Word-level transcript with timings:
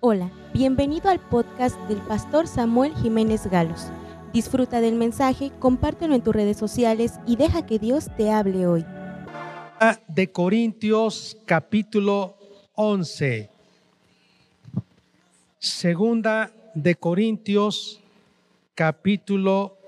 Hola, 0.00 0.30
bienvenido 0.52 1.08
al 1.08 1.20
podcast 1.20 1.74
del 1.88 2.02
pastor 2.02 2.46
Samuel 2.46 2.94
Jiménez 2.96 3.46
Galos. 3.46 3.86
Disfruta 4.30 4.82
del 4.82 4.94
mensaje, 4.94 5.50
compártelo 5.58 6.14
en 6.14 6.20
tus 6.20 6.34
redes 6.34 6.58
sociales 6.58 7.14
y 7.26 7.36
deja 7.36 7.64
que 7.64 7.78
Dios 7.78 8.10
te 8.14 8.30
hable 8.30 8.66
hoy. 8.66 8.84
De 10.06 10.30
Corintios 10.30 11.38
capítulo 11.46 12.36
11. 12.74 13.48
Segunda 15.58 16.52
de 16.74 16.94
Corintios 16.94 17.98
capítulo 18.74 19.78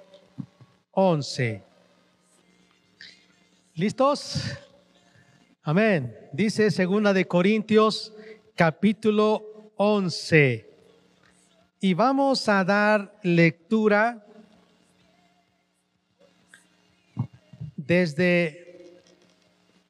11. 0.92 1.62
¿Listos? 3.74 4.56
Amén. 5.62 6.16
Dice 6.32 6.70
segunda 6.70 7.12
de 7.12 7.26
Corintios 7.26 8.14
capítulo 8.56 9.47
11. 9.78 10.68
Y 11.80 11.94
vamos 11.94 12.48
a 12.48 12.64
dar 12.64 13.16
lectura 13.22 14.26
desde 17.76 19.02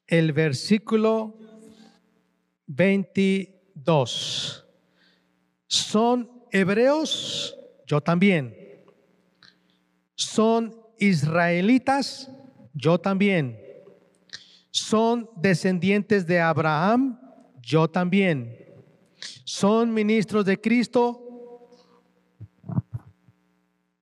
el 0.07 0.31
versículo 0.31 1.35
22. 2.67 4.65
¿Son 5.65 6.29
hebreos? 6.51 7.57
Yo 7.87 7.99
también. 7.99 8.55
¿Son 10.13 10.79
israelitas? 10.99 12.29
Yo 12.75 12.99
también. 12.99 13.59
¿Son 14.69 15.27
descendientes 15.35 16.27
de 16.27 16.39
Abraham? 16.39 17.19
Yo 17.63 17.89
también 17.89 18.68
son 19.43 19.93
ministros 19.93 20.45
de 20.45 20.59
Cristo 20.59 21.25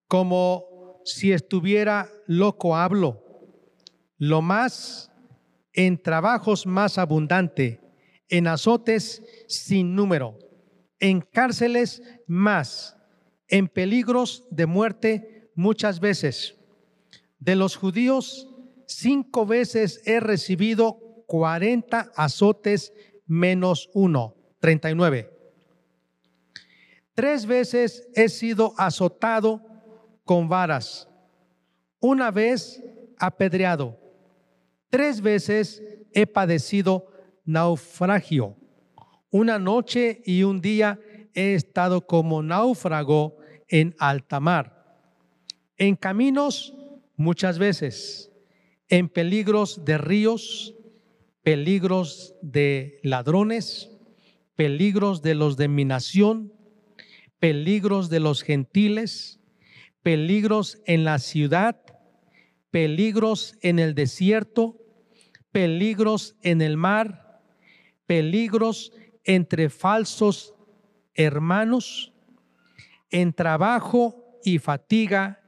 como 0.08 1.02
si 1.06 1.32
estuviera 1.32 2.10
loco 2.28 2.76
hablo, 2.76 3.24
lo 4.18 4.42
más 4.42 5.12
en 5.74 6.02
trabajos 6.02 6.66
más 6.66 6.98
abundante, 6.98 7.82
en 8.30 8.48
azotes 8.48 9.24
sin 9.48 9.96
número, 9.96 10.38
en 11.00 11.22
cárceles 11.22 12.02
más, 12.26 12.98
en 13.48 13.68
peligros 13.68 14.44
de 14.50 14.66
muerte 14.66 15.52
muchas 15.56 16.00
veces. 16.00 16.56
De 17.40 17.56
los 17.56 17.76
judíos, 17.76 18.50
cinco 18.88 19.46
veces 19.46 20.02
he 20.06 20.20
recibido 20.20 21.00
cuarenta 21.28 22.12
azotes 22.16 22.94
menos 23.26 23.90
uno. 23.94 24.37
39. 24.68 25.30
Tres 27.14 27.46
veces 27.46 28.06
he 28.14 28.28
sido 28.28 28.74
azotado 28.78 29.62
con 30.26 30.50
varas, 30.50 31.08
una 32.02 32.32
vez 32.32 32.84
apedreado, 33.18 33.98
tres 34.90 35.22
veces 35.22 35.82
he 36.12 36.28
padecido 36.28 37.08
naufragio, 37.46 38.58
una 39.32 39.58
noche 39.58 40.22
y 40.26 40.44
un 40.44 40.60
día 40.60 41.00
he 41.34 41.54
estado 41.54 42.06
como 42.06 42.44
náufrago 42.44 43.38
en 43.70 43.96
alta 44.00 44.42
mar, 44.42 45.00
en 45.78 45.96
caminos 45.96 46.76
muchas 47.16 47.58
veces, 47.58 48.34
en 48.90 49.08
peligros 49.08 49.86
de 49.86 49.98
ríos, 49.98 50.76
peligros 51.42 52.36
de 52.42 53.00
ladrones, 53.02 53.97
peligros 54.58 55.22
de 55.22 55.36
los 55.36 55.56
de 55.56 55.68
mi 55.68 55.86
nación, 55.86 56.52
peligros 57.40 58.10
de 58.10 58.20
los 58.20 58.42
gentiles, 58.42 59.40
peligros 60.02 60.82
en 60.88 61.04
la 61.06 61.20
ciudad, 61.20 61.80
peligros 62.72 63.56
en 63.62 63.78
el 63.78 63.94
desierto, 63.94 64.76
peligros 65.52 66.36
en 66.42 66.62
el 66.64 66.76
mar, 66.76 67.40
peligros 68.08 68.92
entre 69.24 69.70
falsos 69.70 70.56
hermanos, 71.14 72.14
en 73.12 73.34
trabajo 73.34 74.40
y 74.44 74.58
fatiga, 74.58 75.40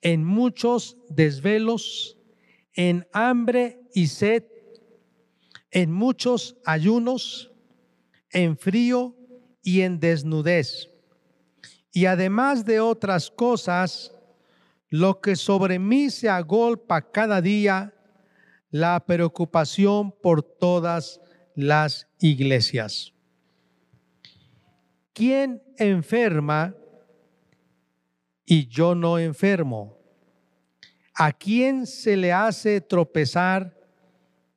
en 0.00 0.24
muchos 0.24 0.96
desvelos, 1.08 2.18
en 2.72 3.06
hambre 3.12 3.80
y 3.94 4.08
sed, 4.08 4.44
en 5.70 5.92
muchos 5.92 6.56
ayunos, 6.64 7.53
en 8.34 8.58
frío 8.58 9.16
y 9.62 9.80
en 9.80 9.98
desnudez. 9.98 10.90
Y 11.92 12.04
además 12.04 12.64
de 12.66 12.80
otras 12.80 13.30
cosas, 13.30 14.12
lo 14.90 15.20
que 15.20 15.36
sobre 15.36 15.78
mí 15.78 16.10
se 16.10 16.28
agolpa 16.28 17.10
cada 17.10 17.40
día, 17.40 17.94
la 18.70 19.04
preocupación 19.06 20.12
por 20.12 20.42
todas 20.42 21.20
las 21.54 22.08
iglesias. 22.18 23.12
¿Quién 25.12 25.62
enferma 25.78 26.74
y 28.44 28.66
yo 28.66 28.96
no 28.96 29.18
enfermo? 29.18 29.96
¿A 31.14 31.32
quién 31.32 31.86
se 31.86 32.16
le 32.16 32.32
hace 32.32 32.80
tropezar 32.80 33.78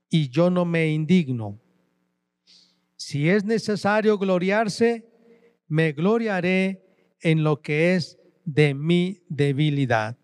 y 0.10 0.30
yo 0.30 0.50
no 0.50 0.66
me 0.66 0.88
indigno? 0.88 1.60
Si 2.98 3.30
es 3.30 3.46
necesario 3.46 4.18
gloriarse, 4.18 5.08
me 5.68 5.92
gloriaré 5.92 6.84
en 7.22 7.44
lo 7.44 7.62
que 7.62 7.96
es 7.96 8.18
de 8.44 8.74
mi 8.74 9.24
debilidad. 9.30 10.18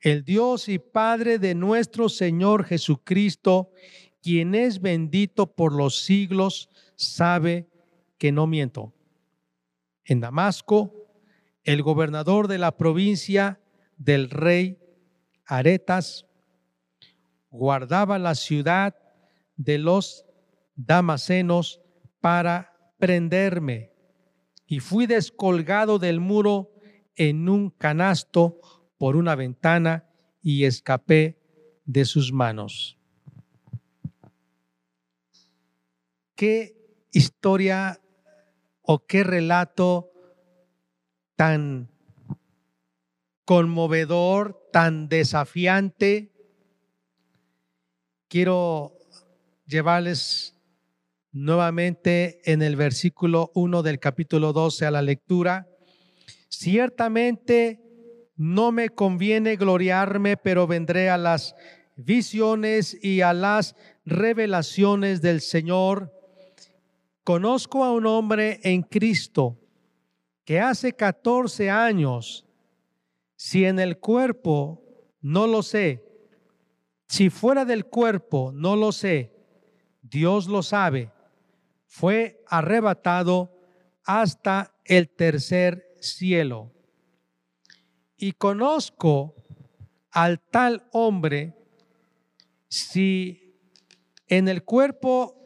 El 0.00 0.24
Dios 0.24 0.70
y 0.70 0.78
Padre 0.78 1.38
de 1.38 1.54
nuestro 1.54 2.08
Señor 2.08 2.64
Jesucristo, 2.64 3.70
quien 4.22 4.54
es 4.54 4.80
bendito 4.80 5.54
por 5.54 5.74
los 5.74 6.00
siglos, 6.02 6.70
sabe 6.96 7.68
que 8.16 8.32
no 8.32 8.46
miento. 8.46 8.94
En 10.04 10.20
Damasco, 10.20 10.94
el 11.64 11.82
gobernador 11.82 12.48
de 12.48 12.56
la 12.56 12.76
provincia 12.78 13.60
del 13.98 14.30
rey 14.30 14.78
Aretas 15.44 16.26
guardaba 17.50 18.18
la 18.18 18.34
ciudad 18.34 18.94
de 19.56 19.76
los 19.76 20.24
damasenos 20.86 21.80
para 22.20 22.72
prenderme 22.98 23.92
y 24.66 24.80
fui 24.80 25.06
descolgado 25.06 25.98
del 25.98 26.20
muro 26.20 26.70
en 27.16 27.48
un 27.48 27.70
canasto 27.70 28.60
por 28.98 29.16
una 29.16 29.34
ventana 29.34 30.08
y 30.42 30.64
escapé 30.64 31.38
de 31.84 32.04
sus 32.04 32.32
manos. 32.32 32.98
¿Qué 36.34 36.76
historia 37.12 38.00
o 38.82 39.06
qué 39.06 39.24
relato 39.24 40.12
tan 41.36 41.90
conmovedor, 43.44 44.68
tan 44.72 45.08
desafiante? 45.08 46.32
Quiero 48.28 48.96
llevarles 49.66 50.59
nuevamente 51.32 52.40
en 52.44 52.62
el 52.62 52.76
versículo 52.76 53.50
1 53.54 53.82
del 53.82 53.98
capítulo 53.98 54.52
12 54.52 54.86
a 54.86 54.90
la 54.90 55.02
lectura. 55.02 55.68
Ciertamente 56.48 57.80
no 58.36 58.72
me 58.72 58.88
conviene 58.88 59.56
gloriarme, 59.56 60.36
pero 60.36 60.66
vendré 60.66 61.10
a 61.10 61.18
las 61.18 61.54
visiones 61.96 62.96
y 63.02 63.20
a 63.20 63.32
las 63.32 63.76
revelaciones 64.04 65.22
del 65.22 65.40
Señor. 65.40 66.12
Conozco 67.22 67.84
a 67.84 67.92
un 67.92 68.06
hombre 68.06 68.58
en 68.62 68.82
Cristo 68.82 69.58
que 70.44 70.58
hace 70.58 70.94
14 70.94 71.70
años, 71.70 72.46
si 73.36 73.64
en 73.64 73.78
el 73.78 73.98
cuerpo, 73.98 74.82
no 75.20 75.46
lo 75.46 75.62
sé, 75.62 76.04
si 77.06 77.30
fuera 77.30 77.64
del 77.64 77.86
cuerpo, 77.86 78.50
no 78.52 78.74
lo 78.74 78.90
sé, 78.90 79.32
Dios 80.02 80.48
lo 80.48 80.62
sabe 80.62 81.10
fue 81.90 82.40
arrebatado 82.46 83.52
hasta 84.04 84.72
el 84.84 85.08
tercer 85.08 85.96
cielo. 86.00 86.70
Y 88.16 88.32
conozco 88.32 89.34
al 90.12 90.40
tal 90.40 90.86
hombre 90.92 91.52
si 92.68 93.56
en 94.28 94.46
el 94.46 94.62
cuerpo 94.62 95.36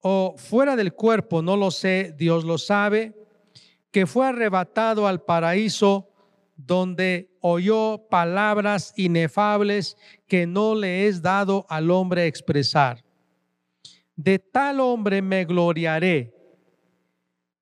o 0.00 0.34
fuera 0.38 0.76
del 0.76 0.94
cuerpo, 0.94 1.42
no 1.42 1.58
lo 1.58 1.70
sé, 1.70 2.14
Dios 2.16 2.44
lo 2.44 2.56
sabe, 2.56 3.14
que 3.90 4.06
fue 4.06 4.26
arrebatado 4.26 5.06
al 5.06 5.22
paraíso 5.22 6.08
donde 6.56 7.36
oyó 7.42 8.08
palabras 8.08 8.94
inefables 8.96 9.98
que 10.26 10.46
no 10.46 10.74
le 10.74 11.06
es 11.06 11.20
dado 11.20 11.66
al 11.68 11.90
hombre 11.90 12.26
expresar 12.26 13.04
de 14.16 14.38
tal 14.38 14.80
hombre 14.80 15.22
me 15.22 15.44
gloriaré, 15.44 16.34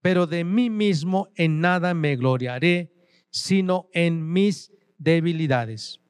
pero 0.03 0.27
de 0.27 0.45
mí 0.45 0.71
mismo 0.71 1.29
en 1.35 1.61
nada 1.61 1.95
me 1.95 2.17
gloriaré, 2.17 2.93
sino 3.31 3.89
en 3.93 4.33
mis 4.33 4.73
debilidades. 4.99 6.01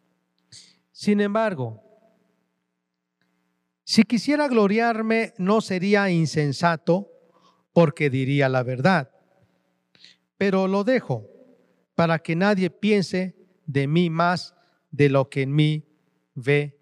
Sin 0.93 1.21
embargo, 1.21 1.83
si 3.85 4.05
quisiera 4.05 4.47
gloriarme, 4.47 5.35
no 5.39 5.61
sería 5.61 6.11
insensato, 6.11 7.09
porque 7.73 8.11
diría 8.11 8.49
la 8.49 8.63
verdad. 8.63 9.11
Pero 10.37 10.69
lo 10.69 10.85
dejo 10.85 11.27
para 11.95 12.19
que 12.19 12.37
nadie 12.37 12.71
piense 12.71 13.37
de 13.67 13.87
mí 13.87 14.11
más 14.11 14.55
de 14.91 15.09
lo 15.09 15.29
que 15.29 15.43
en 15.43 15.55
mí 15.55 15.85
ve 16.35 16.79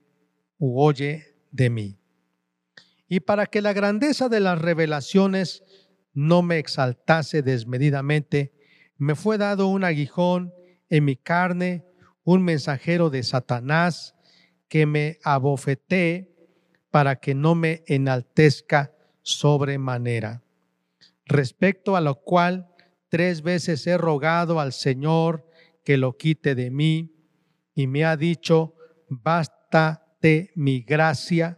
u 0.58 0.80
oye 0.80 1.34
de 1.50 1.70
mí. 1.70 1.97
Y 3.08 3.20
para 3.20 3.46
que 3.46 3.62
la 3.62 3.72
grandeza 3.72 4.28
de 4.28 4.40
las 4.40 4.60
revelaciones 4.60 5.64
no 6.12 6.42
me 6.42 6.58
exaltase 6.58 7.42
desmedidamente, 7.42 8.52
me 8.96 9.14
fue 9.14 9.38
dado 9.38 9.68
un 9.68 9.84
aguijón 9.84 10.52
en 10.90 11.04
mi 11.04 11.16
carne, 11.16 11.84
un 12.24 12.42
mensajero 12.42 13.10
de 13.10 13.22
Satanás 13.22 14.14
que 14.68 14.84
me 14.86 15.18
abofetee 15.24 16.34
para 16.90 17.16
que 17.16 17.34
no 17.34 17.54
me 17.54 17.82
enaltezca 17.86 18.92
sobremanera. 19.22 20.42
Respecto 21.24 21.96
a 21.96 22.00
lo 22.00 22.16
cual 22.16 22.68
tres 23.08 23.42
veces 23.42 23.86
he 23.86 23.96
rogado 23.96 24.60
al 24.60 24.72
Señor 24.72 25.48
que 25.84 25.96
lo 25.96 26.16
quite 26.16 26.54
de 26.54 26.70
mí 26.70 27.14
y 27.74 27.86
me 27.86 28.04
ha 28.04 28.16
dicho, 28.16 28.74
bástate 29.08 30.50
mi 30.54 30.82
gracia, 30.82 31.57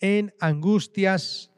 en 0.00 0.34
angustias, 0.40 1.50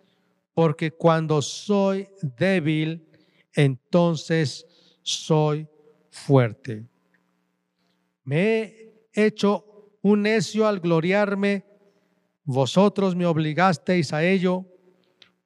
porque 0.55 0.91
cuando 0.91 1.43
soy 1.43 2.09
débil, 2.23 3.07
entonces 3.55 4.67
soy 5.03 5.69
fuerte. 6.11 6.87
Me 8.25 8.61
he 8.61 9.07
hecho 9.15 9.99
un 10.03 10.23
necio 10.23 10.67
al 10.67 10.81
gloriarme, 10.81 11.65
vosotros 12.45 13.15
me 13.15 13.27
obligasteis 13.27 14.13
a 14.13 14.25
ello, 14.25 14.67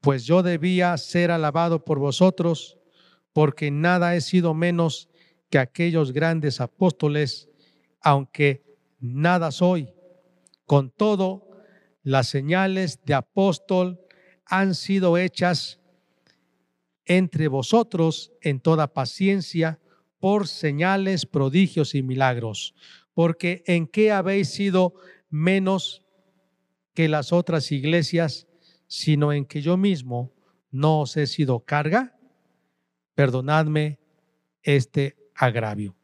pues 0.00 0.24
yo 0.24 0.42
debía 0.42 0.96
ser 0.96 1.30
alabado 1.30 1.84
por 1.84 1.98
vosotros, 1.98 2.78
porque 3.32 3.70
nada 3.70 4.14
he 4.14 4.20
sido 4.20 4.54
menos 4.54 5.08
que 5.50 5.58
aquellos 5.58 6.12
grandes 6.12 6.60
apóstoles, 6.60 7.48
aunque 8.00 8.64
nada 9.00 9.50
soy. 9.50 9.88
Con 10.66 10.90
todo, 10.90 11.43
las 12.04 12.28
señales 12.28 13.00
de 13.04 13.14
apóstol 13.14 13.98
han 14.44 14.74
sido 14.74 15.16
hechas 15.16 15.80
entre 17.06 17.48
vosotros 17.48 18.32
en 18.42 18.60
toda 18.60 18.92
paciencia 18.92 19.80
por 20.20 20.46
señales, 20.46 21.26
prodigios 21.26 21.94
y 21.94 22.02
milagros. 22.02 22.74
Porque 23.14 23.64
en 23.66 23.86
qué 23.86 24.12
habéis 24.12 24.50
sido 24.50 24.94
menos 25.30 26.04
que 26.92 27.08
las 27.08 27.32
otras 27.32 27.72
iglesias, 27.72 28.46
sino 28.86 29.32
en 29.32 29.46
que 29.46 29.62
yo 29.62 29.76
mismo 29.76 30.32
no 30.70 31.00
os 31.00 31.16
he 31.16 31.26
sido 31.26 31.60
carga? 31.60 32.18
Perdonadme 33.14 33.98
este 34.62 35.16
agravio. 35.34 35.96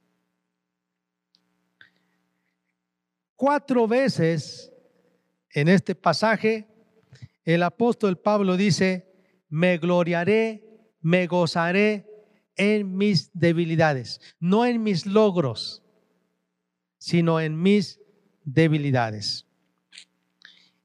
Cuatro 3.36 3.86
veces 3.86 4.70
en 5.52 5.68
este 5.68 5.94
pasaje 5.94 6.66
el 7.44 7.62
apóstol 7.62 8.18
Pablo 8.18 8.56
dice, 8.56 9.10
me 9.48 9.78
gloriaré 9.78 10.70
me 11.00 11.26
gozaré 11.26 12.06
en 12.56 12.96
mis 12.96 13.30
debilidades, 13.32 14.20
no 14.38 14.66
en 14.66 14.82
mis 14.82 15.06
logros, 15.06 15.82
sino 16.98 17.40
en 17.40 17.60
mis 17.60 18.00
debilidades. 18.44 19.46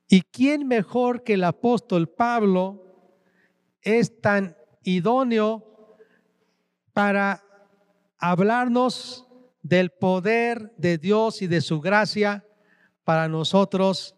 ¿Y 0.07 0.21
quién 0.21 0.67
mejor 0.67 1.23
que 1.23 1.33
el 1.33 1.43
apóstol 1.43 2.07
Pablo 2.07 2.81
es 3.81 4.21
tan 4.21 4.55
idóneo 4.83 5.97
para 6.93 7.43
hablarnos 8.17 9.27
del 9.61 9.89
poder 9.89 10.73
de 10.77 10.97
Dios 10.97 11.41
y 11.41 11.47
de 11.47 11.59
su 11.59 11.81
gracia 11.81 12.45
para 13.03 13.27
nosotros 13.27 14.15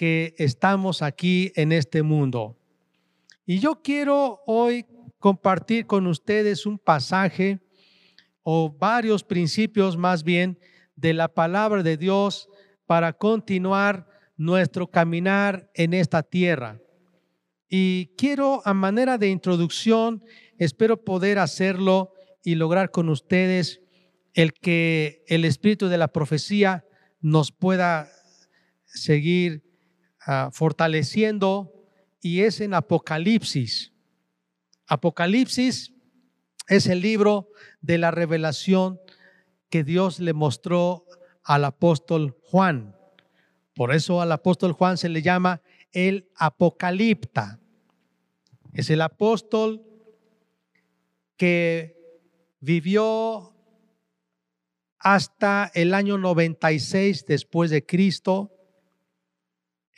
que 0.00 0.34
estamos 0.38 1.02
aquí 1.02 1.52
en 1.56 1.72
este 1.72 2.02
mundo? 2.02 2.56
Y 3.44 3.58
yo 3.58 3.82
quiero 3.82 4.40
hoy 4.46 4.86
compartir 5.18 5.84
con 5.84 6.06
ustedes 6.06 6.64
un 6.64 6.78
pasaje 6.78 7.60
o 8.42 8.72
varios 8.72 9.22
principios 9.22 9.98
más 9.98 10.24
bien 10.24 10.58
de 10.96 11.12
la 11.12 11.28
palabra 11.28 11.82
de 11.82 11.98
Dios 11.98 12.48
para 12.86 13.12
continuar 13.12 14.08
nuestro 14.38 14.90
caminar 14.90 15.70
en 15.74 15.92
esta 15.92 16.22
tierra. 16.22 16.80
Y 17.68 18.06
quiero 18.16 18.62
a 18.64 18.72
manera 18.72 19.18
de 19.18 19.28
introducción, 19.28 20.24
espero 20.56 21.04
poder 21.04 21.38
hacerlo 21.38 22.14
y 22.42 22.54
lograr 22.54 22.90
con 22.90 23.10
ustedes 23.10 23.82
el 24.32 24.54
que 24.54 25.22
el 25.28 25.44
espíritu 25.44 25.88
de 25.88 25.98
la 25.98 26.08
profecía 26.08 26.86
nos 27.20 27.52
pueda 27.52 28.08
seguir 28.86 29.69
ah, 30.30 30.50
fortaleciendo 30.52 31.72
y 32.20 32.42
es 32.42 32.60
en 32.60 32.74
Apocalipsis. 32.74 33.92
Apocalipsis 34.86 35.92
es 36.68 36.86
el 36.86 37.00
libro 37.00 37.48
de 37.80 37.98
la 37.98 38.10
revelación 38.10 39.00
que 39.68 39.84
Dios 39.84 40.20
le 40.20 40.32
mostró 40.32 41.04
al 41.42 41.64
apóstol 41.64 42.36
Juan. 42.42 42.96
Por 43.74 43.94
eso 43.94 44.20
al 44.20 44.32
apóstol 44.32 44.72
Juan 44.72 44.98
se 44.98 45.08
le 45.08 45.22
llama 45.22 45.62
el 45.92 46.28
apocalipta. 46.36 47.58
Es 48.72 48.90
el 48.90 49.00
apóstol 49.00 49.82
que 51.36 51.96
vivió 52.60 53.54
hasta 54.98 55.70
el 55.74 55.94
año 55.94 56.18
96 56.18 57.24
después 57.26 57.70
de 57.70 57.86
Cristo. 57.86 58.52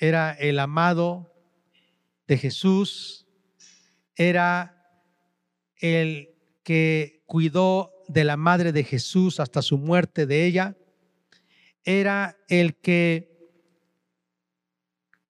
Era 0.03 0.33
el 0.33 0.59
amado 0.59 1.33
de 2.27 2.37
Jesús, 2.37 3.29
era 4.17 4.85
el 5.77 6.35
que 6.65 7.23
cuidó 7.27 7.93
de 8.09 8.25
la 8.25 8.37
madre 8.37 8.73
de 8.73 8.83
Jesús 8.83 9.39
hasta 9.39 9.63
su 9.63 9.79
muerte 9.79 10.27
de 10.27 10.45
ella, 10.45 10.77
era 11.85 12.37
el 12.49 12.75
que 12.81 13.49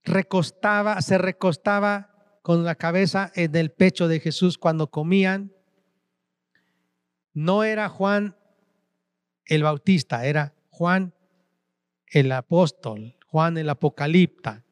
recostaba, 0.04 1.02
se 1.02 1.18
recostaba 1.18 2.38
con 2.40 2.64
la 2.64 2.74
cabeza 2.74 3.30
en 3.34 3.54
el 3.54 3.72
pecho 3.72 4.08
de 4.08 4.20
Jesús 4.20 4.56
cuando 4.56 4.86
comían. 4.86 5.52
No 7.34 7.62
era 7.62 7.90
Juan 7.90 8.38
el 9.44 9.64
Bautista, 9.64 10.24
era 10.24 10.54
Juan 10.70 11.12
el 12.06 12.32
apóstol, 12.32 13.18
Juan 13.32 13.56
el 13.56 13.70
apocalipta. 13.70 14.62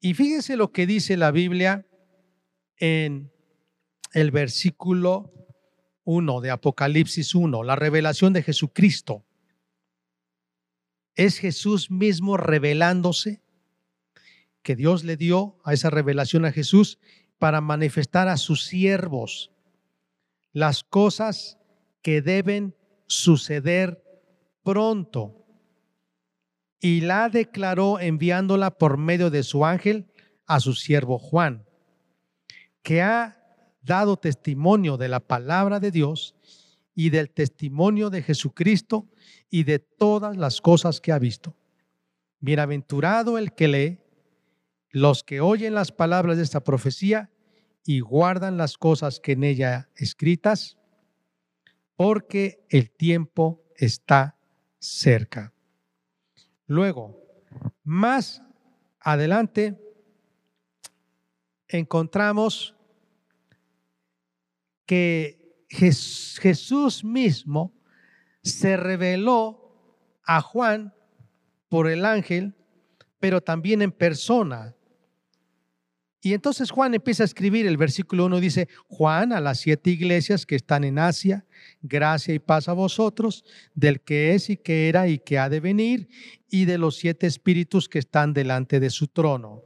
Y 0.00 0.14
fíjense 0.14 0.56
lo 0.56 0.72
que 0.72 0.84
dice 0.84 1.16
la 1.16 1.30
Biblia 1.30 1.86
en 2.76 3.30
el 4.12 4.32
versículo 4.32 5.32
1 6.02 6.40
de 6.40 6.50
Apocalipsis 6.50 7.36
1, 7.36 7.62
la 7.62 7.76
revelación 7.76 8.32
de 8.32 8.42
Jesucristo. 8.42 9.24
Es 11.14 11.38
Jesús 11.38 11.88
mismo 11.88 12.36
revelándose 12.36 13.44
que 14.64 14.74
Dios 14.74 15.04
le 15.04 15.16
dio 15.16 15.60
a 15.62 15.72
esa 15.72 15.88
revelación 15.88 16.46
a 16.46 16.52
Jesús 16.52 16.98
para 17.38 17.60
manifestar 17.60 18.26
a 18.26 18.38
sus 18.38 18.64
siervos 18.64 19.52
las 20.52 20.82
cosas 20.82 21.58
que 22.02 22.22
deben 22.22 22.74
suceder 23.06 24.02
pronto 24.64 25.45
y 26.80 27.00
la 27.00 27.28
declaró 27.28 28.00
enviándola 28.00 28.70
por 28.70 28.96
medio 28.98 29.30
de 29.30 29.42
su 29.42 29.64
ángel 29.64 30.06
a 30.46 30.60
su 30.60 30.74
siervo 30.74 31.18
Juan, 31.18 31.66
que 32.82 33.02
ha 33.02 33.38
dado 33.82 34.16
testimonio 34.16 34.96
de 34.96 35.08
la 35.08 35.20
palabra 35.20 35.80
de 35.80 35.90
Dios 35.90 36.34
y 36.94 37.10
del 37.10 37.30
testimonio 37.30 38.10
de 38.10 38.22
Jesucristo 38.22 39.08
y 39.50 39.64
de 39.64 39.78
todas 39.78 40.36
las 40.36 40.60
cosas 40.60 41.00
que 41.00 41.12
ha 41.12 41.18
visto. 41.18 41.56
Bienaventurado 42.40 43.38
el 43.38 43.52
que 43.52 43.68
lee, 43.68 43.98
los 44.90 45.22
que 45.22 45.40
oyen 45.40 45.74
las 45.74 45.92
palabras 45.92 46.36
de 46.36 46.42
esta 46.42 46.64
profecía 46.64 47.30
y 47.84 48.00
guardan 48.00 48.56
las 48.56 48.76
cosas 48.78 49.20
que 49.20 49.32
en 49.32 49.44
ella 49.44 49.90
escritas, 49.96 50.78
porque 51.96 52.64
el 52.68 52.90
tiempo 52.90 53.62
está 53.76 54.36
cerca. 54.78 55.52
Luego, 56.66 57.22
más 57.84 58.42
adelante, 59.00 59.80
encontramos 61.68 62.74
que 64.84 65.64
Jesús 65.68 67.04
mismo 67.04 67.72
se 68.42 68.76
reveló 68.76 69.66
a 70.24 70.40
Juan 70.40 70.94
por 71.68 71.88
el 71.88 72.04
ángel, 72.04 72.54
pero 73.18 73.40
también 73.40 73.82
en 73.82 73.90
persona. 73.90 74.75
Y 76.22 76.32
entonces 76.32 76.70
Juan 76.70 76.94
empieza 76.94 77.22
a 77.22 77.26
escribir, 77.26 77.66
el 77.66 77.76
versículo 77.76 78.26
1 78.26 78.40
dice, 78.40 78.68
Juan 78.88 79.32
a 79.32 79.40
las 79.40 79.60
siete 79.60 79.90
iglesias 79.90 80.46
que 80.46 80.56
están 80.56 80.84
en 80.84 80.98
Asia, 80.98 81.46
gracia 81.82 82.34
y 82.34 82.38
paz 82.38 82.68
a 82.68 82.72
vosotros, 82.72 83.44
del 83.74 84.00
que 84.00 84.34
es 84.34 84.50
y 84.50 84.56
que 84.56 84.88
era 84.88 85.08
y 85.08 85.18
que 85.18 85.38
ha 85.38 85.48
de 85.48 85.60
venir, 85.60 86.08
y 86.48 86.64
de 86.64 86.78
los 86.78 86.96
siete 86.96 87.26
espíritus 87.26 87.88
que 87.88 87.98
están 87.98 88.32
delante 88.32 88.80
de 88.80 88.90
su 88.90 89.08
trono, 89.08 89.62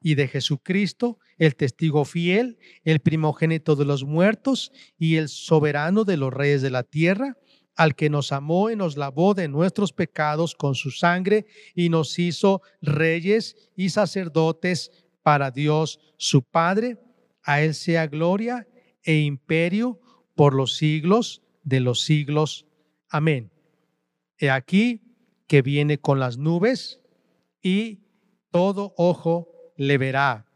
y 0.00 0.16
de 0.16 0.28
Jesucristo, 0.28 1.18
el 1.38 1.56
testigo 1.56 2.04
fiel, 2.04 2.58
el 2.84 3.00
primogénito 3.00 3.76
de 3.76 3.84
los 3.84 4.04
muertos 4.04 4.72
y 4.98 5.16
el 5.16 5.28
soberano 5.28 6.04
de 6.04 6.16
los 6.16 6.32
reyes 6.32 6.60
de 6.60 6.70
la 6.70 6.82
tierra, 6.82 7.38
al 7.76 7.96
que 7.96 8.10
nos 8.10 8.32
amó 8.32 8.70
y 8.70 8.76
nos 8.76 8.96
lavó 8.96 9.34
de 9.34 9.48
nuestros 9.48 9.92
pecados 9.92 10.54
con 10.54 10.74
su 10.74 10.90
sangre 10.90 11.46
y 11.74 11.88
nos 11.88 12.18
hizo 12.18 12.62
reyes 12.80 13.56
y 13.76 13.90
sacerdotes 13.90 14.90
para 15.24 15.50
Dios 15.50 15.98
su 16.16 16.42
Padre. 16.44 17.00
A 17.42 17.62
Él 17.62 17.74
sea 17.74 18.06
gloria 18.06 18.68
e 19.02 19.18
imperio 19.18 19.98
por 20.36 20.54
los 20.54 20.76
siglos 20.76 21.42
de 21.64 21.80
los 21.80 22.02
siglos. 22.02 22.66
Amén. 23.08 23.50
He 24.38 24.50
aquí 24.50 25.02
que 25.48 25.62
viene 25.62 25.98
con 25.98 26.20
las 26.20 26.38
nubes 26.38 27.00
y 27.60 28.00
todo 28.50 28.94
ojo 28.96 29.48
le 29.76 29.98
verá. 29.98 30.46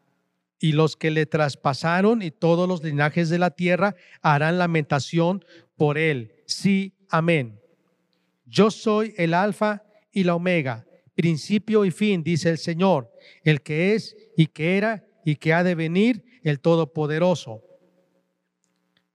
Y 0.61 0.73
los 0.73 0.97
que 0.97 1.11
le 1.11 1.27
traspasaron 1.27 2.23
y 2.23 2.31
todos 2.31 2.69
los 2.69 2.83
linajes 2.83 3.29
de 3.29 3.39
la 3.39 3.51
tierra 3.51 3.95
harán 4.23 4.59
lamentación 4.59 5.45
por 5.77 5.99
él. 5.99 6.35
Sí, 6.47 6.95
amén. 7.09 7.61
Yo 8.45 8.71
soy 8.71 9.15
el 9.17 9.35
alfa 9.35 9.85
y 10.11 10.25
la 10.25 10.35
omega, 10.35 10.87
principio 11.19 11.85
y 11.85 11.91
fin, 11.91 12.23
dice 12.23 12.49
el 12.49 12.59
Señor, 12.59 13.11
el 13.43 13.61
que 13.61 13.97
es 13.97 14.17
y 14.37 14.47
que 14.47 14.77
era 14.77 15.05
y 15.25 15.35
que 15.35 15.53
ha 15.53 15.65
de 15.65 15.75
venir, 15.75 16.25
el 16.45 16.61
Todopoderoso. 16.61 17.65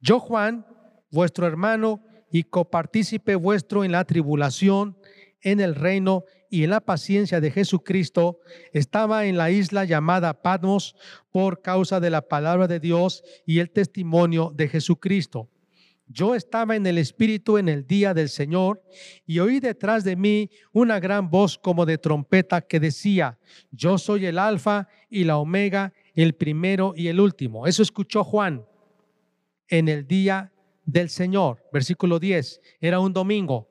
Yo, 0.02 0.20
Juan, 0.20 0.68
vuestro 1.12 1.48
hermano 1.48 2.04
y 2.30 2.44
copartícipe 2.44 3.36
vuestro 3.36 3.86
en 3.86 3.94
la 3.94 4.04
tribulación, 4.04 4.98
en 5.40 5.62
el 5.62 5.76
reino 5.76 6.26
y 6.50 6.66
en 6.66 6.72
la 6.72 6.82
paciencia 6.82 7.40
de 7.40 7.52
Jesucristo, 7.52 8.42
estaba 8.74 9.26
en 9.26 9.38
la 9.38 9.50
isla 9.50 9.86
llamada 9.86 10.42
Patmos 10.42 10.98
por 11.32 11.62
causa 11.62 12.02
de 12.02 12.10
la 12.10 12.24
palabra 12.28 12.68
de 12.68 12.82
Dios 12.82 13.24
y 13.46 13.60
el 13.60 13.70
testimonio 13.72 14.52
de 14.54 14.68
Jesucristo. 14.68 15.53
Yo 16.14 16.36
estaba 16.36 16.76
en 16.76 16.86
el 16.86 17.00
Espíritu 17.00 17.58
en 17.58 17.68
el 17.68 17.88
día 17.88 18.14
del 18.14 18.30
Señor 18.30 18.84
y 19.26 19.40
oí 19.40 19.60
detrás 19.60 20.04
de 20.04 20.16
mí 20.16 20.52
una 20.72 21.00
gran 21.00 21.32
voz 21.32 21.58
como 21.58 21.88
de 21.88 21.98
trompeta 21.98 22.62
que 22.62 22.80
decía, 22.80 23.40
yo 23.72 23.98
soy 23.98 24.28
el 24.28 24.38
alfa 24.38 24.88
y 25.10 25.24
la 25.24 25.38
omega, 25.38 25.92
el 26.14 26.36
primero 26.36 26.94
y 26.96 27.08
el 27.08 27.20
último. 27.20 27.66
Eso 27.66 27.82
escuchó 27.82 28.24
Juan 28.24 28.64
en 29.68 29.88
el 29.88 30.06
día 30.08 30.54
del 30.86 31.10
Señor. 31.10 31.64
Versículo 31.74 32.20
10, 32.20 32.62
era 32.80 33.00
un 33.00 33.12
domingo. 33.12 33.68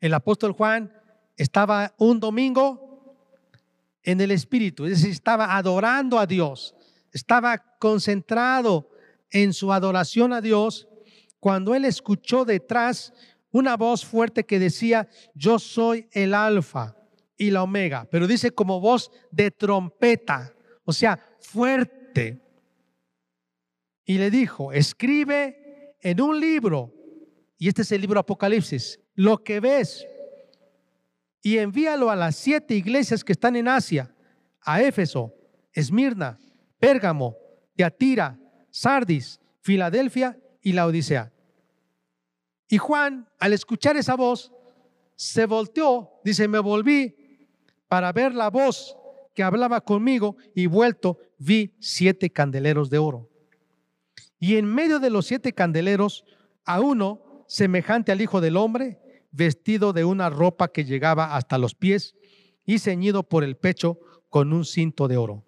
El 0.00 0.14
apóstol 0.14 0.52
Juan 0.52 0.90
estaba 1.36 1.94
un 1.98 2.20
domingo 2.20 3.18
en 4.02 4.18
el 4.22 4.30
Espíritu, 4.30 4.86
es 4.86 4.92
decir, 4.92 5.10
estaba 5.10 5.56
adorando 5.56 6.18
a 6.18 6.26
Dios, 6.26 6.74
estaba 7.12 7.58
concentrado 7.78 8.88
en 9.30 9.52
su 9.52 9.72
adoración 9.72 10.32
a 10.32 10.40
Dios 10.40 10.88
cuando 11.40 11.74
él 11.74 11.84
escuchó 11.84 12.44
detrás 12.44 13.12
una 13.50 13.76
voz 13.76 14.04
fuerte 14.04 14.44
que 14.44 14.58
decía, 14.58 15.08
yo 15.34 15.58
soy 15.58 16.08
el 16.12 16.34
alfa 16.34 16.96
y 17.36 17.50
la 17.50 17.62
omega, 17.62 18.06
pero 18.10 18.26
dice 18.26 18.50
como 18.50 18.80
voz 18.80 19.10
de 19.30 19.50
trompeta, 19.50 20.54
o 20.84 20.92
sea, 20.92 21.18
fuerte. 21.40 22.42
Y 24.04 24.18
le 24.18 24.30
dijo, 24.30 24.72
escribe 24.72 25.96
en 26.00 26.20
un 26.20 26.40
libro, 26.40 26.92
y 27.58 27.68
este 27.68 27.82
es 27.82 27.92
el 27.92 28.00
libro 28.00 28.20
Apocalipsis, 28.20 29.00
lo 29.14 29.42
que 29.42 29.60
ves 29.60 30.06
y 31.46 31.58
envíalo 31.58 32.10
a 32.10 32.16
las 32.16 32.34
siete 32.34 32.74
iglesias 32.74 33.22
que 33.22 33.30
están 33.30 33.54
en 33.54 33.68
Asia, 33.68 34.12
a 34.62 34.82
Éfeso, 34.82 35.32
Esmirna, 35.72 36.40
Pérgamo, 36.80 37.36
Teatira, 37.76 38.36
Sardis, 38.76 39.40
Filadelfia 39.62 40.38
y 40.60 40.74
la 40.74 40.86
Odisea. 40.86 41.32
Y 42.68 42.76
Juan, 42.76 43.26
al 43.38 43.54
escuchar 43.54 43.96
esa 43.96 44.16
voz, 44.16 44.52
se 45.14 45.46
volteó, 45.46 46.20
dice, 46.22 46.46
me 46.46 46.58
volví 46.58 47.16
para 47.88 48.12
ver 48.12 48.34
la 48.34 48.50
voz 48.50 48.94
que 49.34 49.42
hablaba 49.42 49.80
conmigo 49.80 50.36
y 50.54 50.66
vuelto 50.66 51.18
vi 51.38 51.74
siete 51.80 52.28
candeleros 52.28 52.90
de 52.90 52.98
oro. 52.98 53.30
Y 54.38 54.56
en 54.56 54.66
medio 54.66 54.98
de 54.98 55.08
los 55.08 55.24
siete 55.24 55.54
candeleros, 55.54 56.26
a 56.66 56.80
uno 56.80 57.44
semejante 57.48 58.12
al 58.12 58.20
Hijo 58.20 58.42
del 58.42 58.58
Hombre, 58.58 59.00
vestido 59.30 59.94
de 59.94 60.04
una 60.04 60.28
ropa 60.28 60.68
que 60.68 60.84
llegaba 60.84 61.34
hasta 61.34 61.56
los 61.56 61.74
pies 61.74 62.14
y 62.66 62.78
ceñido 62.78 63.22
por 63.22 63.42
el 63.42 63.56
pecho 63.56 63.98
con 64.28 64.52
un 64.52 64.66
cinto 64.66 65.08
de 65.08 65.16
oro. 65.16 65.46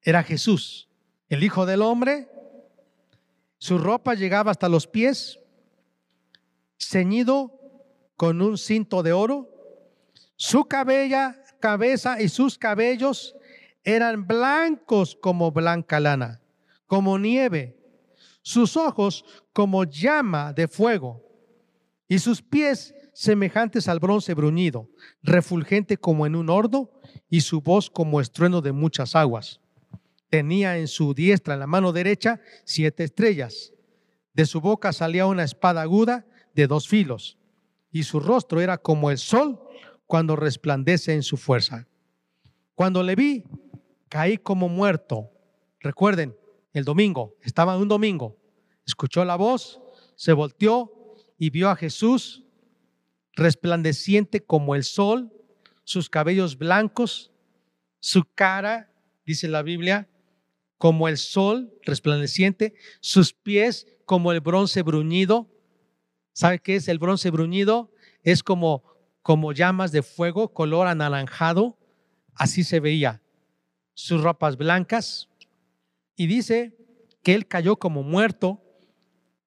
Era 0.00 0.22
Jesús 0.22 0.87
el 1.28 1.44
Hijo 1.44 1.66
del 1.66 1.82
Hombre, 1.82 2.28
su 3.58 3.78
ropa 3.78 4.14
llegaba 4.14 4.50
hasta 4.50 4.68
los 4.68 4.86
pies, 4.86 5.38
ceñido 6.78 7.52
con 8.16 8.40
un 8.40 8.56
cinto 8.56 9.02
de 9.02 9.12
oro, 9.12 9.48
su 10.36 10.64
cabella, 10.64 11.42
cabeza 11.60 12.20
y 12.20 12.28
sus 12.28 12.56
cabellos 12.56 13.34
eran 13.84 14.26
blancos 14.26 15.16
como 15.20 15.50
blanca 15.50 16.00
lana, 16.00 16.40
como 16.86 17.18
nieve, 17.18 17.76
sus 18.42 18.76
ojos 18.76 19.24
como 19.52 19.84
llama 19.84 20.52
de 20.52 20.68
fuego 20.68 21.22
y 22.06 22.20
sus 22.20 22.40
pies 22.40 22.94
semejantes 23.12 23.88
al 23.88 23.98
bronce 23.98 24.32
bruñido, 24.32 24.88
refulgente 25.22 25.98
como 25.98 26.24
en 26.26 26.36
un 26.36 26.48
horno 26.48 26.90
y 27.28 27.40
su 27.42 27.60
voz 27.60 27.90
como 27.90 28.20
estruendo 28.20 28.62
de 28.62 28.72
muchas 28.72 29.14
aguas 29.14 29.60
tenía 30.30 30.78
en 30.78 30.88
su 30.88 31.14
diestra, 31.14 31.54
en 31.54 31.60
la 31.60 31.66
mano 31.66 31.92
derecha, 31.92 32.40
siete 32.64 33.04
estrellas. 33.04 33.72
De 34.34 34.46
su 34.46 34.60
boca 34.60 34.92
salía 34.92 35.26
una 35.26 35.44
espada 35.44 35.82
aguda 35.82 36.26
de 36.54 36.66
dos 36.66 36.88
filos, 36.88 37.38
y 37.90 38.02
su 38.02 38.20
rostro 38.20 38.60
era 38.60 38.78
como 38.78 39.10
el 39.10 39.18
sol 39.18 39.60
cuando 40.06 40.36
resplandece 40.36 41.14
en 41.14 41.22
su 41.22 41.36
fuerza. 41.36 41.86
Cuando 42.74 43.02
le 43.02 43.14
vi, 43.14 43.44
caí 44.08 44.38
como 44.38 44.68
muerto. 44.68 45.30
Recuerden, 45.80 46.36
el 46.72 46.84
domingo, 46.84 47.34
estaba 47.42 47.76
un 47.76 47.88
domingo, 47.88 48.36
escuchó 48.86 49.24
la 49.24 49.36
voz, 49.36 49.80
se 50.16 50.32
volteó 50.32 51.16
y 51.38 51.50
vio 51.50 51.70
a 51.70 51.76
Jesús 51.76 52.44
resplandeciente 53.34 54.40
como 54.44 54.74
el 54.74 54.84
sol, 54.84 55.32
sus 55.84 56.10
cabellos 56.10 56.58
blancos, 56.58 57.32
su 58.00 58.24
cara, 58.34 58.92
dice 59.24 59.48
la 59.48 59.62
Biblia, 59.62 60.08
como 60.78 61.08
el 61.08 61.18
sol 61.18 61.72
resplandeciente, 61.82 62.74
sus 63.00 63.34
pies 63.34 63.86
como 64.06 64.32
el 64.32 64.40
bronce 64.40 64.82
bruñido. 64.82 65.50
¿Sabe 66.32 66.60
qué 66.60 66.76
es 66.76 66.88
el 66.88 67.00
bronce 67.00 67.30
bruñido? 67.30 67.92
Es 68.22 68.42
como, 68.44 68.84
como 69.22 69.52
llamas 69.52 69.90
de 69.90 70.02
fuego, 70.02 70.54
color 70.54 70.86
anaranjado. 70.86 71.76
Así 72.34 72.62
se 72.62 72.78
veía. 72.78 73.20
Sus 73.94 74.22
ropas 74.22 74.56
blancas. 74.56 75.28
Y 76.14 76.28
dice 76.28 76.76
que 77.24 77.34
él 77.34 77.48
cayó 77.48 77.76
como 77.76 78.04
muerto 78.04 78.62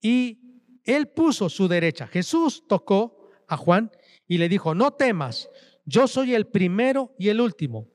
y 0.01 0.39
él 0.83 1.07
puso 1.07 1.49
su 1.49 1.69
derecha. 1.69 2.07
Jesús 2.07 2.65
tocó 2.67 3.29
a 3.47 3.55
Juan 3.55 3.91
y 4.27 4.37
le 4.37 4.49
dijo, 4.49 4.75
no 4.75 4.91
temas, 4.91 5.49
yo 5.85 6.07
soy 6.07 6.33
el 6.35 6.47
primero 6.47 7.15
y 7.17 7.29
el 7.29 7.39
último 7.39 7.90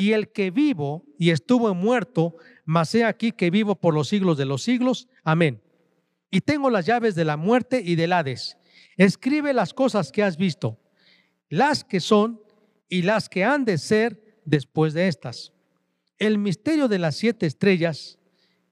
y 0.00 0.14
el 0.14 0.32
que 0.32 0.50
vivo 0.50 1.04
y 1.18 1.30
estuvo 1.30 1.72
muerto, 1.74 2.34
mas 2.64 2.94
he 2.94 3.04
aquí 3.04 3.32
que 3.32 3.50
vivo 3.50 3.74
por 3.74 3.92
los 3.92 4.08
siglos 4.08 4.38
de 4.38 4.46
los 4.46 4.62
siglos. 4.62 5.08
Amén. 5.22 5.62
Y 6.30 6.40
tengo 6.40 6.70
las 6.70 6.86
llaves 6.86 7.14
de 7.14 7.26
la 7.26 7.36
muerte 7.36 7.82
y 7.84 7.96
del 7.96 8.14
Hades. 8.14 8.56
Escribe 8.96 9.52
las 9.52 9.74
cosas 9.74 10.10
que 10.10 10.22
has 10.22 10.38
visto, 10.38 10.80
las 11.50 11.84
que 11.84 12.00
son 12.00 12.40
y 12.88 13.02
las 13.02 13.28
que 13.28 13.44
han 13.44 13.66
de 13.66 13.76
ser 13.76 14.40
después 14.46 14.94
de 14.94 15.08
estas. 15.08 15.52
El 16.18 16.38
misterio 16.38 16.88
de 16.88 16.98
las 16.98 17.16
siete 17.16 17.44
estrellas 17.44 18.18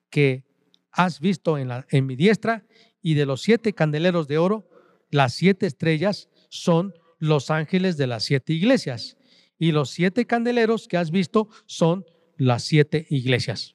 que 0.09 0.45
has 0.91 1.21
visto 1.21 1.59
en, 1.59 1.69
la, 1.69 1.87
en 1.91 2.07
mi 2.07 2.17
diestra 2.17 2.65
y 3.03 3.15
de 3.15 3.27
los 3.27 3.43
siete 3.43 3.75
candeleros 3.75 4.29
de 4.29 4.39
oro, 4.39 4.69
las 5.11 5.35
siete 5.35 5.67
estrellas 5.67 6.31
son 6.49 6.95
los 7.19 7.51
ángeles 7.51 7.99
de 7.99 8.07
las 8.07 8.25
siete 8.25 8.55
iglesias 8.55 9.18
y 9.59 9.73
los 9.73 9.91
siete 9.91 10.27
candeleros 10.27 10.87
que 10.89 10.97
has 10.97 11.11
visto 11.11 11.49
son 11.67 12.07
las 12.37 12.63
siete 12.63 13.07
iglesias. 13.11 13.75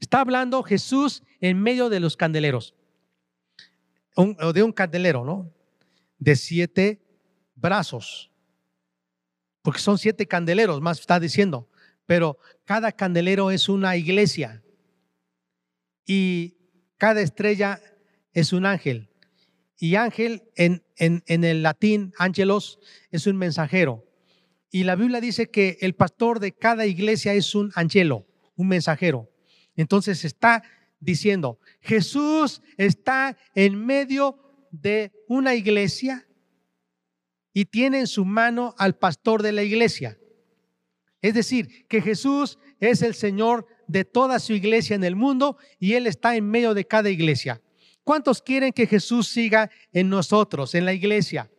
Está 0.00 0.20
hablando 0.20 0.62
Jesús 0.62 1.22
en 1.40 1.62
medio 1.62 1.88
de 1.88 2.00
los 2.00 2.16
candeleros, 2.16 2.74
o 4.14 4.52
de 4.52 4.62
un 4.62 4.72
candelero, 4.72 5.24
¿no? 5.24 5.52
De 6.18 6.34
siete 6.34 7.00
brazos, 7.54 8.30
porque 9.62 9.80
son 9.80 9.98
siete 9.98 10.26
candeleros, 10.26 10.80
más 10.80 11.00
está 11.00 11.20
diciendo, 11.20 11.68
pero 12.06 12.38
cada 12.64 12.90
candelero 12.92 13.50
es 13.50 13.68
una 13.68 13.96
iglesia 13.96 14.62
y 16.04 16.56
cada 16.96 17.20
estrella 17.20 17.80
es 18.32 18.52
un 18.52 18.66
ángel. 18.66 19.10
Y 19.76 19.94
ángel 19.94 20.42
en, 20.56 20.82
en, 20.96 21.22
en 21.26 21.44
el 21.44 21.62
latín, 21.62 22.12
ángelos, 22.18 22.80
es 23.12 23.28
un 23.28 23.36
mensajero. 23.36 24.07
Y 24.70 24.84
la 24.84 24.96
Biblia 24.96 25.20
dice 25.20 25.50
que 25.50 25.78
el 25.80 25.94
pastor 25.94 26.40
de 26.40 26.52
cada 26.52 26.86
iglesia 26.86 27.34
es 27.34 27.54
un 27.54 27.72
angelo, 27.74 28.26
un 28.56 28.68
mensajero. 28.68 29.30
Entonces 29.76 30.24
está 30.24 30.62
diciendo, 31.00 31.58
Jesús 31.80 32.62
está 32.76 33.36
en 33.54 33.84
medio 33.86 34.38
de 34.70 35.12
una 35.28 35.54
iglesia 35.54 36.26
y 37.52 37.64
tiene 37.64 38.00
en 38.00 38.06
su 38.06 38.24
mano 38.24 38.74
al 38.78 38.96
pastor 38.96 39.42
de 39.42 39.52
la 39.52 39.62
iglesia. 39.62 40.18
Es 41.22 41.34
decir, 41.34 41.86
que 41.88 42.00
Jesús 42.00 42.58
es 42.78 43.02
el 43.02 43.14
Señor 43.14 43.66
de 43.86 44.04
toda 44.04 44.38
su 44.38 44.52
iglesia 44.52 44.94
en 44.94 45.04
el 45.04 45.16
mundo 45.16 45.56
y 45.78 45.94
Él 45.94 46.06
está 46.06 46.36
en 46.36 46.48
medio 46.48 46.74
de 46.74 46.86
cada 46.86 47.10
iglesia. 47.10 47.62
¿Cuántos 48.04 48.40
quieren 48.42 48.72
que 48.72 48.86
Jesús 48.86 49.28
siga 49.28 49.70
en 49.92 50.08
nosotros, 50.08 50.74
en 50.74 50.84
la 50.84 50.92
iglesia, 50.92 51.50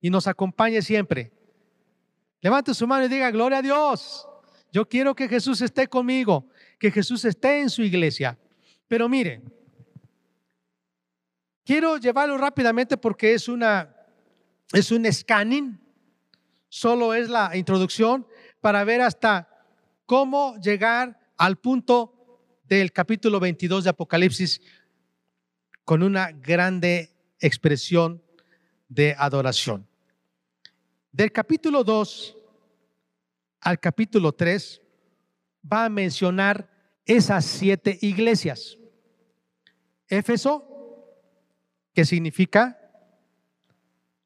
y 0.00 0.10
nos 0.10 0.26
acompañe 0.26 0.82
siempre? 0.82 1.32
Levante 2.40 2.74
su 2.74 2.86
mano 2.86 3.04
y 3.04 3.08
diga, 3.08 3.30
gloria 3.30 3.58
a 3.58 3.62
Dios. 3.62 4.26
Yo 4.72 4.88
quiero 4.88 5.14
que 5.14 5.28
Jesús 5.28 5.60
esté 5.60 5.88
conmigo, 5.88 6.48
que 6.78 6.90
Jesús 6.90 7.24
esté 7.24 7.60
en 7.60 7.70
su 7.70 7.82
iglesia. 7.82 8.38
Pero 8.88 9.08
mire, 9.08 9.42
quiero 11.64 11.96
llevarlo 11.98 12.38
rápidamente 12.38 12.96
porque 12.96 13.34
es 13.34 13.48
una 13.48 13.96
es 14.72 14.92
un 14.92 15.10
scanning, 15.12 15.80
solo 16.68 17.12
es 17.12 17.28
la 17.28 17.56
introducción 17.56 18.26
para 18.60 18.84
ver 18.84 19.00
hasta 19.00 19.48
cómo 20.06 20.56
llegar 20.58 21.18
al 21.36 21.56
punto 21.56 22.38
del 22.64 22.92
capítulo 22.92 23.40
22 23.40 23.84
de 23.84 23.90
Apocalipsis 23.90 24.60
con 25.84 26.04
una 26.04 26.30
grande 26.30 27.10
expresión 27.40 28.22
de 28.88 29.16
adoración. 29.18 29.89
Del 31.12 31.32
capítulo 31.32 31.82
2 31.82 32.36
al 33.60 33.80
capítulo 33.80 34.32
3 34.32 34.80
va 35.70 35.84
a 35.84 35.88
mencionar 35.88 36.70
esas 37.04 37.44
siete 37.44 37.98
iglesias. 38.00 38.78
Éfeso, 40.06 40.66
que 41.92 42.04
significa 42.04 42.78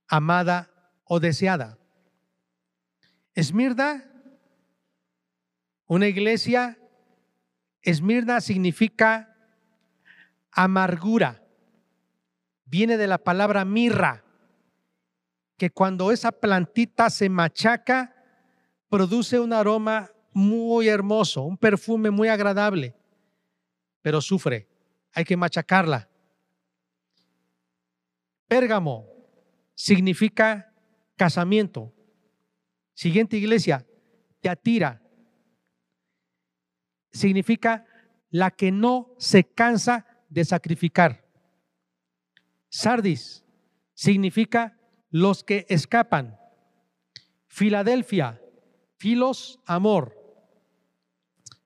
amada 0.09 0.71
o 1.05 1.21
deseada. 1.21 1.79
Esmirna, 3.35 4.05
una 5.87 6.07
iglesia, 6.07 6.79
Esmirna 7.81 8.43
significa 8.43 9.35
amargura. 10.51 11.43
Viene 12.67 12.99
de 12.99 13.07
la 13.07 13.19
palabra 13.19 13.65
mirra 13.65 14.24
que 15.65 15.71
cuando 15.71 16.13
esa 16.13 16.31
plantita 16.31 17.09
se 17.09 17.31
machaca, 17.31 18.15
produce 18.91 19.41
un 19.41 19.55
aroma 19.55 20.11
muy 20.35 20.89
hermoso, 20.89 21.41
un 21.41 21.57
perfume 21.57 22.11
muy 22.11 22.29
agradable, 22.29 22.95
pero 24.03 24.21
sufre, 24.21 24.69
hay 25.15 25.25
que 25.25 25.39
machacarla. 25.39 26.07
Pérgamo 28.47 29.09
significa 29.75 30.71
casamiento. 31.17 31.95
Siguiente 32.93 33.39
iglesia, 33.39 33.87
Teatira, 34.41 35.01
significa 37.11 37.87
la 38.29 38.51
que 38.51 38.71
no 38.71 39.15
se 39.17 39.45
cansa 39.45 40.05
de 40.29 40.45
sacrificar. 40.45 41.25
Sardis 42.69 43.43
significa 43.95 44.79
los 45.15 45.45
que 45.45 45.65
escapan. 45.69 46.41
Filadelfia, 47.47 48.43
filos, 48.97 49.61
amor. 49.65 50.21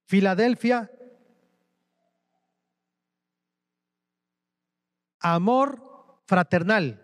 Filadelfia, 0.04 0.90
amor 5.18 6.20
fraternal. 6.26 7.02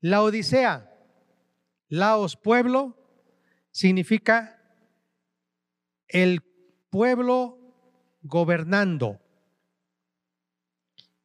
La 0.00 0.22
Odisea, 0.22 0.96
Laos, 1.88 2.36
pueblo, 2.36 2.96
significa 3.72 4.62
el 6.06 6.40
pueblo 6.88 7.58
gobernando. 8.22 9.20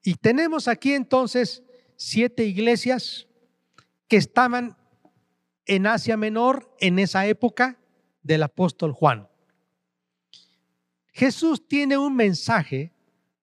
Y 0.02 0.16
tenemos 0.16 0.68
aquí 0.68 0.94
entonces 0.94 1.62
siete 1.98 2.44
iglesias 2.44 3.27
que 4.08 4.18
estaban 4.18 4.78
en 5.66 5.88
Asia 5.88 6.18
Menor 6.18 6.74
en 6.80 7.00
esa 7.00 7.26
época 7.26 7.80
del 8.22 8.44
apóstol 8.44 8.94
Juan. 8.94 9.28
Jesús 11.12 11.68
tiene 11.68 11.98
un 11.98 12.16
mensaje 12.16 12.94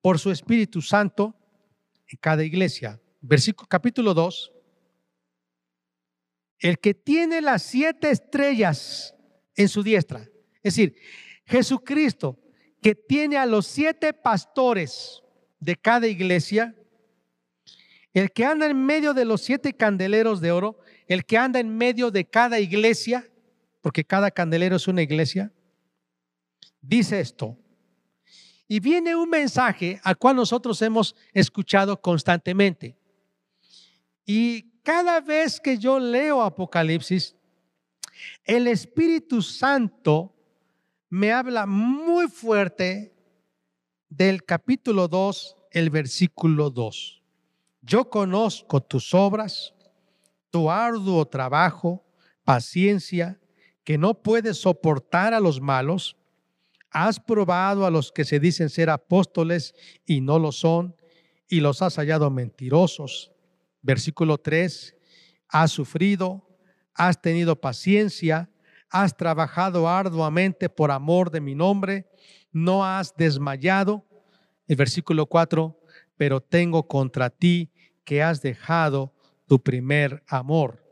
por 0.01 0.19
su 0.19 0.31
Espíritu 0.31 0.81
Santo 0.81 1.35
en 2.07 2.19
cada 2.19 2.45
iglesia. 2.45 3.01
Versículo 3.21 3.67
capítulo 3.69 4.15
2. 4.15 4.53
El 6.59 6.79
que 6.79 6.95
tiene 6.95 7.41
las 7.41 7.63
siete 7.63 8.11
estrellas 8.11 9.15
en 9.57 9.69
su 9.69 9.83
diestra. 9.83 10.21
Es 10.63 10.75
decir, 10.75 10.97
Jesucristo 11.47 12.39
que 12.85 12.95
tiene 12.95 13.39
a 13.39 13.47
los 13.47 13.67
siete 13.67 14.13
pastores 14.13 15.23
de 15.59 15.75
cada 15.75 16.07
iglesia 16.07 16.77
el 18.15 18.31
que 18.31 18.45
anda 18.45 18.67
en 18.67 18.87
medio 18.87 19.13
de 19.13 19.25
los 19.25 19.43
siete 19.43 19.75
candeleros 19.75 20.41
de 20.41 20.53
oro, 20.53 20.79
el 21.09 21.25
que 21.25 21.37
anda 21.37 21.59
en 21.59 21.77
medio 21.77 22.13
de 22.13 22.25
cada 22.25 22.61
iglesia, 22.61 23.29
porque 23.83 24.05
cada 24.05 24.31
candelero 24.31 24.77
es 24.77 24.87
una 24.87 25.03
iglesia, 25.03 25.53
dice 26.81 27.19
esto. 27.19 27.59
Y 28.69 28.79
viene 28.79 29.17
un 29.17 29.29
mensaje 29.29 30.01
al 30.05 30.17
cual 30.17 30.37
nosotros 30.37 30.81
hemos 30.81 31.17
escuchado 31.33 32.01
constantemente. 32.01 32.97
Y 34.25 34.63
cada 34.83 35.21
vez 35.21 35.61
que 35.61 35.77
yo 35.77 35.99
leo 35.99 36.41
Apocalipsis, 36.41 37.37
el 38.45 38.69
Espíritu 38.69 39.43
Santo 39.43 40.35
me 41.11 41.33
habla 41.33 41.67
muy 41.67 42.29
fuerte 42.29 43.13
del 44.09 44.45
capítulo 44.45 45.09
2, 45.09 45.57
el 45.73 45.91
versículo 45.91 46.71
2. 46.71 47.14
Yo 47.87 48.09
conozco 48.09 48.81
tus 48.81 49.13
obras, 49.13 49.75
tu 50.51 50.71
arduo 50.71 51.27
trabajo, 51.27 52.03
paciencia, 52.43 53.39
que 53.85 53.99
no 53.99 54.23
puedes 54.23 54.57
soportar 54.57 55.35
a 55.35 55.41
los 55.41 55.61
malos. 55.61 56.17
Has 56.91 57.21
probado 57.21 57.85
a 57.85 57.91
los 57.91 58.11
que 58.11 58.25
se 58.25 58.41
dicen 58.41 58.71
ser 58.71 58.89
apóstoles 58.89 59.75
y 60.07 60.23
no 60.23 60.39
lo 60.39 60.51
son, 60.51 60.97
y 61.47 61.61
los 61.61 61.83
has 61.83 61.97
hallado 61.97 62.31
mentirosos. 62.31 63.33
Versículo 63.83 64.39
3, 64.39 64.97
has 65.49 65.71
sufrido, 65.71 66.49
has 66.95 67.21
tenido 67.21 67.61
paciencia, 67.61 68.51
has 68.89 69.15
trabajado 69.15 69.91
arduamente 69.91 70.71
por 70.71 70.91
amor 70.91 71.31
de 71.31 71.43
mi 71.43 71.55
nombre, 71.55 72.09
no 72.51 72.83
has 72.83 73.15
desmayado. 73.15 74.07
El 74.69 74.77
versículo 74.77 75.27
4, 75.27 75.79
pero 76.17 76.41
tengo 76.41 76.89
contra 76.89 77.29
ti 77.29 77.71
que 78.05 78.23
has 78.23 78.43
dejado 78.43 79.13
tu 79.47 79.63
primer 79.63 80.23
amor. 80.27 80.85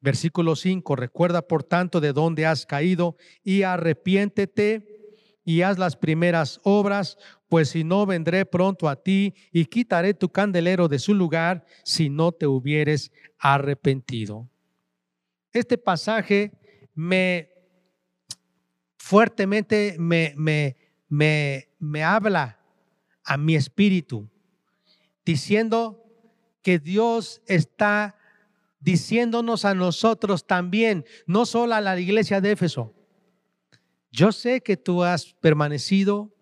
Versículo 0.00 0.56
5, 0.56 0.96
recuerda 0.96 1.42
por 1.42 1.64
tanto 1.64 2.00
de 2.00 2.12
dónde 2.12 2.46
has 2.46 2.66
caído 2.66 3.16
y 3.42 3.62
arrepiéntete 3.62 4.98
y 5.44 5.62
haz 5.62 5.78
las 5.78 5.96
primeras 5.96 6.60
obras, 6.62 7.16
pues 7.48 7.70
si 7.70 7.82
no 7.82 8.06
vendré 8.06 8.44
pronto 8.44 8.88
a 8.88 9.02
ti 9.02 9.34
y 9.50 9.64
quitaré 9.64 10.14
tu 10.14 10.28
candelero 10.28 10.88
de 10.88 10.98
su 10.98 11.14
lugar 11.14 11.64
si 11.84 12.10
no 12.10 12.32
te 12.32 12.46
hubieres 12.46 13.10
arrepentido. 13.38 14.48
Este 15.52 15.78
pasaje 15.78 16.52
me 16.94 17.50
fuertemente 18.98 19.96
me, 19.98 20.34
me, 20.36 20.76
me, 21.08 21.70
me 21.78 22.04
habla 22.04 22.60
a 23.24 23.36
mi 23.38 23.56
espíritu, 23.56 24.28
diciendo 25.24 26.07
que 26.62 26.78
Dios 26.78 27.42
está 27.46 28.16
diciéndonos 28.80 29.64
a 29.64 29.74
nosotros 29.74 30.46
también, 30.46 31.04
no 31.26 31.46
solo 31.46 31.74
a 31.74 31.80
la 31.80 31.98
iglesia 31.98 32.40
de 32.40 32.52
Éfeso. 32.52 32.94
Yo 34.10 34.32
sé 34.32 34.62
que 34.62 34.76
tú 34.76 35.02
has 35.02 35.34
permanecido, 35.34 36.34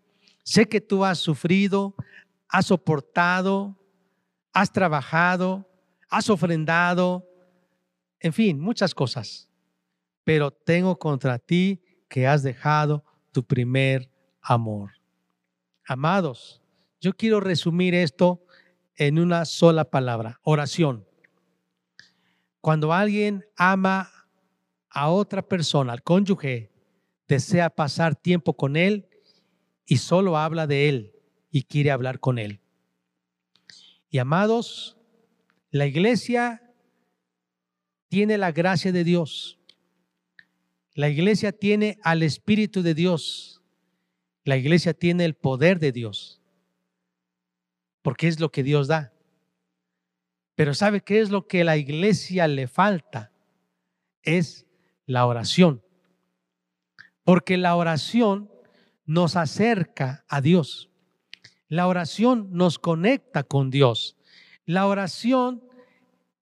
sé 0.44 0.66
que 0.66 0.80
tú 0.80 1.04
has 1.04 1.18
sufrido, 1.18 1.94
has 2.48 2.66
soportado, 2.66 3.78
has 4.52 4.72
trabajado, 4.72 5.68
has 6.08 6.30
ofrendado, 6.30 7.28
en 8.20 8.32
fin, 8.32 8.60
muchas 8.60 8.94
cosas. 8.94 9.48
Pero 10.24 10.50
tengo 10.50 10.98
contra 10.98 11.38
ti 11.38 11.82
que 12.08 12.26
has 12.26 12.42
dejado 12.42 13.04
tu 13.32 13.44
primer 13.44 14.10
amor. 14.40 14.92
Amados, 15.84 16.62
yo 17.00 17.12
quiero 17.12 17.40
resumir 17.40 17.94
esto 17.94 18.45
en 18.96 19.18
una 19.18 19.44
sola 19.44 19.84
palabra, 19.90 20.40
oración. 20.42 21.06
Cuando 22.60 22.92
alguien 22.92 23.44
ama 23.56 24.10
a 24.90 25.10
otra 25.10 25.42
persona, 25.46 25.92
al 25.92 26.02
cónyuge, 26.02 26.70
desea 27.28 27.70
pasar 27.70 28.16
tiempo 28.16 28.54
con 28.54 28.76
él 28.76 29.08
y 29.84 29.98
solo 29.98 30.36
habla 30.36 30.66
de 30.66 30.88
él 30.88 31.12
y 31.50 31.62
quiere 31.62 31.90
hablar 31.90 32.18
con 32.20 32.38
él. 32.38 32.60
Y 34.10 34.18
amados, 34.18 34.96
la 35.70 35.86
iglesia 35.86 36.62
tiene 38.08 38.38
la 38.38 38.52
gracia 38.52 38.92
de 38.92 39.04
Dios. 39.04 39.58
La 40.94 41.08
iglesia 41.08 41.52
tiene 41.52 41.98
al 42.02 42.22
Espíritu 42.22 42.82
de 42.82 42.94
Dios. 42.94 43.60
La 44.44 44.56
iglesia 44.56 44.94
tiene 44.94 45.24
el 45.24 45.34
poder 45.34 45.78
de 45.78 45.92
Dios. 45.92 46.40
Porque 48.06 48.28
es 48.28 48.38
lo 48.38 48.52
que 48.52 48.62
Dios 48.62 48.86
da. 48.86 49.12
Pero 50.54 50.74
¿sabe 50.74 51.00
qué 51.00 51.18
es 51.18 51.30
lo 51.30 51.48
que 51.48 51.64
la 51.64 51.76
iglesia 51.76 52.46
le 52.46 52.68
falta? 52.68 53.32
Es 54.22 54.64
la 55.06 55.26
oración. 55.26 55.82
Porque 57.24 57.56
la 57.56 57.74
oración 57.74 58.48
nos 59.06 59.34
acerca 59.34 60.24
a 60.28 60.40
Dios. 60.40 60.88
La 61.66 61.88
oración 61.88 62.50
nos 62.52 62.78
conecta 62.78 63.42
con 63.42 63.70
Dios. 63.70 64.16
La 64.66 64.86
oración 64.86 65.64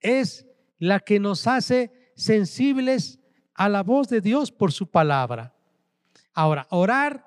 es 0.00 0.46
la 0.78 1.00
que 1.00 1.18
nos 1.18 1.46
hace 1.46 2.12
sensibles 2.14 3.20
a 3.54 3.70
la 3.70 3.82
voz 3.82 4.10
de 4.10 4.20
Dios 4.20 4.52
por 4.52 4.70
su 4.70 4.90
palabra. 4.90 5.54
Ahora, 6.34 6.66
orar 6.68 7.24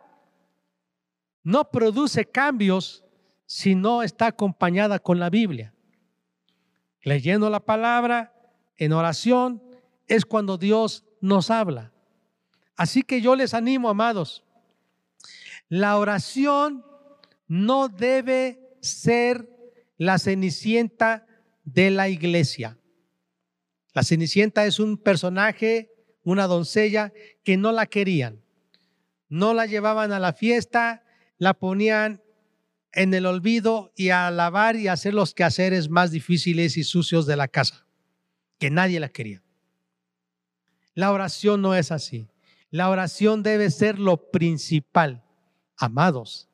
no 1.41 1.71
produce 1.71 2.23
cambios 2.23 3.03
si 3.47 3.75
no 3.75 4.03
está 4.03 4.27
acompañada 4.27 4.99
con 4.99 5.19
la 5.19 5.31
Biblia. 5.31 5.73
Leyendo 7.01 7.49
la 7.49 7.61
palabra 7.61 8.33
en 8.77 8.91
oración 8.91 9.63
es 10.05 10.25
cuando 10.25 10.57
Dios 10.57 11.05
nos 11.21 11.49
habla. 11.49 11.93
Así 12.75 13.01
que 13.01 13.21
yo 13.21 13.35
les 13.35 13.53
animo, 13.53 13.89
amados, 13.89 14.43
la 15.69 15.97
oración 15.97 16.85
no 17.47 17.87
debe 17.87 18.77
ser 18.81 19.49
la 19.97 20.19
cenicienta 20.19 21.25
de 21.63 21.89
la 21.89 22.09
iglesia. 22.09 22.77
La 23.93 24.03
cenicienta 24.03 24.65
es 24.65 24.79
un 24.79 24.97
personaje, 24.97 25.91
una 26.23 26.47
doncella 26.47 27.13
que 27.43 27.57
no 27.57 27.71
la 27.71 27.87
querían. 27.87 28.43
No 29.29 29.53
la 29.53 29.65
llevaban 29.65 30.11
a 30.11 30.19
la 30.19 30.33
fiesta, 30.33 31.03
la 31.37 31.53
ponían 31.53 32.21
en 32.97 33.13
el 33.13 33.27
olvido 33.27 33.93
y 33.95 34.09
a 34.09 34.31
lavar 34.31 34.75
y 34.75 34.87
hacer 34.87 35.13
los 35.13 35.35
quehaceres 35.35 35.87
más 35.87 36.09
difíciles 36.09 36.77
y 36.77 36.83
sucios 36.83 37.27
de 37.27 37.35
la 37.35 37.47
casa, 37.47 37.85
que 38.57 38.71
nadie 38.71 38.99
la 38.99 39.09
quería. 39.09 39.43
La 40.95 41.11
oración 41.11 41.61
no 41.61 41.75
es 41.75 41.91
así. 41.91 42.27
La 42.71 42.89
oración 42.89 43.43
debe 43.43 43.69
ser 43.69 43.99
lo 43.99 44.31
principal. 44.31 45.23
Amados, 45.77 46.49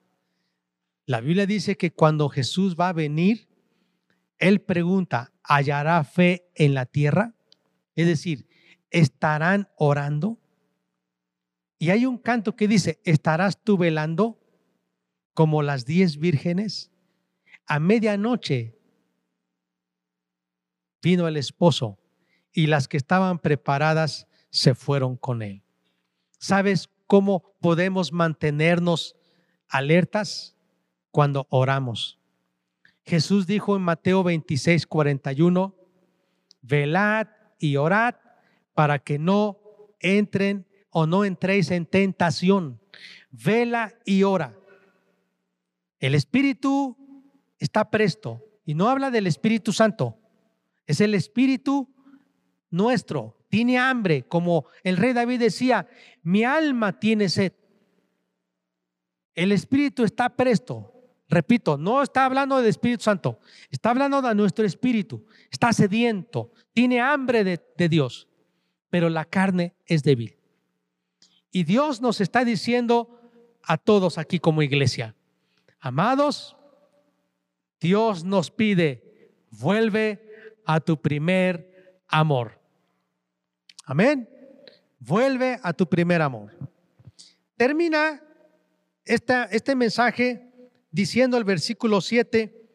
la 1.05 1.21
Biblia 1.21 1.45
dice 1.45 1.77
que 1.77 1.91
cuando 1.91 2.27
Jesús 2.27 2.75
va 2.77 2.89
a 2.89 2.93
venir, 2.93 3.47
Él 4.37 4.59
pregunta, 4.59 5.31
¿hallará 5.43 6.03
fe 6.03 6.51
en 6.55 6.73
la 6.73 6.85
tierra? 6.85 7.35
Es 7.95 8.05
decir, 8.05 8.49
¿estarán 8.89 9.69
orando? 9.77 10.41
Y 11.79 11.91
hay 11.91 12.05
un 12.05 12.17
canto 12.17 12.57
que 12.57 12.67
dice, 12.67 12.99
¿estarás 13.05 13.63
tú 13.63 13.77
velando 13.77 14.42
como 15.33 15.61
las 15.61 15.85
diez 15.85 16.17
vírgenes? 16.17 16.91
A 17.65 17.79
medianoche 17.79 18.77
vino 21.01 21.27
el 21.27 21.37
esposo 21.37 21.99
y 22.51 22.67
las 22.67 22.87
que 22.87 22.97
estaban 22.97 23.39
preparadas 23.39 24.27
se 24.49 24.75
fueron 24.75 25.17
con 25.17 25.41
él. 25.41 25.63
¿Sabes 26.39 26.89
cómo 27.07 27.55
podemos 27.59 28.11
mantenernos 28.11 29.15
alertas? 29.67 30.55
Cuando 31.11 31.45
oramos. 31.51 32.19
Jesús 33.05 33.45
dijo 33.45 33.75
en 33.75 33.83
Mateo 33.83 34.23
26, 34.23 34.87
41, 34.87 35.75
velad 36.61 37.27
y 37.59 37.75
orad 37.75 38.15
para 38.73 38.99
que 38.99 39.19
no 39.19 39.59
entren 39.99 40.65
o 40.89 41.05
no 41.05 41.25
entréis 41.25 41.69
en 41.71 41.85
tentación. 41.85 42.81
Vela 43.29 43.93
y 44.05 44.23
ora. 44.23 44.55
El 46.03 46.15
Espíritu 46.15 46.97
está 47.59 47.89
presto 47.89 48.43
y 48.65 48.73
no 48.73 48.89
habla 48.89 49.09
del 49.09 49.25
Espíritu 49.25 49.71
Santo. 49.71 50.19
Es 50.85 50.99
el 50.99 51.15
Espíritu 51.15 51.95
nuestro. 52.69 53.37
Tiene 53.47 53.77
hambre, 53.79 54.23
como 54.23 54.65
el 54.83 54.97
rey 54.97 55.13
David 55.13 55.39
decía, 55.39 55.87
mi 56.21 56.43
alma 56.43 56.99
tiene 56.99 57.29
sed. 57.29 57.53
El 59.33 59.53
Espíritu 59.53 60.03
está 60.03 60.35
presto. 60.35 60.91
Repito, 61.29 61.77
no 61.77 62.03
está 62.03 62.25
hablando 62.25 62.57
del 62.57 62.67
Espíritu 62.67 63.05
Santo, 63.05 63.39
está 63.71 63.91
hablando 63.91 64.21
de 64.21 64.35
nuestro 64.35 64.65
espíritu. 64.65 65.25
Está 65.49 65.71
sediento, 65.71 66.51
tiene 66.73 66.99
hambre 66.99 67.45
de, 67.45 67.61
de 67.77 67.87
Dios, 67.87 68.27
pero 68.89 69.07
la 69.07 69.23
carne 69.23 69.73
es 69.85 70.03
débil. 70.03 70.37
Y 71.49 71.63
Dios 71.63 72.01
nos 72.01 72.19
está 72.19 72.43
diciendo 72.43 73.21
a 73.63 73.77
todos 73.77 74.17
aquí 74.17 74.39
como 74.39 74.61
iglesia, 74.61 75.15
amados, 75.83 76.55
Dios 77.81 78.23
nos 78.23 78.49
pide, 78.49 79.33
vuelve 79.51 80.55
a 80.65 80.79
tu 80.79 81.01
primer 81.01 82.01
amor. 82.07 82.57
Amén. 83.83 84.29
Vuelve 84.99 85.59
a 85.61 85.73
tu 85.73 85.87
primer 85.87 86.21
amor. 86.21 86.55
Termina 87.57 88.23
esta, 89.03 89.43
este 89.45 89.75
mensaje 89.75 90.49
diciendo 90.89 91.37
el 91.37 91.43
versículo 91.43 91.99
7, 91.99 92.69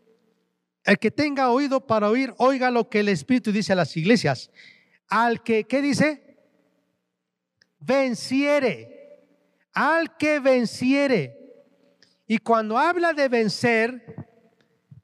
el 0.84 0.98
que 0.98 1.10
tenga 1.10 1.50
oído 1.50 1.86
para 1.86 2.10
oír, 2.10 2.34
oiga 2.36 2.70
lo 2.70 2.90
que 2.90 3.00
el 3.00 3.08
Espíritu 3.08 3.52
dice 3.52 3.72
a 3.72 3.76
las 3.76 3.96
iglesias. 3.96 4.50
Al 5.08 5.42
que, 5.42 5.64
¿qué 5.64 5.80
dice? 5.80 6.36
Venciere. 7.78 9.24
Al 9.72 10.18
que 10.18 10.40
venciere. 10.40 11.37
Y 12.28 12.38
cuando 12.38 12.76
habla 12.76 13.14
de 13.14 13.28
vencer, 13.28 14.28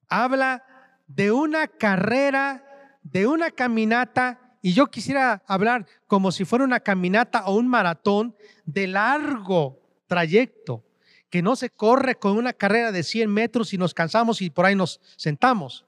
habla 0.08 0.62
de 1.06 1.32
una 1.32 1.66
carrera, 1.66 2.62
de 3.02 3.26
una 3.26 3.50
caminata, 3.50 4.58
y 4.60 4.74
yo 4.74 4.86
quisiera 4.88 5.42
hablar 5.46 5.86
como 6.06 6.30
si 6.30 6.44
fuera 6.44 6.66
una 6.66 6.80
caminata 6.80 7.46
o 7.46 7.56
un 7.56 7.66
maratón 7.66 8.36
de 8.66 8.86
largo 8.86 9.80
trayecto 10.06 10.84
que 11.30 11.40
no 11.40 11.56
se 11.56 11.70
corre 11.70 12.14
con 12.14 12.36
una 12.36 12.52
carrera 12.52 12.92
de 12.92 13.02
100 13.02 13.30
metros 13.30 13.72
y 13.72 13.78
nos 13.78 13.94
cansamos 13.94 14.42
y 14.42 14.50
por 14.50 14.66
ahí 14.66 14.76
nos 14.76 15.00
sentamos, 15.16 15.86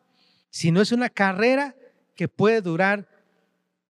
sino 0.49 0.81
es 0.81 0.91
una 0.91 1.11
carrera 1.11 1.77
que 2.15 2.29
puede 2.29 2.63
durar 2.63 3.09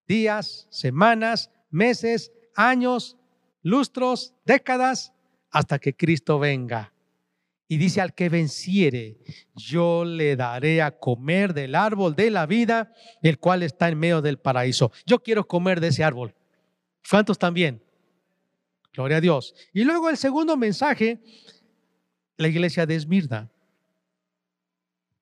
días, 0.07 0.67
semanas, 0.71 1.51
meses, 1.69 2.31
años, 2.55 3.17
lustros, 3.61 4.33
décadas, 4.45 5.13
hasta 5.51 5.77
que 5.77 5.95
Cristo 5.95 6.39
venga. 6.39 6.91
Y 7.67 7.77
dice, 7.77 7.99
al 7.99 8.13
que 8.13 8.29
venciere, 8.29 9.17
yo 9.55 10.05
le 10.05 10.35
daré 10.35 10.83
a 10.83 10.99
comer 10.99 11.53
del 11.53 11.73
árbol 11.73 12.15
de 12.15 12.29
la 12.29 12.45
vida, 12.45 12.93
el 13.23 13.39
cual 13.39 13.63
está 13.63 13.89
en 13.89 13.97
medio 13.97 14.21
del 14.21 14.37
paraíso. 14.37 14.91
Yo 15.05 15.19
quiero 15.19 15.47
comer 15.47 15.79
de 15.79 15.87
ese 15.87 16.03
árbol. 16.03 16.35
¿Cuántos 17.09 17.39
también? 17.39 17.81
Gloria 18.93 19.17
a 19.17 19.21
Dios. 19.21 19.55
Y 19.73 19.83
luego 19.83 20.09
el 20.09 20.17
segundo 20.17 20.55
mensaje, 20.55 21.21
la 22.37 22.47
iglesia 22.47 22.85
de 22.85 22.95
Esmirna. 22.95 23.51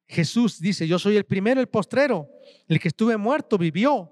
Jesús 0.05 0.59
dice, 0.59 0.87
yo 0.87 0.99
soy 0.99 1.17
el 1.17 1.23
primero, 1.23 1.61
el 1.61 1.67
postrero, 1.67 2.29
el 2.67 2.79
que 2.79 2.89
estuve 2.89 3.17
muerto, 3.17 3.57
vivió. 3.57 4.11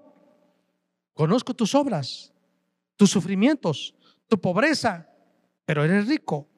Conozco 1.12 1.54
tus 1.54 1.74
obras, 1.74 2.32
tus 2.96 3.10
sufrimientos, 3.10 3.94
tu 4.26 4.40
pobreza, 4.40 5.08
pero 5.64 5.84
eres 5.84 6.08
rico. 6.08 6.48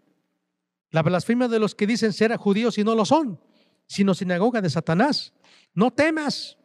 La 0.94 1.02
blasfemia 1.02 1.48
de 1.48 1.58
los 1.58 1.74
que 1.74 1.88
dicen 1.88 2.12
ser 2.12 2.36
judíos 2.36 2.78
y 2.78 2.84
no 2.84 2.94
lo 2.94 3.04
son, 3.04 3.40
sino 3.88 4.14
sinagoga 4.14 4.60
de 4.60 4.70
Satanás. 4.70 5.32
No 5.74 5.90
temas. 5.90 6.56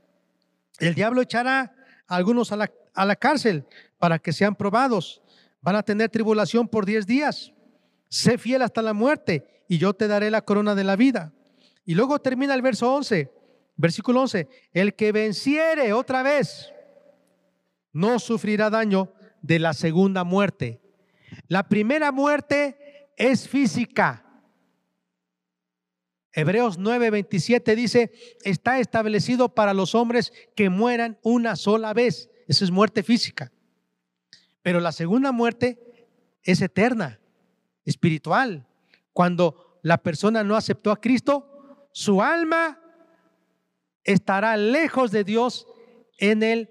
El 0.77 0.93
diablo 0.93 1.23
echará 1.23 1.73
a 2.07 2.15
algunos 2.15 2.51
a 2.51 2.55
la, 2.55 2.71
a 2.93 3.05
la 3.07 3.15
cárcel 3.15 3.65
para 3.97 4.19
que 4.19 4.31
sean 4.31 4.53
probados. 4.53 5.23
Van 5.61 5.75
a 5.75 5.81
tener 5.81 6.11
tribulación 6.11 6.67
por 6.67 6.85
diez 6.85 7.07
días. 7.07 7.53
Sé 8.07 8.37
fiel 8.37 8.61
hasta 8.61 8.83
la 8.83 8.93
muerte 8.93 9.63
y 9.67 9.79
yo 9.79 9.95
te 9.95 10.07
daré 10.07 10.29
la 10.29 10.43
corona 10.43 10.75
de 10.75 10.83
la 10.83 10.95
vida. 10.95 11.33
Y 11.83 11.95
luego 11.95 12.19
termina 12.19 12.53
el 12.53 12.61
verso 12.61 12.93
11, 12.93 13.31
versículo 13.77 14.21
11. 14.21 14.47
El 14.73 14.93
que 14.93 15.11
venciere 15.11 15.91
otra 15.91 16.21
vez 16.21 16.71
no 17.93 18.19
sufrirá 18.19 18.69
daño 18.69 19.11
de 19.41 19.57
la 19.57 19.73
segunda 19.73 20.23
muerte. 20.23 20.79
La 21.47 21.67
primera 21.67 22.11
muerte 22.11 22.78
es 23.19 23.47
física. 23.47 24.25
Hebreos 26.31 26.79
9:27 26.79 27.75
dice, 27.75 28.11
está 28.43 28.79
establecido 28.79 29.53
para 29.53 29.73
los 29.73 29.93
hombres 29.93 30.31
que 30.55 30.69
mueran 30.69 31.19
una 31.21 31.55
sola 31.55 31.93
vez. 31.93 32.31
Esa 32.47 32.63
es 32.63 32.71
muerte 32.71 33.03
física. 33.03 33.51
Pero 34.61 34.79
la 34.79 34.91
segunda 34.91 35.31
muerte 35.31 36.07
es 36.43 36.61
eterna, 36.61 37.19
espiritual. 37.83 38.67
Cuando 39.11 39.79
la 39.83 39.97
persona 39.97 40.43
no 40.43 40.55
aceptó 40.55 40.91
a 40.91 41.01
Cristo, 41.01 41.89
su 41.91 42.21
alma 42.21 42.79
estará 44.03 44.55
lejos 44.55 45.11
de 45.11 45.23
Dios 45.25 45.67
en 46.17 46.41
el 46.41 46.69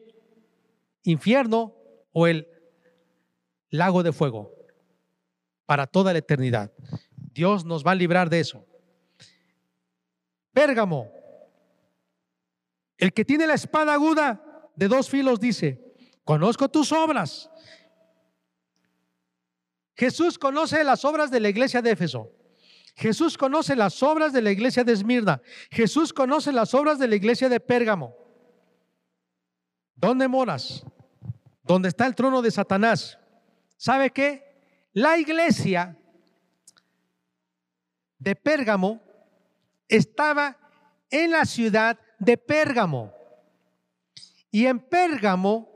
infierno 1.02 1.74
o 2.12 2.26
el 2.26 2.48
lago 3.70 4.02
de 4.02 4.12
fuego 4.12 4.57
para 5.68 5.86
toda 5.86 6.14
la 6.14 6.20
eternidad. 6.20 6.72
Dios 7.34 7.66
nos 7.66 7.86
va 7.86 7.90
a 7.90 7.94
librar 7.94 8.30
de 8.30 8.40
eso. 8.40 8.64
Pérgamo, 10.50 11.12
el 12.96 13.12
que 13.12 13.22
tiene 13.22 13.46
la 13.46 13.52
espada 13.52 13.92
aguda 13.92 14.70
de 14.74 14.88
dos 14.88 15.10
filos 15.10 15.38
dice, 15.38 15.94
conozco 16.24 16.70
tus 16.70 16.90
obras. 16.90 17.50
Jesús 19.94 20.38
conoce 20.38 20.82
las 20.84 21.04
obras 21.04 21.30
de 21.30 21.38
la 21.38 21.50
iglesia 21.50 21.82
de 21.82 21.90
Éfeso. 21.90 22.32
Jesús 22.96 23.36
conoce 23.36 23.76
las 23.76 24.02
obras 24.02 24.32
de 24.32 24.40
la 24.40 24.50
iglesia 24.50 24.84
de 24.84 24.94
Esmirna. 24.94 25.42
Jesús 25.70 26.14
conoce 26.14 26.50
las 26.50 26.72
obras 26.72 26.98
de 26.98 27.08
la 27.08 27.16
iglesia 27.16 27.50
de 27.50 27.60
Pérgamo. 27.60 28.16
¿Dónde 29.94 30.28
moras? 30.28 30.82
¿Dónde 31.62 31.90
está 31.90 32.06
el 32.06 32.14
trono 32.14 32.40
de 32.40 32.50
Satanás? 32.50 33.18
¿Sabe 33.76 34.08
qué? 34.08 34.47
La 34.92 35.18
iglesia 35.18 35.96
de 38.18 38.34
Pérgamo 38.34 39.00
estaba 39.88 40.56
en 41.10 41.30
la 41.30 41.44
ciudad 41.44 41.98
de 42.18 42.36
Pérgamo. 42.36 43.12
Y 44.50 44.66
en 44.66 44.80
Pérgamo 44.80 45.68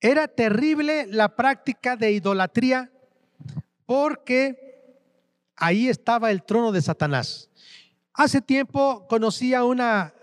era 0.00 0.28
terrible 0.28 1.06
la 1.08 1.36
práctica 1.36 1.96
de 1.96 2.12
idolatría 2.12 2.90
porque 3.84 4.96
ahí 5.56 5.88
estaba 5.88 6.30
el 6.30 6.42
trono 6.42 6.72
de 6.72 6.80
Satanás. 6.80 7.50
Hace 8.14 8.40
tiempo 8.40 9.06
conocí 9.08 9.52
a 9.54 9.64
una 9.64 10.14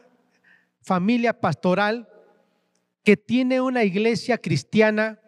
familia 0.81 1.39
pastoral 1.39 2.09
que 3.03 3.17
tiene 3.17 3.61
una 3.61 3.83
iglesia 3.83 4.37
cristiana 4.37 5.19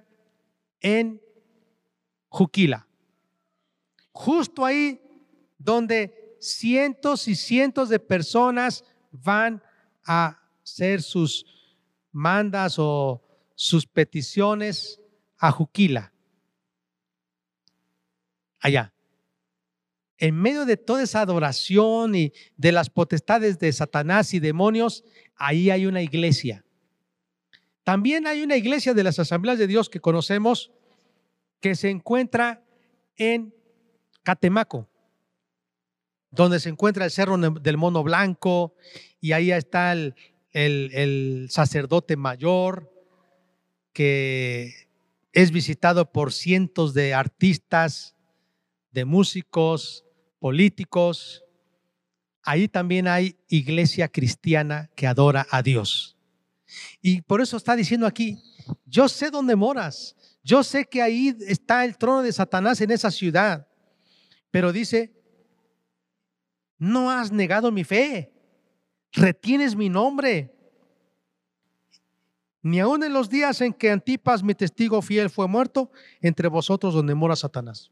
en 0.81 1.21
Juquila. 2.30 2.88
Justo 4.12 4.65
ahí 4.65 5.02
donde 5.58 6.38
cientos 6.39 7.28
y 7.28 7.36
cientos 7.36 7.89
de 7.89 8.00
personas 8.00 8.84
van 9.12 9.62
a 10.06 10.39
hacer 10.63 11.02
sus 11.02 11.46
mandas 12.12 12.76
o 12.78 13.22
sus 13.56 13.86
peticiones 13.86 15.00
a 15.38 15.52
Juquila. 15.52 16.13
Allá. 18.60 18.94
En 20.18 20.36
medio 20.36 20.65
de 20.65 20.76
toda 20.76 21.04
esa 21.04 21.22
adoración 21.22 22.13
y 22.13 22.34
de 22.58 22.72
las 22.72 22.89
potestades 22.89 23.58
de 23.58 23.72
Satanás 23.72 24.34
y 24.34 24.39
demonios, 24.39 25.06
ahí 25.36 25.70
hay 25.70 25.86
una 25.86 26.02
iglesia. 26.02 26.65
También 27.84 28.28
hay 28.28 28.44
una 28.44 28.58
iglesia 28.58 28.94
de 28.94 29.04
las 29.04 29.18
asambleas 29.18 29.58
de 29.58 29.68
Dios 29.68 29.89
que 29.89 30.02
conocemos 30.02 30.72
que 31.60 31.76
se 31.76 31.89
encuentra 31.89 32.63
en 33.15 33.54
Catemaco, 34.24 34.88
donde 36.32 36.60
se 36.60 36.69
encuentra 36.69 37.06
el 37.06 37.12
Cerro 37.12 37.38
del 37.38 37.78
Mono 37.78 38.04
Blanco 38.04 38.76
y 39.19 39.32
ahí 39.34 39.52
está 39.52 39.91
el, 39.91 40.15
el, 40.52 41.48
sacerdote 41.50 42.15
mayor 42.15 42.91
que 43.93 44.88
es 45.34 45.52
visitado 45.52 46.12
por 46.12 46.32
cientos 46.32 46.93
de 46.93 47.13
artistas, 47.13 48.15
de 48.91 49.06
músicos, 49.06 50.06
políticos. 50.39 51.43
Ahí 52.43 52.67
también 52.67 53.08
hay 53.08 53.38
iglesia 53.48 54.08
cristiana 54.08 54.89
que 54.95 55.08
adora 55.08 55.45
a 55.52 55.62
Dios. 55.62 56.15
Y 57.02 57.22
por 57.22 57.41
eso 57.41 57.58
está 57.58 57.76
diciendo 57.76 58.06
aquí, 58.06 58.38
yo 58.86 59.10
sé 59.10 59.32
dónde 59.32 59.56
moras, 59.56 60.15
yo 60.49 60.63
sé 60.63 60.85
que 60.85 60.99
ahí 60.99 61.38
está 61.41 61.85
el 61.85 61.95
trono 61.95 62.23
de 62.23 62.33
Satanás 62.33 62.81
en 62.81 62.89
esa 62.89 63.12
ciudad, 63.12 63.67
pero 64.49 64.71
dice, 64.71 65.13
no 66.79 67.12
has 67.12 67.31
negado 67.31 67.71
mi 67.71 67.83
fe, 67.83 68.33
retienes 69.12 69.75
mi 69.75 69.89
nombre. 69.89 70.51
Ni 72.63 72.79
aun 72.79 73.03
en 73.03 73.13
los 73.13 73.29
días 73.29 73.62
en 73.62 73.73
que 73.73 73.91
Antipas, 73.91 74.41
mi 74.41 74.55
testigo 74.55 75.03
fiel, 75.03 75.29
fue 75.29 75.47
muerto, 75.47 75.91
entre 76.19 76.47
vosotros 76.47 76.95
donde 76.95 77.13
mora 77.13 77.35
Satanás. 77.35 77.91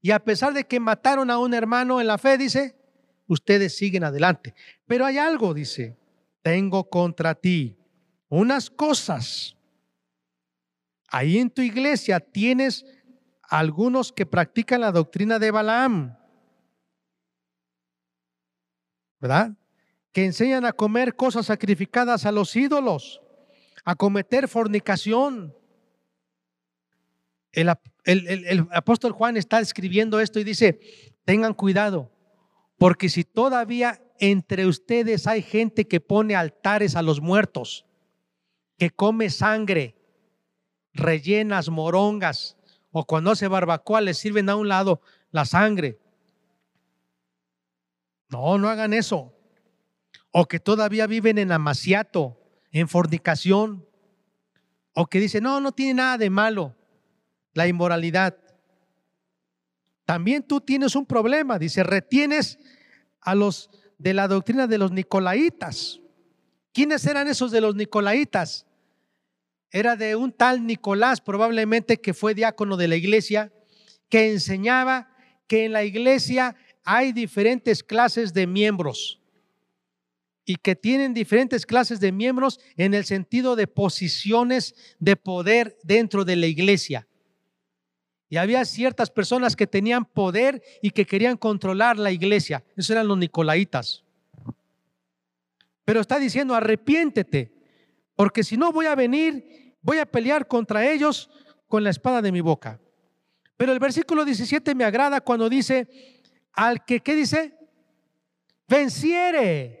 Y 0.00 0.10
a 0.10 0.24
pesar 0.24 0.54
de 0.54 0.64
que 0.64 0.80
mataron 0.80 1.30
a 1.30 1.36
un 1.36 1.52
hermano 1.52 2.00
en 2.00 2.06
la 2.06 2.16
fe, 2.16 2.38
dice, 2.38 2.78
ustedes 3.26 3.76
siguen 3.76 4.04
adelante. 4.04 4.54
Pero 4.86 5.04
hay 5.04 5.18
algo, 5.18 5.52
dice, 5.52 5.98
tengo 6.40 6.88
contra 6.88 7.34
ti 7.34 7.76
unas 8.30 8.70
cosas 8.70 9.58
Ahí 11.14 11.38
en 11.38 11.48
tu 11.48 11.62
iglesia 11.62 12.18
tienes 12.18 12.84
algunos 13.42 14.12
que 14.12 14.26
practican 14.26 14.80
la 14.80 14.90
doctrina 14.90 15.38
de 15.38 15.52
Balaam, 15.52 16.18
¿verdad? 19.20 19.52
Que 20.10 20.24
enseñan 20.24 20.64
a 20.64 20.72
comer 20.72 21.14
cosas 21.14 21.46
sacrificadas 21.46 22.26
a 22.26 22.32
los 22.32 22.56
ídolos, 22.56 23.22
a 23.84 23.94
cometer 23.94 24.48
fornicación. 24.48 25.56
El, 27.52 27.68
el, 28.06 28.66
apóstol 28.72 29.12
Juan 29.12 29.36
está 29.36 29.60
escribiendo 29.60 30.18
esto 30.18 30.40
y 30.40 30.44
dice, 30.44 30.80
tengan 31.24 31.54
cuidado, 31.54 32.10
porque 32.76 33.08
si 33.08 33.22
todavía 33.22 34.02
entre 34.18 34.66
ustedes 34.66 35.28
hay 35.28 35.42
gente 35.42 35.86
que 35.86 36.00
pone 36.00 36.34
altares 36.34 36.96
a 36.96 37.02
los 37.02 37.20
muertos, 37.20 37.86
que 38.76 38.90
come 38.90 39.30
sangre, 39.30 39.94
rellenas, 40.94 41.68
morongas, 41.68 42.56
o 42.92 43.04
cuando 43.04 43.32
hace 43.32 43.48
barbacoa 43.48 44.00
le 44.00 44.14
sirven 44.14 44.48
a 44.48 44.56
un 44.56 44.68
lado 44.68 45.00
la 45.30 45.44
sangre. 45.44 45.98
No, 48.28 48.56
no 48.56 48.68
hagan 48.68 48.94
eso. 48.94 49.34
O 50.30 50.46
que 50.46 50.60
todavía 50.60 51.06
viven 51.06 51.38
en 51.38 51.52
amaciato, 51.52 52.40
en 52.70 52.88
fornicación. 52.88 53.86
O 54.94 55.06
que 55.06 55.20
dicen, 55.20 55.42
no, 55.42 55.60
no 55.60 55.72
tiene 55.72 55.94
nada 55.94 56.18
de 56.18 56.30
malo 56.30 56.76
la 57.52 57.66
inmoralidad. 57.66 58.36
También 60.04 60.42
tú 60.42 60.60
tienes 60.60 60.94
un 60.96 61.06
problema, 61.06 61.58
dice, 61.58 61.82
retienes 61.82 62.58
a 63.20 63.34
los 63.34 63.70
de 63.98 64.12
la 64.12 64.28
doctrina 64.28 64.66
de 64.66 64.78
los 64.78 64.92
nicolaitas. 64.92 66.00
¿Quiénes 66.72 67.06
eran 67.06 67.28
esos 67.28 67.50
de 67.50 67.60
los 67.60 67.74
nicolaitas? 67.74 68.66
Era 69.74 69.96
de 69.96 70.14
un 70.14 70.30
tal 70.30 70.64
Nicolás, 70.64 71.20
probablemente 71.20 72.00
que 72.00 72.14
fue 72.14 72.32
diácono 72.32 72.76
de 72.76 72.86
la 72.86 72.94
iglesia, 72.94 73.52
que 74.08 74.30
enseñaba 74.30 75.10
que 75.48 75.64
en 75.64 75.72
la 75.72 75.82
iglesia 75.82 76.54
hay 76.84 77.12
diferentes 77.12 77.82
clases 77.82 78.32
de 78.32 78.46
miembros 78.46 79.20
y 80.44 80.54
que 80.54 80.76
tienen 80.76 81.12
diferentes 81.12 81.66
clases 81.66 81.98
de 81.98 82.12
miembros 82.12 82.60
en 82.76 82.94
el 82.94 83.04
sentido 83.04 83.56
de 83.56 83.66
posiciones 83.66 84.76
de 85.00 85.16
poder 85.16 85.76
dentro 85.82 86.24
de 86.24 86.36
la 86.36 86.46
iglesia. 86.46 87.08
Y 88.28 88.36
había 88.36 88.64
ciertas 88.64 89.10
personas 89.10 89.56
que 89.56 89.66
tenían 89.66 90.04
poder 90.04 90.62
y 90.82 90.90
que 90.90 91.04
querían 91.04 91.36
controlar 91.36 91.98
la 91.98 92.12
iglesia. 92.12 92.62
Esos 92.76 92.90
eran 92.90 93.08
los 93.08 93.18
nicolaitas. 93.18 94.04
Pero 95.84 96.00
está 96.00 96.20
diciendo, 96.20 96.54
arrepiéntete, 96.54 97.52
porque 98.14 98.44
si 98.44 98.56
no 98.56 98.70
voy 98.70 98.86
a 98.86 98.94
venir, 98.94 99.63
voy 99.84 99.98
a 99.98 100.06
pelear 100.06 100.48
contra 100.48 100.90
ellos 100.90 101.30
con 101.68 101.84
la 101.84 101.90
espada 101.90 102.20
de 102.20 102.32
mi 102.32 102.40
boca. 102.40 102.80
Pero 103.56 103.72
el 103.72 103.78
versículo 103.78 104.24
17 104.24 104.74
me 104.74 104.84
agrada 104.84 105.20
cuando 105.20 105.48
dice, 105.48 106.22
al 106.52 106.84
que, 106.84 107.00
¿qué 107.00 107.14
dice? 107.14 107.56
Venciere. 108.66 109.80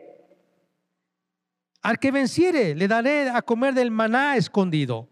Al 1.82 1.98
que 1.98 2.12
venciere, 2.12 2.74
le 2.74 2.86
daré 2.86 3.30
a 3.30 3.42
comer 3.42 3.74
del 3.74 3.90
maná 3.90 4.36
escondido. 4.36 5.08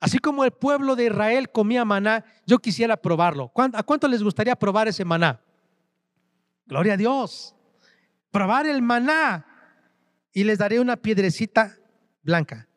Así 0.00 0.18
como 0.18 0.44
el 0.44 0.50
pueblo 0.50 0.96
de 0.96 1.06
Israel 1.06 1.50
comía 1.50 1.84
maná, 1.84 2.24
yo 2.46 2.58
quisiera 2.58 2.96
probarlo. 2.96 3.52
¿A 3.72 3.82
cuánto 3.82 4.08
les 4.08 4.22
gustaría 4.22 4.56
probar 4.56 4.88
ese 4.88 5.04
maná? 5.04 5.40
Gloria 6.66 6.94
a 6.94 6.96
Dios. 6.96 7.54
Probar 8.30 8.66
el 8.66 8.82
maná. 8.82 9.46
Y 10.32 10.44
les 10.44 10.58
daré 10.58 10.80
una 10.80 10.96
piedrecita 10.96 11.76
blanca. 12.22 12.69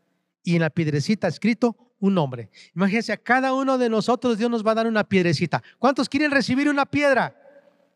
Y 0.43 0.55
en 0.55 0.61
la 0.61 0.69
piedrecita 0.69 1.27
escrito 1.27 1.77
un 1.99 2.13
nombre. 2.13 2.49
Imagínense, 2.75 3.13
a 3.13 3.17
cada 3.17 3.53
uno 3.53 3.77
de 3.77 3.89
nosotros 3.89 4.37
Dios 4.37 4.49
nos 4.49 4.65
va 4.65 4.71
a 4.71 4.75
dar 4.75 4.87
una 4.87 5.03
piedrecita. 5.03 5.63
¿Cuántos 5.79 6.09
quieren 6.09 6.31
recibir 6.31 6.67
una 6.69 6.85
piedra? 6.85 7.39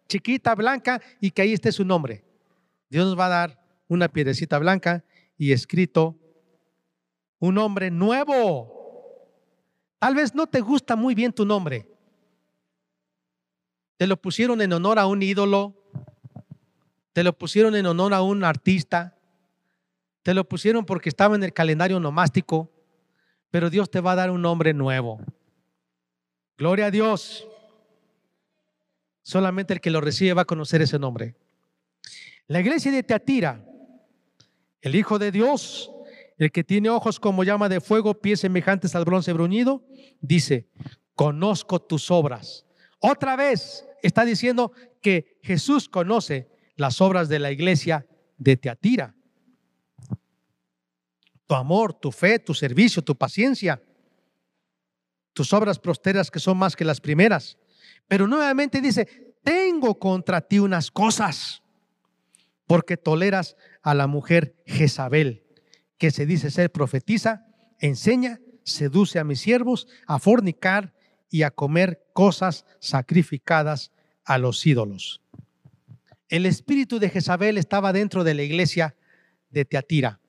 Chiquita, 0.08 0.56
blanca, 0.56 1.02
y 1.20 1.32
que 1.32 1.42
ahí 1.42 1.54
esté 1.54 1.72
su 1.72 1.84
nombre. 1.84 2.24
Dios 2.90 3.06
nos 3.06 3.20
va 3.20 3.26
a 3.26 3.30
dar 3.30 3.62
una 3.90 4.08
piedrecita 4.08 4.58
blanca 4.60 5.04
y 5.38 5.52
escrito 5.52 6.16
un 7.40 7.56
nombre 7.56 7.92
nuevo 7.92 8.78
Tal 10.00 10.16
vez 10.16 10.36
no 10.36 10.48
te 10.48 10.62
gusta 10.62 10.96
muy 10.96 11.16
bien 11.16 11.34
tu 11.34 11.46
nombre. 11.46 11.90
Te 13.98 14.06
lo 14.06 14.18
pusieron 14.18 14.62
en 14.62 14.74
honor 14.74 15.00
a 15.00 15.08
un 15.08 15.24
ídolo. 15.24 15.74
Te 17.14 17.24
lo 17.24 17.34
pusieron 17.34 17.76
en 17.76 17.88
honor 17.88 18.14
a 18.14 18.22
un 18.22 18.44
artista. 18.44 19.17
Te 20.28 20.34
lo 20.34 20.44
pusieron 20.44 20.86
porque 20.86 21.08
estaba 21.08 21.38
en 21.38 21.44
el 21.44 21.54
calendario 21.54 22.02
nomástico. 22.02 22.70
Pero 23.50 23.70
Dios 23.70 23.90
te 23.90 24.02
va 24.02 24.12
a 24.12 24.16
dar 24.16 24.30
un 24.30 24.42
nombre 24.42 24.74
nuevo. 24.74 25.22
Gloria 26.58 26.88
a 26.88 26.92
Dios. 26.92 27.48
Solamente 29.22 29.74
el 29.74 29.80
que 29.80 29.90
lo 29.90 30.02
recibe 30.02 30.34
va 30.34 30.42
a 30.42 30.46
conocer 30.46 30.82
ese 30.82 31.00
nombre. 31.00 31.38
La 32.48 32.60
iglesia 32.60 32.92
de 32.92 33.04
Teatira, 33.04 33.64
el 34.82 34.96
Hijo 34.96 35.18
de 35.18 35.32
Dios, 35.32 35.90
el 36.38 36.52
que 36.52 36.66
tiene 36.66 36.90
ojos 36.90 37.22
como 37.22 37.46
llama 37.46 37.70
de 37.70 37.80
fuego, 37.80 38.20
pies 38.20 38.42
semejantes 38.42 38.96
al 38.96 39.06
bronce 39.06 39.32
bruñido, 39.32 39.86
dice, 40.20 40.68
conozco 41.16 41.82
tus 41.82 42.12
obras. 42.12 42.66
Otra 43.00 43.38
vez 43.38 43.88
está 44.04 44.26
diciendo 44.26 44.74
que 45.02 45.40
Jesús 45.42 45.88
conoce 45.88 46.50
las 46.76 47.00
obras 47.00 47.30
de 47.30 47.40
la 47.40 47.50
iglesia 47.50 48.06
de 48.38 48.58
Teatira. 48.58 49.17
Tu 51.48 51.56
amor, 51.56 51.94
tu 51.94 52.12
fe, 52.12 52.40
tu 52.40 52.54
servicio, 52.54 53.02
tu 53.02 53.16
paciencia, 53.16 53.82
tus 55.34 55.54
obras 55.54 55.80
prosteras 55.80 56.30
que 56.30 56.40
son 56.40 56.58
más 56.58 56.76
que 56.76 56.86
las 56.86 57.02
primeras. 57.02 57.58
Pero 58.08 58.28
nuevamente 58.28 58.82
dice, 58.82 59.36
tengo 59.44 59.98
contra 59.98 60.42
ti 60.42 60.60
unas 60.60 60.92
cosas, 60.92 61.64
porque 62.66 62.98
toleras 62.98 63.56
a 63.82 63.94
la 63.94 64.08
mujer 64.08 64.56
Jezabel 64.66 65.48
que 65.98 66.12
se 66.12 66.26
dice 66.26 66.52
ser 66.52 66.72
profetiza, 66.72 67.46
enseña, 67.80 68.40
seduce 68.64 69.20
a 69.20 69.24
mis 69.24 69.40
siervos 69.40 69.88
a 70.06 70.20
fornicar 70.20 70.94
y 71.30 71.44
a 71.44 71.52
comer 71.52 72.06
cosas 72.14 72.66
sacrificadas 72.80 73.92
a 74.24 74.38
los 74.38 74.66
ídolos. 74.66 75.22
El 76.30 76.46
espíritu 76.46 77.00
de 77.00 77.10
Jezabel 77.10 77.58
estaba 77.58 77.94
dentro 77.94 78.24
de 78.24 78.34
la 78.34 78.44
iglesia 78.44 78.96
de 79.50 79.66
Teatira. 79.66 80.20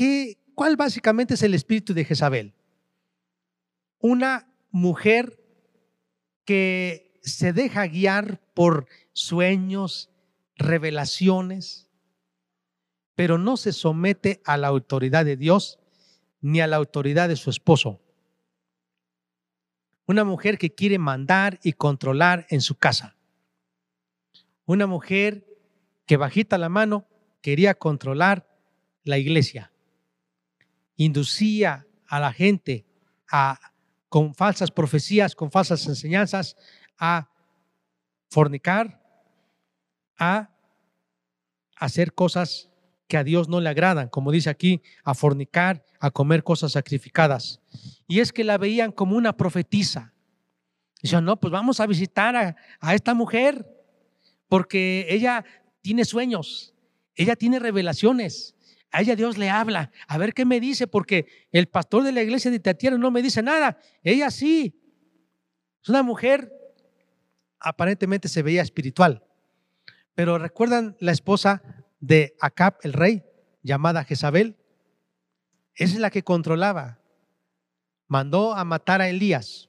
¿Qué, 0.00 0.38
¿Cuál 0.54 0.76
básicamente 0.76 1.34
es 1.34 1.42
el 1.42 1.52
espíritu 1.52 1.92
de 1.92 2.06
Jezabel? 2.06 2.54
Una 3.98 4.50
mujer 4.70 5.38
que 6.46 7.20
se 7.22 7.52
deja 7.52 7.86
guiar 7.86 8.40
por 8.54 8.86
sueños, 9.12 10.08
revelaciones, 10.56 11.90
pero 13.14 13.36
no 13.36 13.58
se 13.58 13.74
somete 13.74 14.40
a 14.46 14.56
la 14.56 14.68
autoridad 14.68 15.26
de 15.26 15.36
Dios 15.36 15.78
ni 16.40 16.62
a 16.62 16.66
la 16.66 16.76
autoridad 16.76 17.28
de 17.28 17.36
su 17.36 17.50
esposo. 17.50 18.00
Una 20.06 20.24
mujer 20.24 20.56
que 20.56 20.74
quiere 20.74 20.98
mandar 20.98 21.60
y 21.62 21.74
controlar 21.74 22.46
en 22.48 22.62
su 22.62 22.74
casa. 22.76 23.18
Una 24.64 24.86
mujer 24.86 25.44
que 26.06 26.16
bajita 26.16 26.56
la 26.56 26.70
mano 26.70 27.06
quería 27.42 27.74
controlar 27.74 28.48
la 29.04 29.18
iglesia. 29.18 29.70
Inducía 31.00 31.86
a 32.06 32.20
la 32.20 32.30
gente 32.30 32.84
a, 33.30 33.58
con 34.10 34.34
falsas 34.34 34.70
profecías, 34.70 35.34
con 35.34 35.50
falsas 35.50 35.86
enseñanzas, 35.86 36.58
a 36.98 37.30
fornicar, 38.28 39.02
a 40.18 40.50
hacer 41.74 42.12
cosas 42.12 42.68
que 43.08 43.16
a 43.16 43.24
Dios 43.24 43.48
no 43.48 43.62
le 43.62 43.70
agradan, 43.70 44.10
como 44.10 44.30
dice 44.30 44.50
aquí, 44.50 44.82
a 45.02 45.14
fornicar, 45.14 45.86
a 46.00 46.10
comer 46.10 46.44
cosas 46.44 46.72
sacrificadas. 46.72 47.62
Y 48.06 48.20
es 48.20 48.30
que 48.30 48.44
la 48.44 48.58
veían 48.58 48.92
como 48.92 49.16
una 49.16 49.38
profetisa. 49.38 50.12
Dicen, 51.00 51.24
no, 51.24 51.40
pues 51.40 51.50
vamos 51.50 51.80
a 51.80 51.86
visitar 51.86 52.36
a, 52.36 52.56
a 52.78 52.94
esta 52.94 53.14
mujer, 53.14 53.66
porque 54.48 55.06
ella 55.08 55.46
tiene 55.80 56.04
sueños, 56.04 56.74
ella 57.14 57.36
tiene 57.36 57.58
revelaciones, 57.58 58.54
a 58.90 59.00
ella 59.00 59.16
Dios 59.16 59.38
le 59.38 59.50
habla, 59.50 59.92
a 60.08 60.18
ver 60.18 60.34
qué 60.34 60.44
me 60.44 60.60
dice, 60.60 60.86
porque 60.86 61.26
el 61.52 61.68
pastor 61.68 62.02
de 62.02 62.12
la 62.12 62.22
iglesia 62.22 62.50
de 62.50 62.58
Teatira 62.58 62.98
no 62.98 63.10
me 63.10 63.22
dice 63.22 63.42
nada, 63.42 63.78
ella 64.02 64.30
sí. 64.30 64.76
Es 65.82 65.88
una 65.88 66.02
mujer, 66.02 66.52
aparentemente 67.58 68.28
se 68.28 68.42
veía 68.42 68.62
espiritual, 68.62 69.24
pero 70.14 70.38
recuerdan 70.38 70.96
la 70.98 71.12
esposa 71.12 71.62
de 72.00 72.36
Acab, 72.40 72.78
el 72.82 72.92
rey, 72.92 73.22
llamada 73.62 74.04
Jezabel. 74.04 74.56
Esa 75.74 75.94
es 75.94 76.00
la 76.00 76.10
que 76.10 76.24
controlaba. 76.24 77.00
Mandó 78.08 78.54
a 78.54 78.64
matar 78.64 79.00
a 79.00 79.08
Elías. 79.08 79.68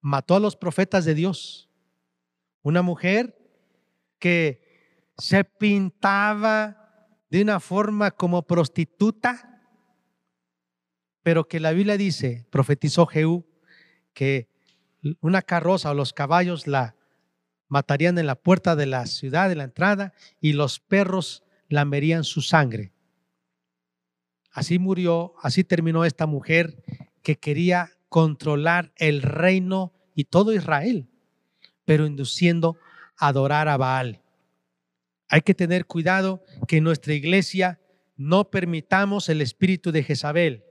Mató 0.00 0.36
a 0.36 0.40
los 0.40 0.56
profetas 0.56 1.04
de 1.04 1.14
Dios. 1.14 1.68
Una 2.62 2.82
mujer 2.82 3.36
que 4.18 4.62
se 5.16 5.42
pintaba 5.44 6.77
de 7.30 7.42
una 7.42 7.60
forma 7.60 8.10
como 8.10 8.42
prostituta, 8.42 9.62
pero 11.22 11.46
que 11.46 11.60
la 11.60 11.72
Biblia 11.72 11.96
dice, 11.96 12.46
profetizó 12.50 13.06
Jehú, 13.06 13.46
que 14.14 14.48
una 15.20 15.42
carroza 15.42 15.90
o 15.90 15.94
los 15.94 16.12
caballos 16.12 16.66
la 16.66 16.96
matarían 17.68 18.18
en 18.18 18.26
la 18.26 18.34
puerta 18.34 18.76
de 18.76 18.86
la 18.86 19.06
ciudad, 19.06 19.48
de 19.48 19.56
la 19.56 19.64
entrada, 19.64 20.14
y 20.40 20.54
los 20.54 20.80
perros 20.80 21.44
lamerían 21.68 22.24
su 22.24 22.40
sangre. 22.40 22.92
Así 24.50 24.78
murió, 24.78 25.34
así 25.42 25.64
terminó 25.64 26.04
esta 26.04 26.26
mujer 26.26 26.82
que 27.22 27.36
quería 27.36 27.92
controlar 28.08 28.92
el 28.96 29.22
reino 29.22 29.92
y 30.14 30.24
todo 30.24 30.52
Israel, 30.54 31.08
pero 31.84 32.06
induciendo 32.06 32.78
a 33.18 33.28
adorar 33.28 33.68
a 33.68 33.76
Baal. 33.76 34.22
Hay 35.28 35.42
que 35.42 35.54
tener 35.54 35.86
cuidado 35.86 36.42
que 36.66 36.78
en 36.78 36.84
nuestra 36.84 37.14
iglesia 37.14 37.80
no 38.16 38.50
permitamos 38.50 39.28
el 39.28 39.40
espíritu 39.40 39.92
de 39.92 40.02
Jezabel. 40.02 40.64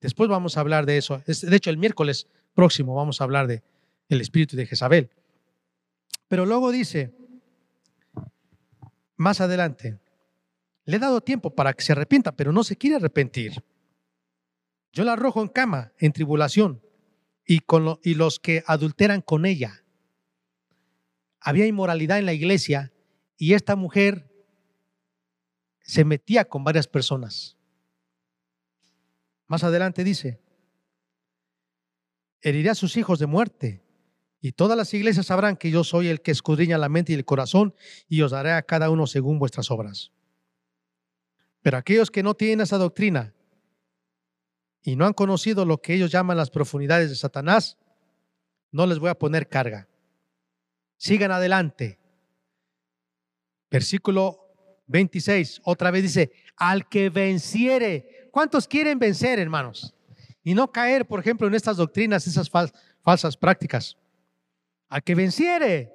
Después 0.00 0.28
vamos 0.28 0.56
a 0.56 0.60
hablar 0.60 0.86
de 0.86 0.98
eso. 0.98 1.22
De 1.26 1.56
hecho, 1.56 1.70
el 1.70 1.78
miércoles 1.78 2.28
próximo 2.54 2.94
vamos 2.94 3.20
a 3.20 3.24
hablar 3.24 3.46
de 3.46 3.62
el 4.08 4.20
espíritu 4.20 4.56
de 4.56 4.66
Jezabel. 4.66 5.10
Pero 6.28 6.46
luego 6.46 6.72
dice, 6.72 7.14
más 9.16 9.40
adelante, 9.40 9.98
le 10.84 10.96
he 10.96 11.00
dado 11.00 11.20
tiempo 11.20 11.54
para 11.54 11.72
que 11.72 11.82
se 11.82 11.92
arrepienta, 11.92 12.32
pero 12.32 12.52
no 12.52 12.64
se 12.64 12.76
quiere 12.76 12.96
arrepentir. 12.96 13.64
Yo 14.92 15.04
la 15.04 15.12
arrojo 15.12 15.42
en 15.42 15.48
cama, 15.48 15.92
en 15.98 16.12
tribulación, 16.12 16.82
y, 17.44 17.60
con 17.60 17.98
y 18.02 18.14
los 18.14 18.40
que 18.40 18.64
adulteran 18.66 19.22
con 19.22 19.46
ella. 19.46 19.84
Había 21.40 21.66
inmoralidad 21.66 22.18
en 22.18 22.26
la 22.26 22.32
iglesia 22.32 22.92
y 23.36 23.54
esta 23.54 23.76
mujer 23.76 24.30
se 25.80 26.04
metía 26.04 26.44
con 26.46 26.64
varias 26.64 26.88
personas. 26.88 27.56
Más 29.46 29.62
adelante 29.62 30.02
dice, 30.04 30.40
herirá 32.40 32.72
a 32.72 32.76
sus 32.76 32.96
hijos 32.96 33.18
de 33.18 33.26
muerte 33.26 33.82
Y 34.40 34.52
todas 34.52 34.76
las 34.76 34.92
iglesias 34.94 35.26
sabrán 35.26 35.56
que 35.56 35.70
yo 35.70 35.82
soy 35.82 36.08
el 36.08 36.20
que 36.20 36.30
escudriña 36.30 36.78
la 36.78 36.88
mente 36.88 37.12
y 37.12 37.16
el 37.16 37.24
corazón 37.24 37.74
y 38.08 38.22
os 38.22 38.30
daré 38.30 38.52
a 38.52 38.62
cada 38.62 38.90
uno 38.90 39.06
según 39.08 39.38
vuestras 39.38 39.70
obras. 39.72 40.12
Pero 41.62 41.78
aquellos 41.78 42.12
que 42.12 42.22
no 42.22 42.34
tienen 42.34 42.60
esa 42.60 42.78
doctrina 42.78 43.34
y 44.82 44.94
no 44.94 45.04
han 45.04 45.14
conocido 45.14 45.64
lo 45.64 45.78
que 45.78 45.94
ellos 45.94 46.12
llaman 46.12 46.36
las 46.36 46.50
profundidades 46.50 47.08
de 47.10 47.16
Satanás, 47.16 47.76
no 48.70 48.86
les 48.86 49.00
voy 49.00 49.10
a 49.10 49.18
poner 49.18 49.48
carga. 49.48 49.88
Sigan 50.96 51.32
adelante. 51.32 51.98
Versículo 53.70 54.46
26, 54.86 55.60
otra 55.64 55.90
vez 55.90 56.02
dice, 56.02 56.32
al 56.56 56.88
que 56.88 57.10
venciere. 57.10 58.28
¿Cuántos 58.30 58.68
quieren 58.68 58.98
vencer, 58.98 59.38
hermanos? 59.38 59.94
Y 60.42 60.54
no 60.54 60.70
caer, 60.70 61.06
por 61.06 61.20
ejemplo, 61.20 61.46
en 61.46 61.54
estas 61.54 61.76
doctrinas, 61.76 62.26
esas 62.26 62.50
falsas 62.50 63.36
prácticas. 63.36 63.96
Al 64.88 65.02
que 65.02 65.14
venciere 65.14 65.92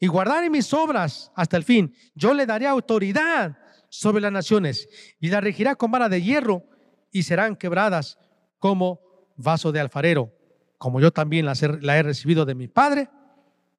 y 0.00 0.08
guardare 0.08 0.50
mis 0.50 0.72
obras 0.72 1.30
hasta 1.36 1.56
el 1.56 1.64
fin, 1.64 1.94
yo 2.14 2.34
le 2.34 2.46
daré 2.46 2.66
autoridad 2.66 3.56
sobre 3.88 4.20
las 4.20 4.32
naciones 4.32 4.88
y 5.20 5.28
la 5.28 5.40
regirá 5.40 5.76
con 5.76 5.92
vara 5.92 6.08
de 6.08 6.20
hierro 6.20 6.64
y 7.12 7.22
serán 7.22 7.54
quebradas 7.54 8.18
como 8.58 9.00
vaso 9.36 9.70
de 9.70 9.78
alfarero, 9.78 10.32
como 10.78 11.00
yo 11.00 11.12
también 11.12 11.46
la 11.46 11.96
he 11.96 12.02
recibido 12.02 12.44
de 12.44 12.56
mi 12.56 12.66
Padre 12.66 13.08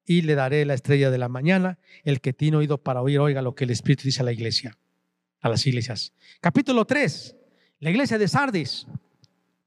y 0.06 0.22
le 0.22 0.36
daré 0.36 0.66
la 0.66 0.74
estrella 0.76 1.10
de 1.10 1.18
la 1.18 1.30
mañana. 1.30 1.80
El 2.04 2.22
que 2.22 2.34
tiene 2.34 2.58
oído 2.58 2.78
para 2.78 3.02
oír, 3.02 3.20
oiga 3.20 3.42
lo 3.42 3.56
que 3.56 3.64
el 3.64 3.72
Espíritu 3.72 4.04
dice 4.04 4.22
a 4.22 4.26
la 4.26 4.32
iglesia, 4.32 4.78
a 5.42 5.50
las 5.50 5.66
iglesias. 5.66 6.14
Capítulo 6.40 6.86
3, 6.86 7.36
la 7.80 7.90
iglesia 7.90 8.18
de 8.18 8.28
Sardis, 8.28 8.88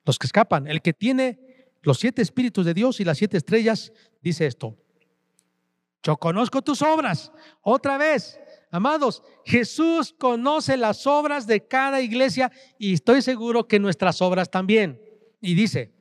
los 0.05 0.19
que 0.19 0.27
escapan, 0.27 0.67
el 0.67 0.81
que 0.81 0.93
tiene 0.93 1.49
los 1.83 1.99
siete 1.99 2.23
espíritus 2.23 2.65
de 2.65 2.75
Dios 2.75 3.01
y 3.01 3.05
las 3.05 3.19
siete 3.19 3.37
estrellas, 3.37 3.93
dice 4.23 4.47
esto. 4.47 4.77
Yo 6.03 6.17
conozco 6.17 6.63
tus 6.63 6.83
obras. 6.83 7.33
Otra 7.61 7.99
vez, 7.99 8.39
amados, 8.71 9.23
Jesús 9.45 10.15
conoce 10.17 10.77
las 10.77 11.07
obras 11.07 11.47
de 11.47 11.67
cada 11.67 12.01
iglesia 12.01 12.51
y 12.79 12.95
estoy 12.95 13.23
seguro 13.23 13.67
que 13.67 13.79
nuestras 13.79 14.23
obras 14.23 14.51
también. 14.51 15.01
Y 15.41 15.55
dice, 15.55 15.93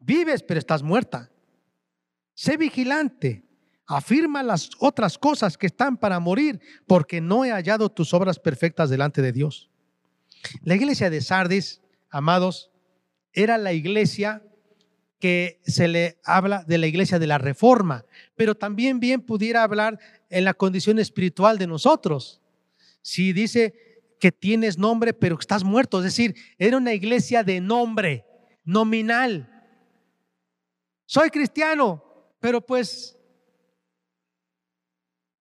vives 0.00 0.42
pero 0.42 0.58
estás 0.58 0.82
muerta 0.82 1.30
Sé 2.38 2.56
vigilante. 2.56 3.42
Afirma 3.84 4.44
las 4.44 4.70
otras 4.78 5.18
cosas 5.18 5.58
que 5.58 5.66
están 5.66 5.96
para 5.96 6.20
morir, 6.20 6.60
porque 6.86 7.20
no 7.20 7.44
he 7.44 7.50
hallado 7.50 7.88
tus 7.88 8.14
obras 8.14 8.38
perfectas 8.38 8.90
delante 8.90 9.22
de 9.22 9.32
Dios. 9.32 9.72
La 10.62 10.76
iglesia 10.76 11.10
de 11.10 11.20
Sardis, 11.20 11.82
amados, 12.10 12.70
era 13.32 13.58
la 13.58 13.72
iglesia 13.72 14.44
que 15.18 15.60
se 15.64 15.88
le 15.88 16.20
habla 16.22 16.62
de 16.62 16.78
la 16.78 16.86
iglesia 16.86 17.18
de 17.18 17.26
la 17.26 17.38
reforma, 17.38 18.04
pero 18.36 18.54
también 18.54 19.00
bien 19.00 19.20
pudiera 19.20 19.64
hablar 19.64 19.98
en 20.30 20.44
la 20.44 20.54
condición 20.54 21.00
espiritual 21.00 21.58
de 21.58 21.66
nosotros. 21.66 22.40
Si 23.02 23.32
dice 23.32 23.74
que 24.20 24.30
tienes 24.30 24.78
nombre, 24.78 25.12
pero 25.12 25.36
estás 25.40 25.64
muerto, 25.64 25.98
es 25.98 26.04
decir, 26.04 26.36
era 26.56 26.76
una 26.76 26.94
iglesia 26.94 27.42
de 27.42 27.60
nombre, 27.60 28.24
nominal. 28.62 29.50
Soy 31.04 31.30
cristiano, 31.30 32.04
pero 32.40 32.60
pues 32.64 33.18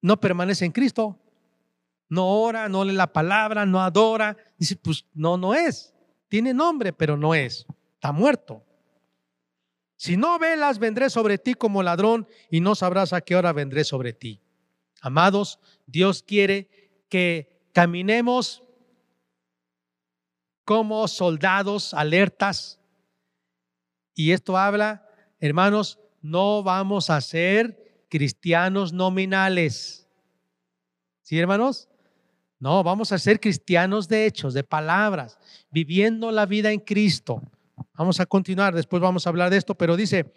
no 0.02 0.20
permanece 0.20 0.66
en 0.66 0.72
Cristo, 0.72 1.20
no 2.10 2.28
ora, 2.28 2.70
no 2.70 2.86
lee 2.86 2.94
la 2.94 3.12
palabra, 3.12 3.66
no 3.66 3.82
adora. 3.82 4.38
Dice, 4.58 4.76
pues 4.76 5.06
no, 5.14 5.38
no 5.38 5.54
es. 5.54 5.94
Tiene 6.30 6.54
nombre, 6.54 6.94
pero 6.94 7.18
no 7.18 7.36
es. 7.36 7.66
Está 7.96 8.12
muerto. 8.12 8.64
Si 9.98 10.16
no 10.16 10.38
velas, 10.40 10.80
vendré 10.80 11.10
sobre 11.10 11.38
ti 11.38 11.54
como 11.54 11.84
ladrón 11.84 12.28
y 12.50 12.62
no 12.62 12.76
sabrás 12.76 13.14
a 13.14 13.22
qué 13.22 13.36
hora 13.36 13.52
vendré 13.52 13.84
sobre 13.84 14.14
ti. 14.14 14.42
Amados, 15.02 15.60
Dios 15.86 16.24
quiere 16.24 16.70
que 17.10 17.70
caminemos 17.74 18.64
como 20.64 21.08
soldados 21.08 21.94
alertas. 21.94 22.80
Y 24.14 24.32
esto 24.32 24.58
habla, 24.58 25.08
hermanos, 25.40 26.00
no 26.28 26.62
vamos 26.62 27.10
a 27.10 27.22
ser 27.22 28.06
cristianos 28.10 28.92
nominales. 28.92 30.08
¿Sí, 31.22 31.40
hermanos? 31.40 31.88
No, 32.60 32.84
vamos 32.84 33.12
a 33.12 33.18
ser 33.18 33.40
cristianos 33.40 34.08
de 34.08 34.26
hechos, 34.26 34.54
de 34.54 34.64
palabras, 34.64 35.38
viviendo 35.70 36.32
la 36.32 36.46
vida 36.46 36.72
en 36.72 36.80
Cristo. 36.80 37.42
Vamos 37.94 38.20
a 38.20 38.26
continuar, 38.26 38.76
después 38.76 39.02
vamos 39.02 39.26
a 39.26 39.30
hablar 39.30 39.50
de 39.50 39.58
esto, 39.58 39.76
pero 39.76 39.96
dice, 39.96 40.34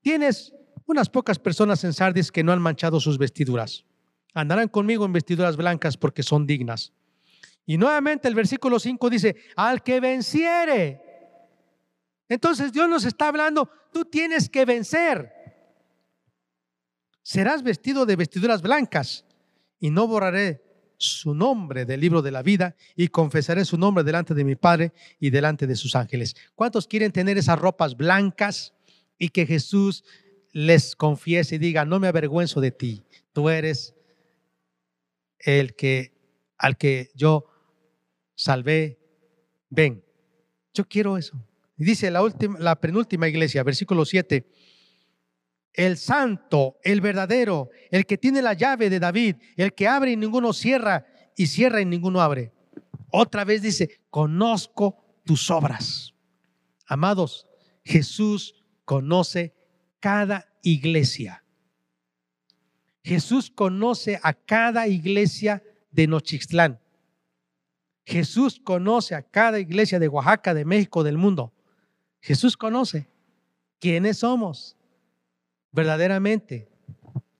tienes 0.00 0.54
unas 0.86 1.08
pocas 1.08 1.38
personas 1.38 1.82
en 1.84 1.92
Sardis 1.92 2.30
que 2.30 2.44
no 2.44 2.52
han 2.52 2.62
manchado 2.62 3.00
sus 3.00 3.18
vestiduras. 3.18 3.84
Andarán 4.34 4.68
conmigo 4.68 5.04
en 5.04 5.12
vestiduras 5.12 5.56
blancas 5.56 5.96
porque 5.96 6.22
son 6.22 6.46
dignas. 6.46 6.92
Y 7.66 7.76
nuevamente 7.76 8.28
el 8.28 8.34
versículo 8.34 8.78
5 8.78 9.10
dice, 9.10 9.36
al 9.56 9.82
que 9.82 10.00
venciere, 10.00 11.07
entonces 12.28 12.72
Dios 12.72 12.88
nos 12.88 13.04
está 13.04 13.28
hablando, 13.28 13.70
tú 13.92 14.04
tienes 14.04 14.48
que 14.48 14.64
vencer. 14.64 15.32
Serás 17.22 17.62
vestido 17.62 18.06
de 18.06 18.16
vestiduras 18.16 18.62
blancas 18.62 19.24
y 19.80 19.90
no 19.90 20.06
borraré 20.06 20.64
su 20.96 21.34
nombre 21.34 21.84
del 21.84 22.00
libro 22.00 22.22
de 22.22 22.30
la 22.30 22.42
vida 22.42 22.74
y 22.96 23.08
confesaré 23.08 23.64
su 23.64 23.78
nombre 23.78 24.02
delante 24.02 24.34
de 24.34 24.44
mi 24.44 24.56
Padre 24.56 24.92
y 25.20 25.30
delante 25.30 25.66
de 25.66 25.76
sus 25.76 25.94
ángeles. 25.94 26.34
¿Cuántos 26.54 26.86
quieren 26.86 27.12
tener 27.12 27.38
esas 27.38 27.58
ropas 27.58 27.96
blancas 27.96 28.74
y 29.18 29.28
que 29.28 29.46
Jesús 29.46 30.04
les 30.52 30.96
confiese 30.96 31.56
y 31.56 31.58
diga, 31.58 31.84
no 31.84 32.00
me 32.00 32.08
avergüenzo 32.08 32.60
de 32.60 32.70
ti, 32.70 33.04
tú 33.32 33.48
eres 33.48 33.94
el 35.38 35.74
que 35.74 36.18
al 36.56 36.76
que 36.76 37.10
yo 37.14 37.46
salvé, 38.34 38.98
ven. 39.70 40.04
Yo 40.74 40.84
quiero 40.88 41.16
eso. 41.16 41.36
Y 41.78 41.84
dice 41.84 42.10
la, 42.10 42.22
última, 42.22 42.58
la 42.58 42.80
penúltima 42.80 43.28
iglesia, 43.28 43.62
versículo 43.62 44.04
7, 44.04 44.46
el 45.72 45.96
santo, 45.96 46.76
el 46.82 47.00
verdadero, 47.00 47.70
el 47.92 48.04
que 48.04 48.18
tiene 48.18 48.42
la 48.42 48.54
llave 48.54 48.90
de 48.90 48.98
David, 48.98 49.36
el 49.56 49.72
que 49.74 49.86
abre 49.86 50.10
y 50.10 50.16
ninguno 50.16 50.52
cierra, 50.52 51.06
y 51.36 51.46
cierra 51.46 51.80
y 51.80 51.84
ninguno 51.84 52.20
abre. 52.20 52.52
Otra 53.12 53.44
vez 53.44 53.62
dice, 53.62 54.00
conozco 54.10 55.20
tus 55.24 55.50
obras. 55.52 56.14
Amados, 56.84 57.46
Jesús 57.84 58.56
conoce 58.84 59.54
cada 60.00 60.52
iglesia. 60.62 61.44
Jesús 63.04 63.50
conoce 63.50 64.18
a 64.22 64.34
cada 64.34 64.88
iglesia 64.88 65.62
de 65.92 66.08
Nochixtlán. 66.08 66.80
Jesús 68.04 68.60
conoce 68.62 69.14
a 69.14 69.22
cada 69.22 69.60
iglesia 69.60 69.98
de 69.98 70.08
Oaxaca, 70.08 70.54
de 70.54 70.64
México, 70.64 71.04
del 71.04 71.18
mundo. 71.18 71.54
Jesús 72.20 72.56
conoce 72.56 73.08
quiénes 73.78 74.18
somos 74.18 74.76
verdaderamente. 75.72 76.68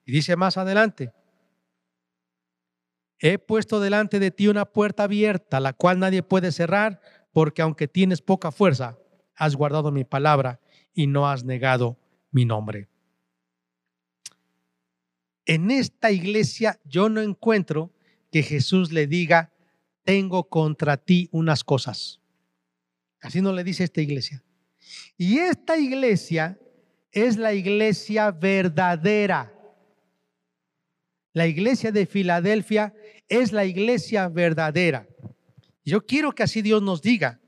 Y 0.05 0.11
dice 0.11 0.35
más 0.35 0.57
adelante, 0.57 1.11
he 3.19 3.37
puesto 3.37 3.79
delante 3.79 4.19
de 4.19 4.31
ti 4.31 4.47
una 4.47 4.65
puerta 4.65 5.03
abierta, 5.03 5.59
la 5.59 5.73
cual 5.73 5.99
nadie 5.99 6.23
puede 6.23 6.51
cerrar, 6.51 7.01
porque 7.31 7.61
aunque 7.61 7.87
tienes 7.87 8.21
poca 8.21 8.51
fuerza, 8.51 8.97
has 9.35 9.55
guardado 9.55 9.91
mi 9.91 10.03
palabra 10.03 10.59
y 10.93 11.07
no 11.07 11.29
has 11.29 11.43
negado 11.43 11.99
mi 12.31 12.45
nombre. 12.45 12.89
En 15.45 15.71
esta 15.71 16.11
iglesia 16.11 16.79
yo 16.85 17.09
no 17.09 17.21
encuentro 17.21 17.91
que 18.31 18.43
Jesús 18.43 18.91
le 18.91 19.07
diga, 19.07 19.51
tengo 20.03 20.49
contra 20.49 20.97
ti 20.97 21.29
unas 21.31 21.63
cosas. 21.63 22.21
Así 23.21 23.41
no 23.41 23.51
le 23.53 23.63
dice 23.63 23.83
esta 23.83 24.01
iglesia. 24.01 24.43
Y 25.17 25.39
esta 25.39 25.77
iglesia 25.77 26.57
es 27.11 27.37
la 27.37 27.53
iglesia 27.53 28.31
verdadera. 28.31 29.53
La 31.33 31.47
iglesia 31.47 31.91
de 31.91 32.05
Filadelfia 32.05 32.93
es 33.27 33.51
la 33.51 33.65
iglesia 33.65 34.27
verdadera. 34.29 35.07
Yo 35.85 36.05
quiero 36.05 36.31
que 36.31 36.43
así 36.43 36.61
Dios 36.61 36.81
nos 36.81 37.01
diga. 37.01 37.39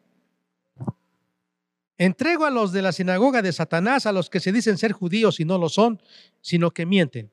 Entrego 1.98 2.46
a 2.46 2.50
los 2.50 2.72
de 2.72 2.82
la 2.82 2.92
sinagoga 2.92 3.42
de 3.42 3.54
Satanás, 3.54 4.06
a 4.06 4.12
los 4.12 4.30
que 4.30 4.40
se 4.40 4.52
dicen 4.52 4.78
ser 4.78 4.92
judíos 4.92 5.40
y 5.40 5.46
no 5.46 5.58
lo 5.58 5.70
son, 5.70 6.02
sino 6.42 6.72
que 6.72 6.86
mienten. 6.86 7.32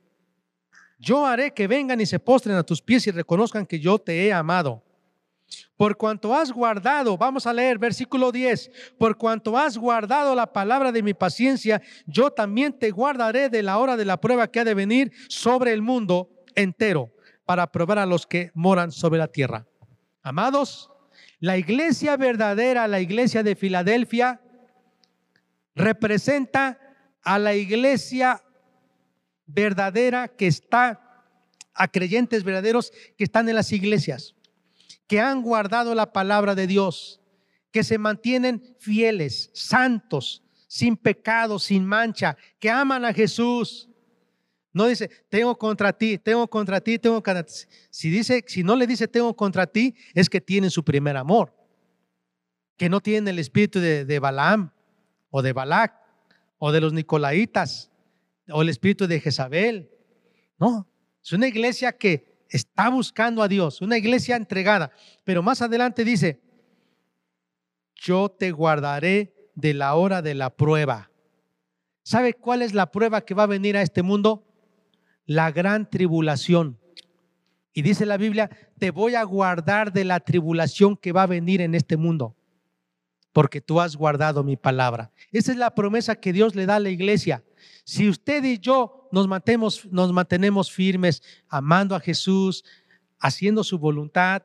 Yo 0.98 1.24
haré 1.24 1.54
que 1.54 1.66
vengan 1.66 2.00
y 2.00 2.06
se 2.06 2.18
postren 2.18 2.56
a 2.56 2.64
tus 2.64 2.82
pies 2.82 3.06
y 3.06 3.10
reconozcan 3.10 3.64
que 3.64 3.78
yo 3.80 3.98
te 3.98 4.26
he 4.26 4.32
amado. 4.32 4.84
Por 5.76 5.96
cuanto 5.96 6.34
has 6.34 6.52
guardado, 6.52 7.16
vamos 7.16 7.46
a 7.46 7.52
leer 7.52 7.78
versículo 7.78 8.32
10, 8.32 8.70
por 8.98 9.16
cuanto 9.16 9.56
has 9.56 9.78
guardado 9.78 10.34
la 10.34 10.52
palabra 10.52 10.92
de 10.92 11.02
mi 11.02 11.14
paciencia, 11.14 11.80
yo 12.06 12.30
también 12.30 12.78
te 12.78 12.90
guardaré 12.90 13.48
de 13.48 13.62
la 13.62 13.78
hora 13.78 13.96
de 13.96 14.04
la 14.04 14.20
prueba 14.20 14.50
que 14.50 14.60
ha 14.60 14.64
de 14.64 14.74
venir 14.74 15.12
sobre 15.28 15.72
el 15.72 15.82
mundo 15.82 16.30
entero 16.54 17.12
para 17.44 17.70
probar 17.70 17.98
a 17.98 18.06
los 18.06 18.26
que 18.26 18.50
moran 18.54 18.92
sobre 18.92 19.18
la 19.18 19.28
tierra. 19.28 19.66
Amados, 20.22 20.90
la 21.40 21.56
iglesia 21.56 22.16
verdadera, 22.16 22.88
la 22.88 23.00
iglesia 23.00 23.42
de 23.42 23.54
Filadelfia, 23.54 24.40
representa 25.74 26.78
a 27.22 27.38
la 27.38 27.54
iglesia 27.54 28.42
verdadera 29.46 30.28
que 30.28 30.46
está, 30.46 31.00
a 31.72 31.88
creyentes 31.88 32.42
verdaderos 32.42 32.92
que 33.16 33.24
están 33.24 33.48
en 33.48 33.54
las 33.54 33.72
iglesias, 33.72 34.34
que 35.08 35.20
han 35.20 35.42
guardado 35.42 35.94
la 35.94 36.12
palabra 36.12 36.54
de 36.54 36.66
Dios, 36.66 37.20
que 37.72 37.82
se 37.82 37.98
mantienen 37.98 38.76
fieles, 38.78 39.50
santos, 39.54 40.44
sin 40.68 40.96
pecado, 40.96 41.58
sin 41.58 41.84
mancha, 41.84 42.36
que 42.60 42.70
aman 42.70 43.04
a 43.04 43.12
Jesús. 43.12 43.88
No 44.72 44.86
dice, 44.86 45.10
tengo 45.30 45.56
contra 45.58 45.92
ti, 45.92 46.18
tengo 46.18 46.46
contra 46.48 46.80
ti, 46.80 46.98
tengo 46.98 47.22
contra 47.22 47.42
ti. 47.42 47.54
Si, 47.90 48.10
dice, 48.10 48.44
si 48.46 48.62
no 48.62 48.76
le 48.76 48.86
dice, 48.86 49.08
tengo 49.08 49.34
contra 49.34 49.66
ti, 49.66 49.94
es 50.14 50.28
que 50.28 50.40
tienen 50.40 50.70
su 50.70 50.84
primer 50.84 51.16
amor. 51.16 51.54
Que 52.76 52.88
no 52.88 53.00
tienen 53.00 53.26
el 53.28 53.38
espíritu 53.38 53.80
de, 53.80 54.04
de 54.04 54.18
Balaam 54.20 54.70
o 55.30 55.42
de 55.42 55.52
Balac 55.52 55.94
o 56.58 56.70
de 56.70 56.80
los 56.80 56.92
Nicolaitas 56.92 57.90
o 58.50 58.62
el 58.62 58.68
espíritu 58.68 59.06
de 59.06 59.20
Jezabel. 59.20 59.90
No, 60.58 60.86
es 61.22 61.32
una 61.32 61.48
iglesia 61.48 61.96
que 61.96 62.37
está 62.48 62.88
buscando 62.88 63.42
a 63.42 63.48
Dios, 63.48 63.80
una 63.80 63.98
iglesia 63.98 64.36
entregada. 64.36 64.90
Pero 65.24 65.42
más 65.42 65.62
adelante 65.62 66.04
dice, 66.04 66.40
yo 67.94 68.30
te 68.30 68.50
guardaré 68.52 69.34
de 69.54 69.74
la 69.74 69.94
hora 69.94 70.22
de 70.22 70.34
la 70.34 70.50
prueba. 70.50 71.10
¿Sabe 72.02 72.34
cuál 72.34 72.62
es 72.62 72.72
la 72.72 72.90
prueba 72.90 73.20
que 73.20 73.34
va 73.34 73.42
a 73.42 73.46
venir 73.46 73.76
a 73.76 73.82
este 73.82 74.02
mundo? 74.02 74.46
La 75.26 75.50
gran 75.50 75.90
tribulación. 75.90 76.78
Y 77.72 77.82
dice 77.82 78.06
la 78.06 78.16
Biblia, 78.16 78.50
te 78.78 78.90
voy 78.90 79.14
a 79.14 79.22
guardar 79.24 79.92
de 79.92 80.04
la 80.04 80.20
tribulación 80.20 80.96
que 80.96 81.12
va 81.12 81.24
a 81.24 81.26
venir 81.26 81.60
en 81.60 81.74
este 81.74 81.96
mundo, 81.96 82.34
porque 83.32 83.60
tú 83.60 83.80
has 83.80 83.94
guardado 83.94 84.42
mi 84.42 84.56
palabra. 84.56 85.12
Esa 85.32 85.52
es 85.52 85.58
la 85.58 85.74
promesa 85.74 86.16
que 86.16 86.32
Dios 86.32 86.54
le 86.54 86.66
da 86.66 86.76
a 86.76 86.80
la 86.80 86.90
iglesia. 86.90 87.44
Si 87.84 88.08
usted 88.08 88.42
y 88.42 88.58
yo 88.58 88.97
nos 89.12 89.28
mantenemos, 89.28 89.86
nos 89.90 90.12
mantenemos 90.12 90.70
firmes, 90.70 91.22
amando 91.48 91.94
a 91.94 92.00
Jesús, 92.00 92.64
haciendo 93.18 93.64
su 93.64 93.78
voluntad, 93.78 94.42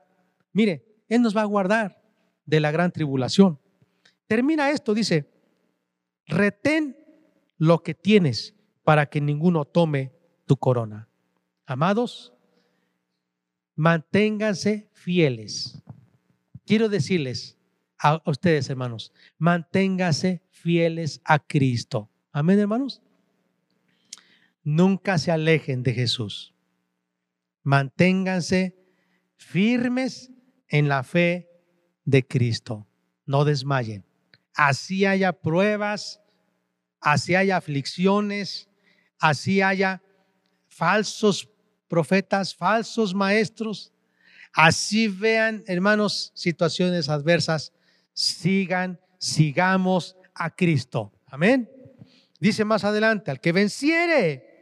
mire, 0.52 0.86
Él 1.08 1.22
nos 1.22 1.36
va 1.36 1.42
a 1.42 1.46
guardar 1.46 2.02
de 2.46 2.60
la 2.60 2.72
gran 2.72 2.92
tribulación. 2.92 3.60
Termina 4.28 4.72
esto, 4.72 4.94
dice, 4.94 5.30
retén 6.26 6.98
lo 7.58 7.84
que 7.84 7.94
tienes 7.94 8.56
para 8.84 9.06
que 9.08 9.22
ninguno 9.22 9.66
tome 9.66 10.14
tu 10.46 10.58
corona. 10.58 11.08
Amados, 11.66 12.34
manténganse 13.76 14.90
fieles. 14.92 15.82
Quiero 16.66 16.90
decirles 16.90 17.58
a 18.00 18.22
ustedes, 18.26 18.70
hermanos, 18.70 19.14
manténganse 19.38 20.42
fieles 20.50 21.22
a 21.24 21.40
Cristo. 21.40 22.10
Amén, 22.32 22.60
hermanos. 22.60 23.02
Nunca 24.64 25.18
se 25.18 25.32
alejen 25.32 25.84
de 25.84 25.94
Jesús. 25.94 26.54
Manténganse 27.64 28.76
firmes 29.36 30.32
en 30.68 30.88
la 30.88 31.04
fe 31.04 31.50
de 32.06 32.26
Cristo. 32.26 32.88
No 33.26 33.46
desmayen 33.46 34.06
así 34.54 35.06
haya 35.06 35.34
pruebas, 35.34 36.22
así 37.00 37.36
haya 37.36 37.58
aflicciones, 37.58 38.70
así 39.20 39.62
haya 39.62 40.02
falsos 40.68 41.50
profetas, 41.88 42.56
falsos 42.56 43.14
maestros, 43.14 43.92
así 44.54 45.08
vean, 45.08 45.64
hermanos, 45.68 46.32
situaciones 46.36 47.10
adversas, 47.10 47.74
sigan, 48.14 49.00
sigamos 49.20 50.16
a 50.34 50.50
Cristo. 50.50 51.12
Amén. 51.28 51.70
Dice 52.40 52.66
más 52.66 52.84
adelante, 52.84 53.32
al 53.32 53.40
que 53.40 53.52
venciere, 53.52 54.53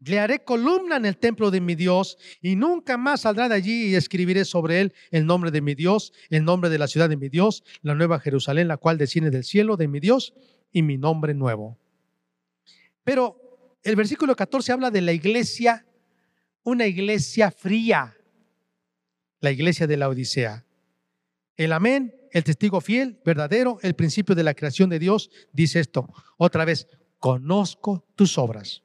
le 0.00 0.18
haré 0.20 0.44
columna 0.44 0.96
en 0.96 1.06
el 1.06 1.16
templo 1.16 1.50
de 1.50 1.60
mi 1.60 1.74
Dios 1.74 2.18
y 2.40 2.56
nunca 2.56 2.96
más 2.96 3.22
saldrá 3.22 3.48
de 3.48 3.56
allí 3.56 3.88
y 3.88 3.94
escribiré 3.94 4.44
sobre 4.44 4.80
él 4.80 4.94
el 5.10 5.26
nombre 5.26 5.50
de 5.50 5.60
mi 5.60 5.74
Dios, 5.74 6.12
el 6.30 6.44
nombre 6.44 6.70
de 6.70 6.78
la 6.78 6.86
ciudad 6.86 7.08
de 7.08 7.16
mi 7.16 7.28
Dios, 7.28 7.64
la 7.82 7.94
nueva 7.94 8.20
Jerusalén, 8.20 8.68
la 8.68 8.76
cual 8.76 8.98
desciende 8.98 9.30
del 9.30 9.44
cielo 9.44 9.76
de 9.76 9.88
mi 9.88 9.98
Dios 9.98 10.34
y 10.70 10.82
mi 10.82 10.98
nombre 10.98 11.34
nuevo. 11.34 11.78
Pero 13.02 13.78
el 13.82 13.96
versículo 13.96 14.36
14 14.36 14.72
habla 14.72 14.90
de 14.90 15.00
la 15.00 15.12
iglesia, 15.12 15.86
una 16.62 16.86
iglesia 16.86 17.50
fría, 17.50 18.16
la 19.40 19.50
iglesia 19.50 19.86
de 19.86 19.96
la 19.96 20.08
Odisea. 20.08 20.64
El 21.56 21.72
amén, 21.72 22.14
el 22.30 22.44
testigo 22.44 22.80
fiel, 22.80 23.18
verdadero, 23.24 23.78
el 23.82 23.94
principio 23.94 24.36
de 24.36 24.44
la 24.44 24.54
creación 24.54 24.90
de 24.90 25.00
Dios, 25.00 25.30
dice 25.52 25.80
esto 25.80 26.08
otra 26.36 26.64
vez, 26.64 26.86
conozco 27.18 28.06
tus 28.14 28.38
obras 28.38 28.84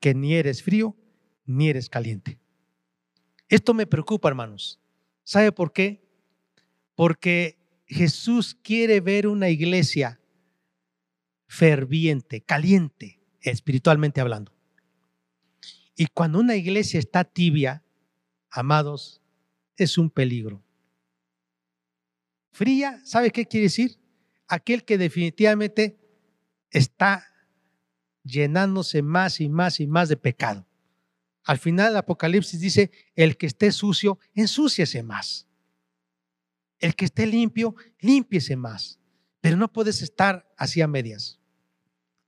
que 0.00 0.14
ni 0.14 0.34
eres 0.34 0.62
frío 0.62 0.96
ni 1.44 1.68
eres 1.68 1.88
caliente. 1.88 2.38
Esto 3.48 3.74
me 3.74 3.86
preocupa, 3.86 4.28
hermanos. 4.28 4.80
¿Sabe 5.22 5.52
por 5.52 5.72
qué? 5.72 6.02
Porque 6.94 7.58
Jesús 7.86 8.56
quiere 8.62 9.00
ver 9.00 9.26
una 9.26 9.48
iglesia 9.48 10.20
ferviente, 11.46 12.40
caliente, 12.40 13.20
espiritualmente 13.40 14.20
hablando. 14.20 14.52
Y 15.96 16.06
cuando 16.06 16.40
una 16.40 16.56
iglesia 16.56 16.98
está 16.98 17.24
tibia, 17.24 17.84
amados, 18.50 19.22
es 19.76 19.98
un 19.98 20.10
peligro. 20.10 20.62
Fría, 22.50 23.00
¿sabe 23.04 23.30
qué 23.30 23.46
quiere 23.46 23.64
decir? 23.64 23.98
Aquel 24.48 24.84
que 24.84 24.98
definitivamente 24.98 25.98
está 26.70 27.26
llenándose 28.26 29.02
más 29.02 29.40
y 29.40 29.48
más 29.48 29.80
y 29.80 29.86
más 29.86 30.08
de 30.08 30.16
pecado. 30.16 30.66
Al 31.44 31.58
final 31.58 31.92
el 31.92 31.98
Apocalipsis 31.98 32.60
dice, 32.60 32.90
el 33.14 33.36
que 33.36 33.46
esté 33.46 33.70
sucio, 33.70 34.18
ensúciese 34.34 35.02
más. 35.02 35.46
El 36.78 36.94
que 36.96 37.04
esté 37.04 37.26
limpio, 37.26 37.74
límpiese 38.00 38.56
más. 38.56 38.98
Pero 39.40 39.56
no 39.56 39.72
puedes 39.72 40.02
estar 40.02 40.52
así 40.56 40.80
a 40.80 40.88
medias. 40.88 41.40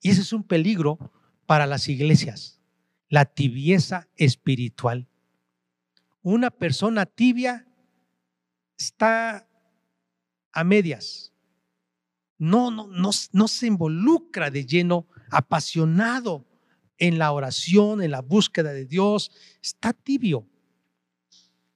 Y 0.00 0.10
ese 0.10 0.20
es 0.20 0.32
un 0.32 0.44
peligro 0.44 0.98
para 1.46 1.66
las 1.66 1.88
iglesias, 1.88 2.60
la 3.08 3.24
tibieza 3.24 4.08
espiritual. 4.14 5.08
Una 6.22 6.50
persona 6.50 7.04
tibia 7.04 7.66
está 8.76 9.48
a 10.52 10.62
medias. 10.62 11.32
No, 12.38 12.70
no, 12.70 12.86
no, 12.86 13.10
no 13.32 13.48
se 13.48 13.66
involucra 13.66 14.50
de 14.50 14.64
lleno 14.64 15.08
apasionado 15.30 16.46
en 16.98 17.18
la 17.18 17.32
oración, 17.32 18.02
en 18.02 18.10
la 18.10 18.20
búsqueda 18.20 18.72
de 18.72 18.84
Dios, 18.84 19.30
está 19.62 19.92
tibio, 19.92 20.46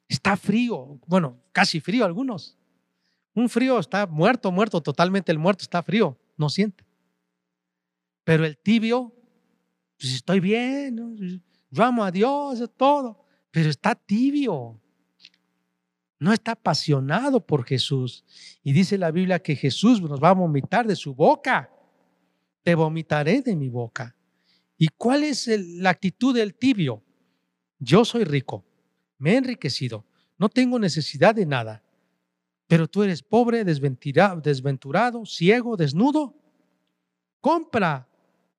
está 0.09 0.37
frío, 0.37 0.99
bueno, 1.07 1.41
casi 1.53 1.81
frío 1.81 2.05
algunos. 2.05 2.59
Un 3.35 3.49
frío 3.49 3.79
está 3.79 4.07
muerto, 4.07 4.53
muerto, 4.53 4.83
totalmente 4.83 5.33
el 5.33 5.39
muerto 5.39 5.63
está 5.63 5.83
frío, 5.83 6.19
no 6.37 6.49
siente. 6.49 6.85
Pero 8.25 8.45
el 8.45 8.59
tibio, 8.59 9.15
pues 9.99 10.13
estoy 10.15 10.41
bien, 10.41 11.43
yo 11.71 11.85
amo 11.85 12.05
a 12.05 12.11
Dios, 12.11 12.63
todo, 12.77 13.25
pero 13.51 13.71
está 13.71 13.95
tibio. 13.95 14.79
No 16.19 16.33
está 16.33 16.53
apasionado 16.53 17.45
por 17.45 17.65
Jesús. 17.65 18.25
Y 18.63 18.73
dice 18.73 18.97
la 18.97 19.11
Biblia 19.11 19.41
que 19.41 19.57
Jesús 19.57 20.01
nos 20.01 20.23
va 20.23 20.29
a 20.29 20.35
vomitar 20.35 20.87
de 20.87 20.95
su 20.95 21.15
boca 21.15 21.69
te 22.63 22.75
vomitaré 22.75 23.43
de 23.43 23.57
mi 23.57 23.69
boca. 23.69 24.17
¿Y 24.79 24.89
cuál 24.89 25.25
es 25.25 25.47
la 25.47 25.91
actitud 25.91 26.35
del 26.35 26.55
tibio? 26.55 27.03
Yo 27.79 28.05
soy 28.05 28.25
rico, 28.25 28.65
me 29.19 29.33
he 29.33 29.37
enriquecido, 29.37 30.05
no 30.39 30.49
tengo 30.49 30.79
necesidad 30.79 31.35
de 31.35 31.47
nada, 31.47 31.83
pero 32.67 32.89
tú 32.89 33.03
eres 33.03 33.23
pobre, 33.23 33.65
desventurado, 33.65 34.41
desventurado 34.41 35.27
ciego, 35.27 35.77
desnudo. 35.77 36.35
Compra 37.41 38.09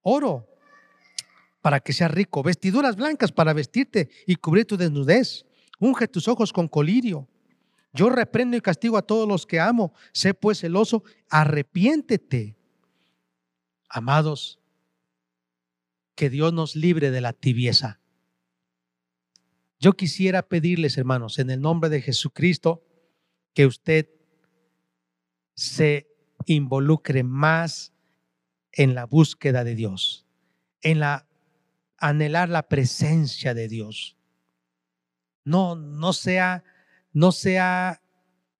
oro 0.02 0.48
para 1.62 1.80
que 1.80 1.94
seas 1.94 2.12
rico, 2.12 2.44
vestiduras 2.44 2.96
blancas 2.96 3.32
para 3.32 3.54
vestirte 3.54 4.10
y 4.28 4.36
cubrir 4.36 4.66
tu 4.66 4.78
desnudez. 4.78 5.46
Unge 5.80 6.08
tus 6.08 6.28
ojos 6.28 6.54
con 6.54 6.68
colirio. 6.68 7.28
Yo 7.94 8.10
reprendo 8.10 8.58
y 8.58 8.62
castigo 8.62 8.98
a 8.98 9.02
todos 9.02 9.28
los 9.28 9.46
que 9.46 9.60
amo. 9.60 9.94
Sé 10.12 10.34
pues 10.34 10.60
celoso, 10.60 11.04
arrepiéntete 11.30 12.56
Amados, 13.96 14.60
que 16.16 16.32
Dios 16.32 16.52
nos 16.52 16.76
libre 16.76 17.12
de 17.12 17.22
la 17.22 17.32
tibieza. 17.32 18.00
Yo 19.80 19.94
quisiera 19.94 20.42
pedirles, 20.42 20.98
hermanos, 20.98 21.38
en 21.38 21.52
el 21.52 21.62
nombre 21.62 21.92
de 21.92 22.02
Jesucristo, 22.02 22.84
que 23.54 23.68
usted 23.68 24.10
se 25.54 26.08
involucre 26.48 27.22
más 27.22 27.94
en 28.72 28.96
la 28.96 29.06
búsqueda 29.06 29.64
de 29.64 29.76
Dios, 29.76 30.26
en 30.82 31.00
la 31.00 31.28
anhelar 32.00 32.50
la 32.50 32.68
presencia 32.68 33.54
de 33.54 33.68
Dios. 33.68 34.18
No, 35.46 35.76
no 35.76 36.14
sea, 36.14 36.64
no 37.12 37.32
sea 37.32 38.02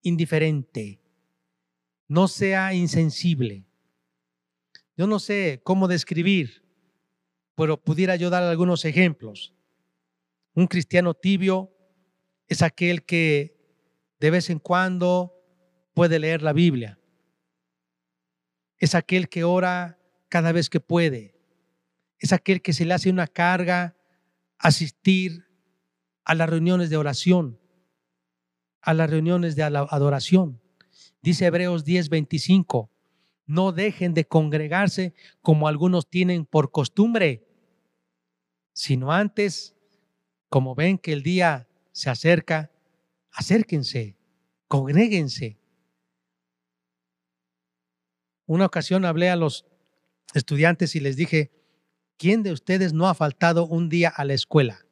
indiferente, 0.04 1.02
no 2.08 2.28
sea 2.28 2.76
insensible 2.76 3.66
Yo 4.96 5.08
no 5.08 5.20
sé 5.20 5.62
cómo 5.64 5.88
describir, 5.88 6.64
pero 7.56 7.82
pudiera 7.82 8.16
yo 8.16 8.30
dar 8.30 8.44
algunos 8.44 8.86
ejemplos. 8.86 9.54
Un 10.54 10.68
cristiano 10.68 11.14
tibio 11.14 11.72
es 12.48 12.62
aquel 12.62 13.04
que 13.04 13.58
de 14.20 14.32
vez 14.32 14.50
en 14.50 14.60
cuando 14.60 15.34
puede 15.94 16.20
leer 16.20 16.42
la 16.42 16.54
Biblia. 16.54 17.00
Es 18.78 18.96
aquel 18.96 19.30
que 19.30 19.44
ora 19.44 20.00
cada 20.30 20.52
vez 20.52 20.70
que 20.70 20.80
puede. 20.80 21.36
Es 22.20 22.34
aquel 22.34 22.62
que 22.62 22.74
se 22.74 22.86
le 22.86 22.94
hace 22.94 23.10
una 23.10 23.28
carga 23.28 23.96
asistir 24.58 25.46
a 26.24 26.36
las 26.36 26.50
reuniones 26.50 26.90
de 26.90 26.98
oración, 26.98 27.60
a 28.82 28.94
las 28.94 29.10
reuniones 29.10 29.56
de 29.56 29.64
adoración. 29.64 30.62
Dice 31.22 31.46
Hebreos 31.46 31.84
10:25, 31.84 32.90
no 33.46 33.72
dejen 33.72 34.14
de 34.14 34.26
congregarse 34.26 35.14
como 35.42 35.68
algunos 35.68 36.10
tienen 36.10 36.46
por 36.46 36.72
costumbre, 36.72 37.46
sino 38.74 39.12
antes, 39.12 39.76
como 40.50 40.76
ven 40.76 40.98
que 40.98 41.14
el 41.14 41.24
día 41.24 41.68
se 41.92 42.10
acerca, 42.10 42.72
acérquense, 43.32 44.18
congréguense. 44.68 45.58
Una 48.46 48.66
ocasión 48.66 49.06
hablé 49.06 49.30
a 49.30 49.36
los 49.36 49.66
estudiantes 50.34 50.96
y 50.96 51.00
les 51.00 51.16
dije, 51.16 51.52
¿quién 52.18 52.44
de 52.44 52.52
ustedes 52.52 52.94
no 52.94 53.08
ha 53.08 53.14
faltado 53.14 53.66
un 53.66 53.90
día 53.90 54.10
a 54.10 54.26
la 54.26 54.34
escuela? 54.34 54.86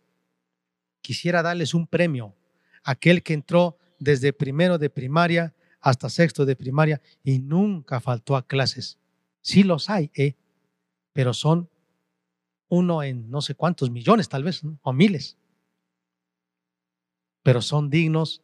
Quisiera 1.02 1.42
darles 1.42 1.74
un 1.74 1.88
premio. 1.88 2.36
Aquel 2.84 3.24
que 3.24 3.34
entró 3.34 3.78
desde 4.00 4.34
primero 4.34 4.78
de 4.78 4.90
primaria 4.90 5.56
hasta 5.82 6.10
sexto 6.10 6.46
de 6.46 6.56
primaria 6.56 7.02
y 7.24 7.40
nunca 7.40 8.00
faltó 8.00 8.36
a 8.36 8.46
clases. 8.46 9.00
Sí 9.42 9.64
los 9.64 9.90
hay, 9.90 10.12
¿eh? 10.14 10.36
pero 11.14 11.34
son 11.34 11.70
uno 12.70 13.04
en 13.04 13.30
no 13.30 13.42
sé 13.42 13.56
cuántos 13.56 13.90
millones 13.90 14.30
tal 14.30 14.44
vez, 14.44 14.62
o 14.82 14.94
miles. 14.94 15.38
Pero 17.44 17.62
son 17.62 17.90
dignos 17.90 18.42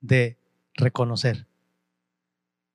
de 0.00 0.38
reconocer. 0.74 1.48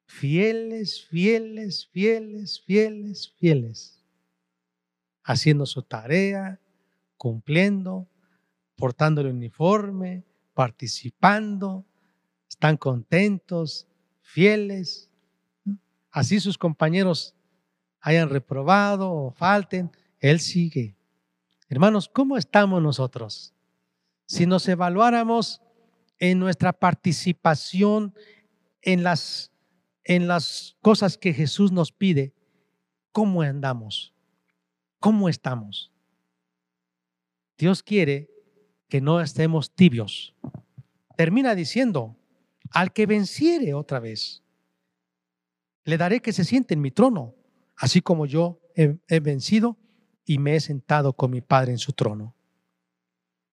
Fieles, 0.08 1.06
fieles, 1.06 1.88
fieles, 1.88 2.62
fieles, 2.66 3.32
fieles. 3.38 4.04
Haciendo 5.24 5.68
su 5.68 5.84
tarea, 5.84 6.60
cumpliendo, 7.16 8.10
portando 8.76 9.22
el 9.22 9.28
uniforme, 9.28 10.26
participando, 10.56 11.86
están 12.50 12.78
contentos, 12.78 13.89
fieles. 14.30 15.10
Así 16.12 16.40
sus 16.40 16.58
compañeros 16.58 17.36
hayan 18.00 18.30
reprobado 18.30 19.12
o 19.12 19.32
falten, 19.32 19.92
Él 20.20 20.40
sigue. 20.40 20.96
Hermanos, 21.68 22.10
¿cómo 22.10 22.38
estamos 22.38 22.82
nosotros? 22.82 23.54
Si 24.26 24.46
nos 24.46 24.68
evaluáramos 24.68 25.62
en 26.20 26.40
nuestra 26.40 26.74
participación 26.74 28.14
en 28.82 29.04
las, 29.04 29.52
en 30.04 30.28
las 30.28 30.78
cosas 30.82 31.18
que 31.18 31.34
Jesús 31.34 31.72
nos 31.72 31.92
pide, 31.92 32.34
¿cómo 33.12 33.42
andamos? 33.42 34.14
¿Cómo 35.00 35.30
estamos? 35.30 35.92
Dios 37.58 37.82
quiere 37.82 38.30
que 38.88 39.02
no 39.02 39.22
estemos 39.22 39.74
tibios. 39.74 40.36
Termina 41.18 41.56
diciendo, 41.56 42.19
al 42.72 42.94
que 42.94 43.06
venciere 43.06 43.74
otra 43.74 44.00
vez, 44.00 44.44
le 45.86 45.98
daré 45.98 46.22
que 46.22 46.34
se 46.34 46.44
siente 46.44 46.74
en 46.74 46.82
mi 46.82 46.92
trono, 46.92 47.36
así 47.76 48.02
como 48.02 48.26
yo 48.26 48.62
he, 48.76 49.20
vencido 49.20 49.78
y 50.26 50.38
me 50.38 50.56
he 50.56 50.60
sentado 50.60 51.14
con 51.14 51.32
mi 51.32 51.42
Padre 51.42 51.72
en 51.72 51.80
su 51.80 51.94
trono. 51.94 52.36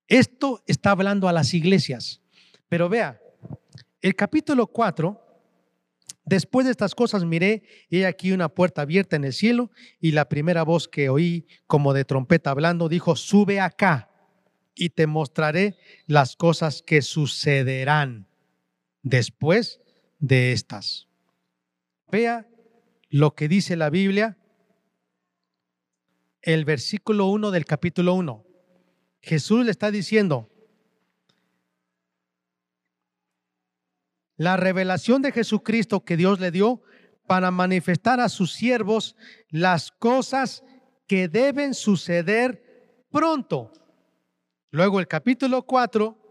Esto 0.07 0.63
está 0.67 0.91
hablando 0.91 1.29
a 1.29 1.33
las 1.33 1.55
iglesias. 1.55 2.21
Pero 2.69 2.89
vea, 2.89 3.21
el 4.03 4.15
capítulo 4.15 4.67
4, 4.67 5.21
después 6.25 6.67
de 6.67 6.73
estas 6.73 6.95
cosas 6.95 7.25
miré 7.25 7.63
y 7.89 7.99
he 7.99 8.07
aquí 8.07 8.33
una 8.33 8.49
puerta 8.49 8.83
abierta 8.83 9.17
en 9.17 9.25
el 9.25 9.33
cielo 9.33 9.71
y 10.01 10.13
la 10.13 10.29
primera 10.29 10.63
voz 10.63 10.89
que 10.89 11.09
oí 11.09 11.47
como 11.67 11.93
de 11.93 12.05
trompeta 12.05 12.51
hablando 12.51 12.89
dijo, 12.89 13.17
sube 13.17 13.61
acá 13.61 14.11
y 14.75 14.91
te 14.91 15.07
mostraré 15.07 15.77
las 16.07 16.37
cosas 16.37 16.83
que 16.83 17.03
sucederán 17.03 18.29
después 19.07 19.81
de 20.19 20.51
estas. 20.51 21.07
Vea 22.11 22.49
lo 23.09 23.37
que 23.37 23.47
dice 23.47 23.77
la 23.77 23.89
Biblia, 23.89 24.37
el 26.43 26.65
versículo 26.65 27.27
1 27.27 27.53
del 27.53 27.65
capítulo 27.65 28.15
1. 28.15 28.45
Jesús 29.23 29.65
le 29.65 29.71
está 29.71 29.93
diciendo, 29.93 30.51
la 34.37 34.57
revelación 34.57 35.23
de 35.23 35.31
Jesucristo 35.31 36.05
que 36.05 36.17
Dios 36.17 36.41
le 36.41 36.51
dio 36.51 36.83
para 37.29 37.53
manifestar 37.53 38.19
a 38.19 38.29
sus 38.29 38.53
siervos 38.53 39.15
las 39.51 39.93
cosas 39.93 40.65
que 41.07 41.29
deben 41.29 41.75
suceder 41.75 43.05
pronto. 43.13 43.73
Luego 44.71 44.99
el 44.99 45.07
capítulo 45.07 45.63
4 45.63 46.26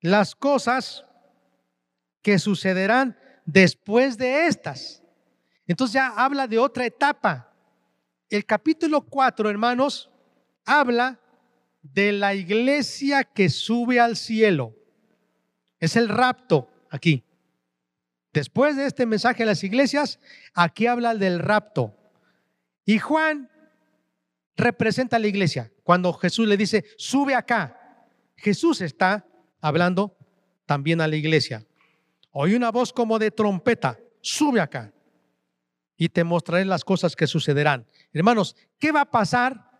las 0.00 0.34
cosas 0.34 1.04
que 2.22 2.38
sucederán 2.38 3.18
después 3.44 4.16
de 4.16 4.46
estas. 4.46 5.02
Entonces 5.66 5.94
ya 5.94 6.08
habla 6.08 6.46
de 6.46 6.58
otra 6.58 6.86
etapa. 6.86 7.52
El 8.28 8.44
capítulo 8.44 9.02
4, 9.02 9.50
hermanos, 9.50 10.10
habla 10.64 11.20
de 11.82 12.12
la 12.12 12.34
iglesia 12.34 13.24
que 13.24 13.48
sube 13.48 14.00
al 14.00 14.16
cielo. 14.16 14.74
Es 15.78 15.96
el 15.96 16.08
rapto 16.08 16.70
aquí. 16.90 17.24
Después 18.32 18.76
de 18.76 18.86
este 18.86 19.06
mensaje 19.06 19.42
a 19.42 19.46
las 19.46 19.64
iglesias, 19.64 20.20
aquí 20.54 20.86
habla 20.86 21.14
del 21.14 21.40
rapto. 21.40 21.96
Y 22.84 22.98
Juan 22.98 23.50
representa 24.56 25.16
a 25.16 25.20
la 25.20 25.26
iglesia. 25.26 25.72
Cuando 25.82 26.12
Jesús 26.12 26.46
le 26.46 26.56
dice, 26.56 26.84
sube 26.96 27.34
acá, 27.34 28.06
Jesús 28.36 28.80
está 28.80 29.26
hablando 29.60 30.16
también 30.66 31.00
a 31.00 31.08
la 31.08 31.16
iglesia. 31.16 31.66
Oí 32.32 32.54
una 32.54 32.70
voz 32.70 32.92
como 32.92 33.18
de 33.18 33.30
trompeta, 33.30 33.98
sube 34.20 34.60
acá 34.60 34.92
y 35.96 36.08
te 36.08 36.24
mostraré 36.24 36.64
las 36.64 36.84
cosas 36.84 37.16
que 37.16 37.26
sucederán. 37.26 37.86
Hermanos, 38.12 38.56
¿qué 38.78 38.92
va 38.92 39.02
a 39.02 39.10
pasar 39.10 39.70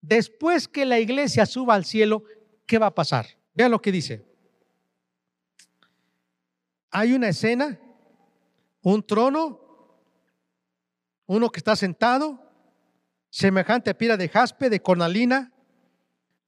después 0.00 0.68
que 0.68 0.84
la 0.84 0.98
iglesia 0.98 1.46
suba 1.46 1.74
al 1.74 1.84
cielo? 1.84 2.24
¿Qué 2.66 2.78
va 2.78 2.86
a 2.86 2.94
pasar? 2.94 3.26
Vean 3.54 3.70
lo 3.70 3.80
que 3.80 3.92
dice. 3.92 4.24
Hay 6.90 7.12
una 7.14 7.28
escena, 7.28 7.80
un 8.82 9.02
trono, 9.06 9.60
uno 11.26 11.50
que 11.50 11.60
está 11.60 11.74
sentado, 11.74 12.38
semejante 13.30 13.90
a 13.90 13.96
pira 13.96 14.18
de 14.18 14.28
jaspe, 14.28 14.68
de 14.68 14.82
cornalina, 14.82 15.51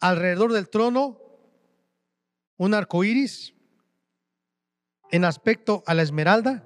alrededor 0.04 0.52
del 0.52 0.68
trono 0.68 1.18
un 2.58 2.74
arco 2.74 3.04
iris 3.04 3.54
en 5.10 5.24
aspecto 5.24 5.82
a 5.86 5.94
la 5.94 6.02
esmeralda. 6.02 6.62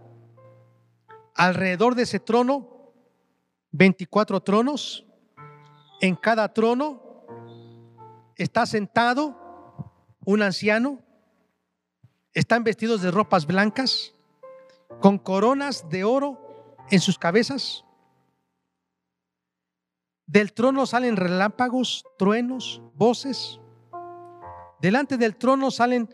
Alrededor 1.36 1.94
de 1.94 2.02
ese 2.02 2.18
trono, 2.18 2.92
24 3.70 4.40
tronos. 4.40 5.06
En 6.00 6.16
cada 6.16 6.52
trono 6.52 7.00
está 8.34 8.66
sentado 8.66 9.38
un 10.24 10.42
anciano. 10.42 10.98
Están 12.32 12.64
vestidos 12.64 13.02
de 13.02 13.12
ropas 13.12 13.46
blancas, 13.46 14.14
con 15.00 15.16
coronas 15.16 15.88
de 15.88 16.02
oro 16.02 16.74
en 16.90 16.98
sus 16.98 17.16
cabezas. 17.20 17.84
Del 20.28 20.52
trono 20.52 20.84
salen 20.84 21.16
relámpagos, 21.16 22.04
truenos, 22.18 22.82
voces. 22.94 23.58
Delante 24.78 25.16
del 25.16 25.34
trono 25.34 25.70
salen, 25.70 26.06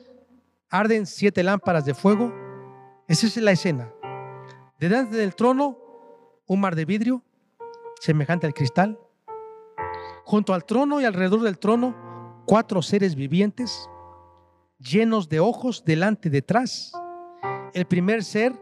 arden 0.70 1.06
siete 1.06 1.42
lámparas 1.42 1.84
de 1.84 1.94
fuego. 1.94 2.32
Esa 3.08 3.26
es 3.26 3.36
la 3.38 3.50
escena. 3.50 3.92
Delante 4.78 5.16
del 5.16 5.34
trono, 5.34 5.76
un 6.46 6.60
mar 6.60 6.76
de 6.76 6.84
vidrio, 6.84 7.24
semejante 8.00 8.46
al 8.46 8.54
cristal. 8.54 9.00
Junto 10.24 10.54
al 10.54 10.64
trono 10.64 11.00
y 11.00 11.04
alrededor 11.04 11.40
del 11.40 11.58
trono, 11.58 12.44
cuatro 12.46 12.82
seres 12.82 13.16
vivientes, 13.16 13.90
llenos 14.78 15.28
de 15.28 15.40
ojos 15.40 15.84
delante 15.84 16.28
y 16.28 16.30
detrás. 16.30 16.92
El 17.72 17.86
primer 17.86 18.22
ser, 18.22 18.54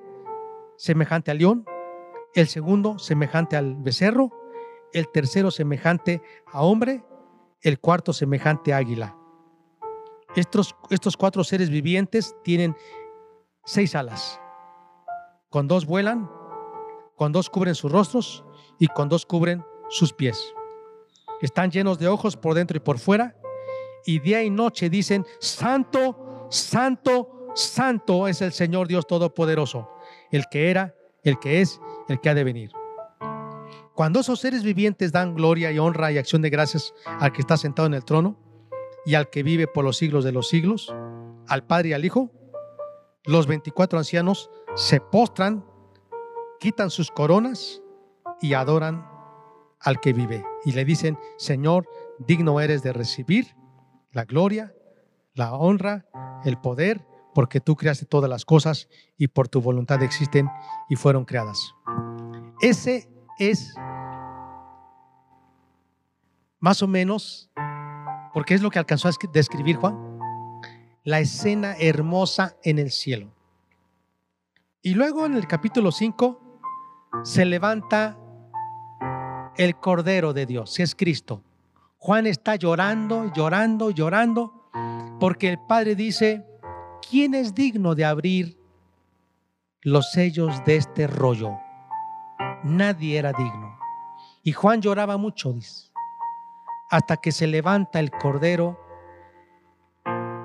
semejante 0.79 1.31
al 1.31 1.37
león. 1.37 1.67
El 2.35 2.49
segundo, 2.49 2.99
semejante 2.99 3.59
al 3.59 3.77
becerro 3.77 4.33
el 4.93 5.09
tercero 5.11 5.51
semejante 5.51 6.23
a 6.47 6.63
hombre, 6.63 7.05
el 7.61 7.79
cuarto 7.79 8.13
semejante 8.13 8.73
a 8.73 8.79
águila. 8.79 9.17
Estos, 10.35 10.75
estos 10.91 11.17
cuatro 11.17 11.45
seres 11.45 11.71
vivientes 11.71 12.35
tienen 12.43 12.75
seis 13.65 13.95
alas. 13.95 14.41
Con 15.51 15.69
dos 15.69 15.87
vuelan, 15.87 16.31
con 17.17 17.33
dos 17.33 17.51
cubren 17.51 17.75
sus 17.75 17.93
rostros 17.93 18.45
y 18.79 18.87
con 18.89 19.09
dos 19.09 19.27
cubren 19.27 19.65
sus 19.91 20.13
pies. 20.13 20.55
Están 21.43 21.71
llenos 21.71 21.99
de 21.99 22.09
ojos 22.09 22.37
por 22.37 22.55
dentro 22.55 22.77
y 22.77 22.81
por 22.81 22.99
fuera, 22.99 23.37
y 24.07 24.19
día 24.21 24.43
y 24.43 24.51
noche 24.51 24.89
dicen, 24.89 25.27
Santo, 25.39 26.47
Santo, 26.51 27.51
Santo 27.55 28.27
es 28.29 28.41
el 28.41 28.53
Señor 28.53 28.89
Dios 28.89 29.07
Todopoderoso, 29.07 29.91
el 30.31 30.47
que 30.51 30.71
era, 30.71 30.95
el 31.23 31.39
que 31.39 31.61
es, 31.61 31.81
el 32.09 32.21
que 32.21 32.31
ha 32.31 32.35
de 32.35 32.45
venir. 32.45 32.73
Cuando 33.95 34.21
esos 34.21 34.41
seres 34.41 34.63
vivientes 34.63 35.13
dan 35.13 35.35
gloria 35.35 35.71
y 35.71 35.79
honra 35.79 36.11
y 36.13 36.19
acción 36.19 36.41
de 36.41 36.51
gracias 36.51 36.95
al 37.05 37.33
que 37.33 37.43
está 37.43 37.57
sentado 37.57 37.87
en 37.87 37.95
el 37.95 38.05
trono 38.05 38.39
y 39.05 39.15
al 39.15 39.29
que 39.29 39.43
vive 39.43 39.67
por 39.67 39.85
los 39.85 39.99
siglos 39.99 40.25
de 40.25 40.33
los 40.33 40.49
siglos, 40.49 40.95
al 41.47 41.67
Padre 41.67 41.91
y 41.91 41.93
al 41.93 42.05
Hijo, 42.05 42.31
los 43.25 43.47
24 43.47 43.99
ancianos 43.99 44.51
se 44.75 45.01
postran, 45.01 45.65
quitan 46.59 46.91
sus 46.91 47.11
coronas 47.11 47.83
y 48.41 48.55
adoran 48.55 49.07
al 49.79 50.01
que 50.01 50.13
vive. 50.13 50.45
Y 50.65 50.73
le 50.73 50.85
dicen, 50.85 51.19
Señor, 51.37 51.87
digno 52.19 52.61
eres 52.61 52.83
de 52.83 52.93
recibir 52.93 53.55
la 54.11 54.25
gloria, 54.25 54.75
la 55.35 55.55
honra, 55.55 56.07
el 56.45 56.59
poder, 56.59 57.05
porque 57.35 57.61
tú 57.61 57.77
creaste 57.77 58.07
todas 58.07 58.31
las 58.31 58.45
cosas 58.45 58.89
y 59.19 59.29
por 59.29 59.49
tu 59.49 59.61
voluntad 59.61 60.03
existen 60.03 60.49
y 60.89 60.97
fueron 60.97 61.25
creadas. 61.25 61.75
Ese 62.61 63.09
es 63.39 63.75
más 66.61 66.83
o 66.83 66.87
menos, 66.87 67.51
porque 68.33 68.55
es 68.55 68.63
lo 68.63 68.71
que 68.71 68.79
alcanzó 68.79 69.09
a 69.09 69.13
describir 69.33 69.77
Juan, 69.77 69.99
la 71.05 71.19
escena 71.21 71.75
hermosa 71.79 72.57
en 72.63 72.79
el 72.79 72.91
cielo. 72.91 73.33
Y 74.81 74.95
luego 74.95 75.27
en 75.27 75.35
el 75.35 75.47
capítulo 75.47 75.91
5 75.91 76.61
se 77.25 77.45
levanta 77.45 78.17
el 79.57 79.77
Cordero 79.77 80.33
de 80.33 80.47
Dios, 80.47 80.79
es 80.79 80.95
Cristo. 80.95 81.43
Juan 81.99 82.27
está 82.27 82.57
llorando, 82.57 83.33
llorando, 83.33 83.91
llorando, 83.91 84.71
porque 85.21 85.49
el 85.49 85.59
Padre 85.59 85.95
dice, 85.95 86.47
¿quién 87.09 87.35
es 87.35 87.55
digno 87.55 87.95
de 87.95 88.05
abrir 88.05 88.59
los 89.83 90.11
sellos 90.13 90.65
de 90.65 90.77
este 90.77 91.07
rollo? 91.07 91.59
Nadie 92.65 93.19
era 93.19 93.33
digno. 93.33 93.79
Y 94.43 94.53
Juan 94.53 94.81
lloraba 94.81 95.17
mucho, 95.17 95.55
hasta 96.91 97.17
que 97.17 97.33
se 97.33 97.47
levanta 97.47 98.01
el 98.01 98.11
Cordero, 98.11 98.79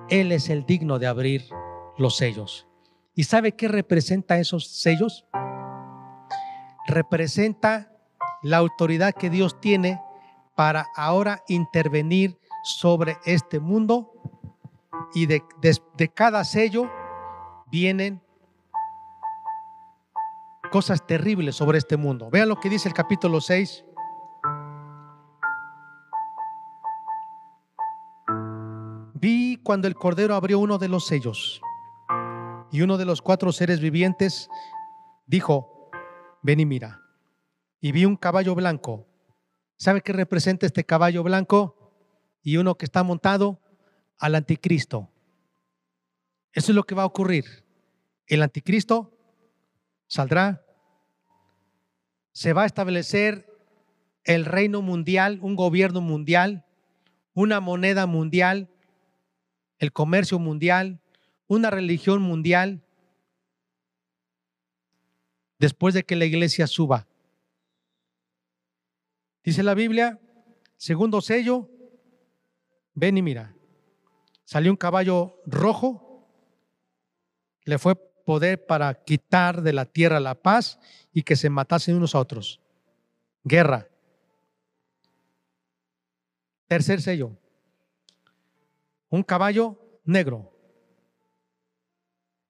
Él 0.10 0.32
es 0.32 0.50
el 0.50 0.66
digno 0.66 1.00
de 1.00 1.08
abrir 1.08 1.50
los 1.98 2.18
sellos. 2.18 2.68
¿Y 3.16 3.24
sabe 3.24 3.54
qué 3.54 3.68
representa 3.68 4.38
esos 4.38 4.68
sellos? 4.68 5.26
Representa 6.88 7.92
la 8.44 8.58
autoridad 8.58 9.14
que 9.14 9.30
Dios 9.30 9.60
tiene 9.60 10.00
para 10.56 10.88
ahora 10.96 11.44
intervenir 11.48 12.38
sobre 12.64 13.18
este 13.26 13.60
mundo 13.60 14.12
y 15.14 15.26
de, 15.26 15.44
cada 16.14 16.44
sello 16.44 16.90
vienen 17.72 18.22
cosas 20.70 21.06
terribles 21.06 21.56
sobre 21.56 21.78
este 21.78 21.98
mundo. 21.98 22.30
Vean 22.30 22.50
lo 22.50 22.60
que 22.60 22.70
dice 22.70 22.88
el 22.88 22.94
capítulo 22.94 23.42
6. 23.42 23.86
Vi 29.14 29.60
cuando 29.64 29.88
el 29.88 29.96
Cordero 29.96 30.36
abrió 30.36 30.60
uno 30.60 30.78
de 30.78 30.88
los 30.88 31.08
sellos 31.08 31.62
y 32.72 32.82
uno 32.82 32.98
de 32.98 33.06
los 33.06 33.22
cuatro 33.22 33.52
seres 33.52 33.80
vivientes 33.80 34.50
dijo, 35.26 35.90
ven 36.44 36.60
y 36.60 36.66
mira. 36.66 37.02
Y 37.80 37.92
vi 37.92 38.06
un 38.06 38.16
caballo 38.16 38.56
blanco. 38.56 39.08
¿Sabe 39.78 40.02
qué 40.02 40.14
representa 40.14 40.66
este 40.66 40.84
caballo 40.84 41.24
blanco? 41.24 41.94
Y 42.42 42.58
uno 42.58 42.76
que 42.76 42.86
está 42.86 43.04
montado 43.04 43.60
al 44.18 44.36
anticristo. 44.36 45.10
Eso 46.52 46.72
es 46.72 46.76
lo 46.76 46.84
que 46.84 46.96
va 46.96 47.04
a 47.04 47.08
ocurrir. 47.08 47.66
El 48.26 48.42
anticristo 48.42 49.17
saldrá, 50.08 50.66
se 52.32 52.54
va 52.54 52.64
a 52.64 52.66
establecer 52.66 53.46
el 54.24 54.46
reino 54.46 54.82
mundial, 54.82 55.40
un 55.42 55.56
gobierno 55.56 56.02
mundial, 56.02 56.66
una 57.34 57.60
moneda 57.60 58.06
mundial, 58.06 58.70
el 59.80 59.92
comercio 59.92 60.40
mundial, 60.40 61.00
una 61.48 61.70
religión 61.70 62.22
mundial, 62.22 62.84
después 65.60 65.94
de 65.94 66.04
que 66.04 66.16
la 66.16 66.26
iglesia 66.26 66.68
suba. 66.68 67.08
Dice 69.44 69.64
la 69.64 69.74
Biblia, 69.74 70.20
segundo 70.76 71.22
sello, 71.22 71.70
ven 72.94 73.18
y 73.18 73.22
mira. 73.22 73.56
Salió 74.44 74.72
un 74.72 74.78
caballo 74.78 75.42
rojo, 75.46 76.28
le 77.64 77.78
fue 77.78 77.96
poder 78.28 78.66
para 78.66 78.94
quitar 79.06 79.62
de 79.62 79.72
la 79.72 79.86
tierra 79.86 80.20
la 80.20 80.36
paz 80.36 80.80
y 81.14 81.24
que 81.24 81.38
se 81.38 81.50
matasen 81.50 81.96
unos 81.96 82.14
a 82.14 82.20
otros. 82.20 82.60
Guerra. 83.46 83.88
Tercer 86.68 87.02
sello. 87.02 87.38
Un 89.08 89.24
caballo 89.24 89.80
negro. 90.04 90.54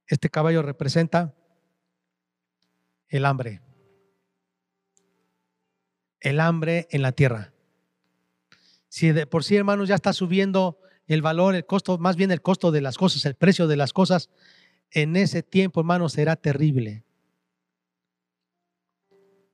Este 0.07 0.31
caballo 0.31 0.63
representa 0.63 1.35
el 3.07 3.23
hambre. 3.23 3.61
El 6.19 6.39
hambre 6.39 6.87
en 6.89 7.03
la 7.03 7.11
tierra. 7.11 7.53
Si 8.87 9.11
de 9.11 9.27
por 9.27 9.43
sí, 9.43 9.55
hermanos, 9.55 9.89
ya 9.89 9.93
está 9.93 10.11
subiendo 10.11 10.79
el 11.05 11.21
valor, 11.21 11.53
el 11.53 11.67
costo, 11.67 11.99
más 11.99 12.15
bien 12.15 12.31
el 12.31 12.41
costo 12.41 12.71
de 12.71 12.81
las 12.81 12.97
cosas, 12.97 13.23
el 13.25 13.35
precio 13.35 13.67
de 13.67 13.77
las 13.77 13.93
cosas, 13.93 14.31
en 14.91 15.15
ese 15.15 15.43
tiempo, 15.43 15.81
hermanos, 15.81 16.13
será 16.13 16.35
terrible. 16.35 17.03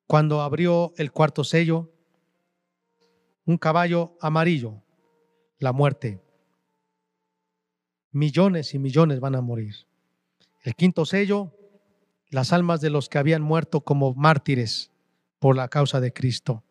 Cuando 0.07 0.41
abrió 0.41 0.93
el 0.97 1.11
cuarto 1.11 1.43
sello, 1.43 1.91
un 3.45 3.57
caballo 3.57 4.17
amarillo, 4.21 4.83
la 5.59 5.73
muerte. 5.73 6.21
Millones 8.11 8.73
y 8.73 8.79
millones 8.79 9.19
van 9.19 9.35
a 9.35 9.41
morir. 9.41 9.75
El 10.61 10.75
quinto 10.75 11.05
sello, 11.05 11.51
las 12.29 12.53
almas 12.53 12.79
de 12.81 12.89
los 12.89 13.09
que 13.09 13.17
habían 13.17 13.41
muerto 13.41 13.81
como 13.81 14.13
mártires 14.13 14.91
por 15.39 15.55
la 15.55 15.67
causa 15.67 15.99
de 15.99 16.13
Cristo. 16.13 16.63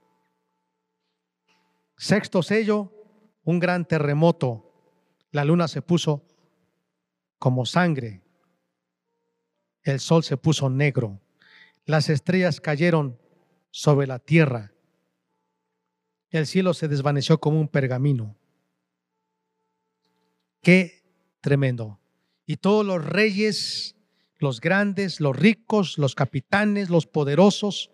Sexto 1.96 2.42
sello, 2.42 2.92
un 3.44 3.58
gran 3.58 3.86
terremoto 3.86 4.72
la 5.32 5.44
luna 5.46 5.66
se 5.66 5.82
puso 5.82 6.22
como 7.38 7.66
sangre, 7.66 8.22
el 9.82 10.00
sol 10.00 10.22
se 10.22 10.36
puso 10.36 10.70
negro, 10.70 11.20
las 11.84 12.08
estrellas 12.08 12.60
cayeron 12.60 13.18
sobre 13.70 14.06
la 14.06 14.18
tierra, 14.18 14.72
el 16.30 16.46
cielo 16.46 16.72
se 16.72 16.88
desvaneció 16.88 17.38
como 17.38 17.60
un 17.60 17.68
pergamino. 17.68 18.36
Qué 20.62 21.02
tremendo. 21.40 22.00
Y 22.46 22.56
todos 22.56 22.86
los 22.86 23.04
reyes, 23.04 23.96
los 24.38 24.60
grandes, 24.60 25.20
los 25.20 25.36
ricos, 25.36 25.98
los 25.98 26.14
capitanes, 26.14 26.88
los 26.88 27.06
poderosos, 27.06 27.90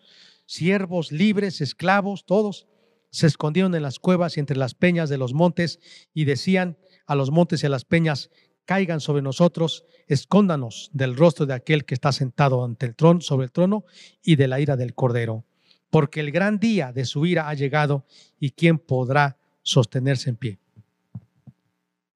siervos, 0.47 1.11
libres, 1.11 1.61
esclavos, 1.61 2.25
todos 2.25 2.69
se 3.11 3.27
escondieron 3.27 3.75
en 3.75 3.83
las 3.83 3.99
cuevas 3.99 4.37
y 4.37 4.41
entre 4.41 4.57
las 4.57 4.75
peñas 4.75 5.09
de 5.09 5.19
los 5.19 5.35
montes 5.35 5.81
y 6.15 6.25
decían, 6.25 6.79
a 7.07 7.15
los 7.15 7.31
montes 7.31 7.63
y 7.63 7.67
a 7.67 7.71
las 7.71 7.85
peñas 7.85 8.31
caigan 8.69 9.01
sobre 9.01 9.23
nosotros, 9.23 9.87
escóndanos 10.09 10.91
del 10.93 11.17
rostro 11.17 11.47
de 11.47 11.55
aquel 11.55 11.87
que 11.87 11.95
está 11.95 12.13
sentado 12.13 12.63
ante 12.63 12.85
el 12.85 12.95
trono, 12.95 13.23
sobre 13.23 13.47
el 13.47 13.51
trono 13.51 13.87
y 14.23 14.37
de 14.37 14.47
la 14.47 14.61
ira 14.61 14.77
del 14.77 14.95
cordero, 14.95 15.47
porque 15.89 16.21
el 16.21 16.31
gran 16.31 16.59
día 16.59 16.93
de 16.93 17.07
su 17.07 17.25
ira 17.25 17.49
ha 17.49 17.55
llegado 17.55 18.05
y 18.39 18.51
quién 18.51 18.79
podrá 18.79 19.39
sostenerse 19.63 20.29
en 20.29 20.37
pie. 20.37 20.59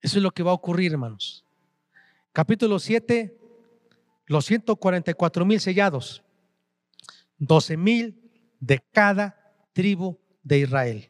Eso 0.03 0.19
es 0.19 0.23
lo 0.23 0.31
que 0.31 0.43
va 0.43 0.51
a 0.51 0.55
ocurrir, 0.55 0.93
hermanos. 0.93 1.43
Capítulo 2.35 2.79
7, 2.79 3.35
los 4.27 4.45
144 4.45 5.47
mil 5.47 5.59
sellados, 5.59 6.23
12 7.39 7.79
mil 7.79 8.31
de 8.61 8.79
cada 8.93 9.55
tribu 9.73 10.19
de 10.43 10.59
Israel. 10.59 11.09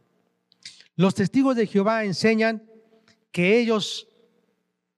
Los 0.94 1.16
testigos 1.16 1.56
de 1.56 1.66
Jehová 1.66 2.04
enseñan 2.04 2.62
que 3.32 3.58
ellos 3.58 4.06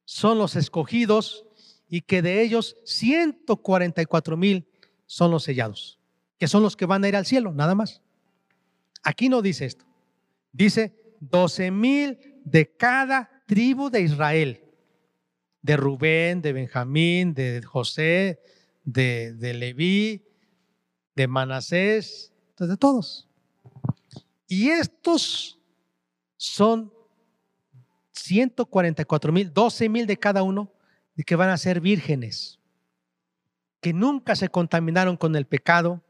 son 0.04 0.38
los 0.38 0.56
escogidos 0.56 1.46
y 1.88 2.02
que 2.02 2.22
de 2.22 2.42
ellos 2.42 2.76
144 2.84 4.36
mil 4.36 4.66
son 5.06 5.30
los 5.30 5.44
sellados, 5.44 5.98
que 6.38 6.48
son 6.48 6.62
los 6.62 6.76
que 6.76 6.86
van 6.86 7.04
a 7.04 7.08
ir 7.08 7.16
al 7.16 7.26
cielo, 7.26 7.52
nada 7.52 7.74
más. 7.74 8.02
Aquí 9.02 9.28
no 9.28 9.42
dice 9.42 9.66
esto. 9.66 9.84
Dice 10.52 10.94
12 11.20 11.70
mil 11.70 12.18
de 12.44 12.74
cada 12.76 13.42
tribu 13.46 13.90
de 13.90 14.00
Israel, 14.00 14.64
de 15.62 15.76
Rubén, 15.76 16.42
de 16.42 16.52
Benjamín, 16.52 17.34
de 17.34 17.62
José, 17.62 18.40
de, 18.84 19.34
de 19.34 19.54
Leví, 19.54 20.24
de 21.14 21.26
Manasés, 21.26 22.32
de 22.58 22.76
todos. 22.76 23.28
Y 24.46 24.68
estos 24.68 25.58
son 26.36 26.93
144 28.14 29.32
mil, 29.32 29.52
12 29.52 29.88
mil 29.88 30.06
de 30.06 30.16
cada 30.16 30.42
uno, 30.42 30.72
de 31.14 31.24
que 31.24 31.36
van 31.36 31.50
a 31.50 31.58
ser 31.58 31.80
vírgenes, 31.80 32.60
que 33.80 33.92
nunca 33.92 34.34
se 34.36 34.48
contaminaron 34.48 35.16
con 35.16 35.36
el 35.36 35.46
pecado, 35.46 36.02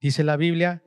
dice 0.00 0.24
la 0.24 0.36
Biblia, 0.36 0.82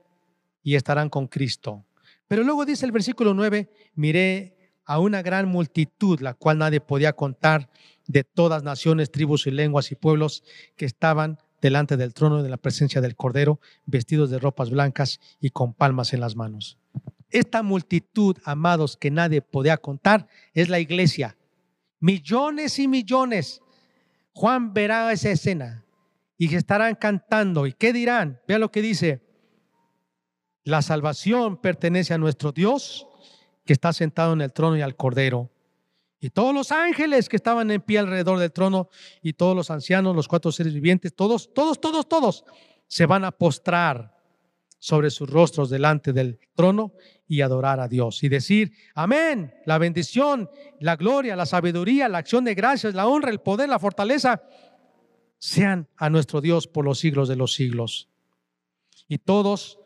y 0.63 0.75
estarán 0.75 1.09
con 1.09 1.27
Cristo. 1.27 1.85
Pero 2.27 2.43
luego 2.43 2.65
dice 2.65 2.85
el 2.85 2.91
versículo 2.91 3.33
9, 3.33 3.71
miré 3.95 4.73
a 4.85 4.99
una 4.99 5.21
gran 5.21 5.47
multitud, 5.47 6.19
la 6.19 6.33
cual 6.33 6.57
nadie 6.57 6.81
podía 6.81 7.13
contar, 7.13 7.69
de 8.07 8.23
todas 8.23 8.63
naciones, 8.63 9.11
tribus 9.11 9.45
y 9.45 9.51
lenguas 9.51 9.91
y 9.91 9.95
pueblos 9.95 10.43
que 10.75 10.85
estaban 10.85 11.37
delante 11.61 11.95
del 11.95 12.13
trono 12.13 12.41
de 12.41 12.49
la 12.49 12.57
presencia 12.57 13.01
del 13.01 13.15
Cordero, 13.15 13.59
vestidos 13.85 14.31
de 14.31 14.39
ropas 14.39 14.71
blancas 14.71 15.19
y 15.39 15.51
con 15.51 15.73
palmas 15.73 16.13
en 16.13 16.21
las 16.21 16.35
manos. 16.35 16.79
Esta 17.29 17.61
multitud, 17.63 18.37
amados, 18.43 18.97
que 18.97 19.11
nadie 19.11 19.41
podía 19.41 19.77
contar, 19.77 20.27
es 20.53 20.69
la 20.69 20.79
iglesia. 20.79 21.37
Millones 21.99 22.79
y 22.79 22.87
millones. 22.87 23.61
Juan 24.33 24.73
verá 24.73 25.11
esa 25.11 25.31
escena 25.31 25.85
y 26.37 26.53
estarán 26.55 26.95
cantando. 26.95 27.67
¿Y 27.67 27.73
qué 27.73 27.93
dirán? 27.93 28.41
Vea 28.47 28.57
lo 28.57 28.71
que 28.71 28.81
dice. 28.81 29.21
La 30.63 30.81
salvación 30.81 31.57
pertenece 31.57 32.13
a 32.13 32.17
nuestro 32.17 32.51
Dios 32.51 33.07
que 33.65 33.73
está 33.73 33.93
sentado 33.93 34.33
en 34.33 34.41
el 34.41 34.53
trono 34.53 34.77
y 34.77 34.81
al 34.81 34.95
Cordero. 34.95 35.51
Y 36.19 36.31
todos 36.31 36.53
los 36.53 36.71
ángeles 36.71 37.29
que 37.29 37.35
estaban 37.35 37.71
en 37.71 37.81
pie 37.81 37.99
alrededor 37.99 38.39
del 38.39 38.51
trono 38.51 38.89
y 39.21 39.33
todos 39.33 39.55
los 39.55 39.71
ancianos, 39.71 40.15
los 40.15 40.27
cuatro 40.27 40.51
seres 40.51 40.73
vivientes, 40.73 41.15
todos, 41.15 41.53
todos, 41.53 41.79
todos, 41.79 42.07
todos 42.09 42.45
se 42.87 43.05
van 43.05 43.23
a 43.23 43.31
postrar 43.31 44.18
sobre 44.79 45.09
sus 45.11 45.29
rostros 45.29 45.69
delante 45.69 46.13
del 46.13 46.39
trono 46.55 46.93
y 47.27 47.41
adorar 47.41 47.79
a 47.79 47.87
Dios 47.87 48.23
y 48.23 48.29
decir, 48.29 48.71
amén, 48.95 49.53
la 49.65 49.77
bendición, 49.77 50.49
la 50.79 50.95
gloria, 50.95 51.35
la 51.35 51.45
sabiduría, 51.45 52.09
la 52.09 52.17
acción 52.17 52.45
de 52.45 52.55
gracias, 52.55 52.95
la 52.95 53.07
honra, 53.07 53.29
el 53.29 53.41
poder, 53.41 53.69
la 53.69 53.77
fortaleza, 53.77 54.41
sean 55.37 55.87
a 55.97 56.09
nuestro 56.09 56.41
Dios 56.41 56.67
por 56.67 56.85
los 56.85 56.99
siglos 56.99 57.27
de 57.27 57.35
los 57.35 57.53
siglos. 57.53 58.09
Y 59.07 59.19
todos, 59.19 59.79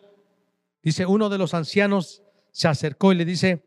dice 0.81 1.05
uno 1.05 1.29
de 1.29 1.37
los 1.37 1.53
ancianos, 1.53 2.23
se 2.51 2.67
acercó 2.67 3.11
y 3.11 3.15
le 3.15 3.25
dice, 3.25 3.63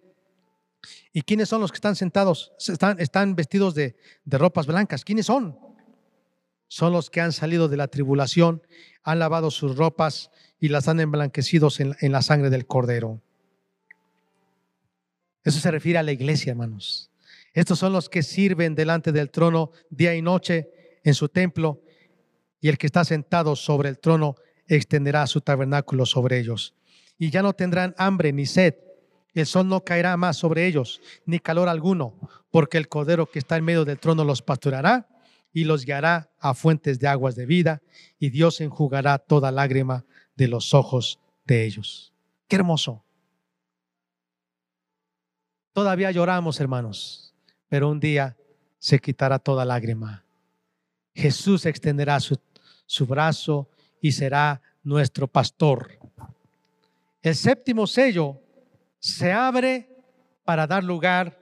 ¿Y 1.12 1.22
quiénes 1.22 1.48
son 1.48 1.60
los 1.60 1.72
que 1.72 1.76
están 1.76 1.96
sentados? 1.96 2.52
Están, 2.58 3.00
están 3.00 3.34
vestidos 3.34 3.74
de, 3.74 3.96
ropas 4.26 4.66
blancas. 4.66 5.04
¿Quiénes 5.04 5.26
son? 5.26 5.58
Son 6.68 6.92
los 6.92 7.10
que 7.10 7.20
han 7.20 7.32
salido 7.32 7.68
de 7.68 7.76
la 7.76 7.88
tribulación, 7.88 8.62
han 9.02 9.18
lavado 9.18 9.50
sus 9.50 9.76
ropas 9.76 10.30
y 10.58 10.68
las 10.68 10.88
han 10.88 11.00
emblanquecidos 11.00 11.80
en, 11.80 11.94
en 12.00 12.12
la 12.12 12.22
sangre 12.22 12.50
del 12.50 12.66
cordero. 12.66 13.22
Eso 15.44 15.60
se 15.60 15.70
refiere 15.70 15.98
a 15.98 16.02
la 16.02 16.12
iglesia, 16.12 16.50
hermanos. 16.50 17.10
Estos 17.52 17.78
son 17.78 17.92
los 17.92 18.08
que 18.08 18.22
sirven 18.22 18.74
delante 18.74 19.12
del 19.12 19.30
trono 19.30 19.70
día 19.90 20.14
y 20.14 20.22
noche 20.22 20.98
en 21.04 21.14
su 21.14 21.28
templo 21.28 21.82
y 22.60 22.68
el 22.68 22.78
que 22.78 22.86
está 22.86 23.04
sentado 23.04 23.54
sobre 23.54 23.88
el 23.88 23.98
trono 23.98 24.34
extenderá 24.66 25.26
su 25.26 25.40
tabernáculo 25.40 26.04
sobre 26.04 26.38
ellos. 26.38 26.74
Y 27.16 27.30
ya 27.30 27.42
no 27.42 27.52
tendrán 27.52 27.94
hambre 27.96 28.32
ni 28.32 28.44
sed 28.44 28.74
el 29.40 29.46
sol 29.46 29.68
no 29.68 29.84
caerá 29.84 30.16
más 30.16 30.38
sobre 30.38 30.66
ellos, 30.66 31.00
ni 31.26 31.38
calor 31.38 31.68
alguno, 31.68 32.14
porque 32.50 32.78
el 32.78 32.88
Cordero 32.88 33.26
que 33.26 33.38
está 33.38 33.56
en 33.56 33.64
medio 33.64 33.84
del 33.84 33.98
trono 33.98 34.24
los 34.24 34.40
pasturará 34.40 35.08
y 35.56 35.64
los 35.64 35.86
guiará 35.86 36.28
a 36.38 36.52
fuentes 36.52 36.98
de 37.00 37.08
aguas 37.08 37.34
de 37.34 37.46
vida, 37.46 37.80
y 38.18 38.28
Dios 38.28 38.60
enjugará 38.60 39.16
toda 39.16 39.50
lágrima 39.50 40.04
de 40.34 40.48
los 40.48 40.74
ojos 40.74 41.18
de 41.46 41.64
ellos. 41.64 42.12
Qué 42.46 42.56
hermoso. 42.56 43.02
Todavía 45.72 46.10
lloramos, 46.10 46.60
hermanos, 46.60 47.34
pero 47.70 47.88
un 47.88 48.00
día 48.00 48.36
se 48.78 48.98
quitará 48.98 49.38
toda 49.38 49.64
lágrima. 49.64 50.26
Jesús 51.14 51.64
extenderá 51.64 52.20
su, 52.20 52.38
su 52.84 53.06
brazo 53.06 53.70
y 54.02 54.12
será 54.12 54.60
nuestro 54.82 55.26
pastor. 55.26 55.98
El 57.22 57.34
séptimo 57.34 57.86
sello 57.86 58.42
se 58.98 59.32
abre 59.32 59.88
para 60.44 60.66
dar 60.66 60.84
lugar 60.84 61.40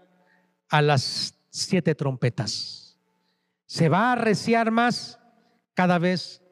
a 0.69 0.81
las 0.81 1.35
siete 1.51 1.97
trompetas. 1.97 2.84
Se 3.67 3.89
va 3.89 4.09
a 4.09 4.13
arreciar 4.13 4.71
más 4.71 5.19
cada 5.75 5.99
vez 5.99 6.43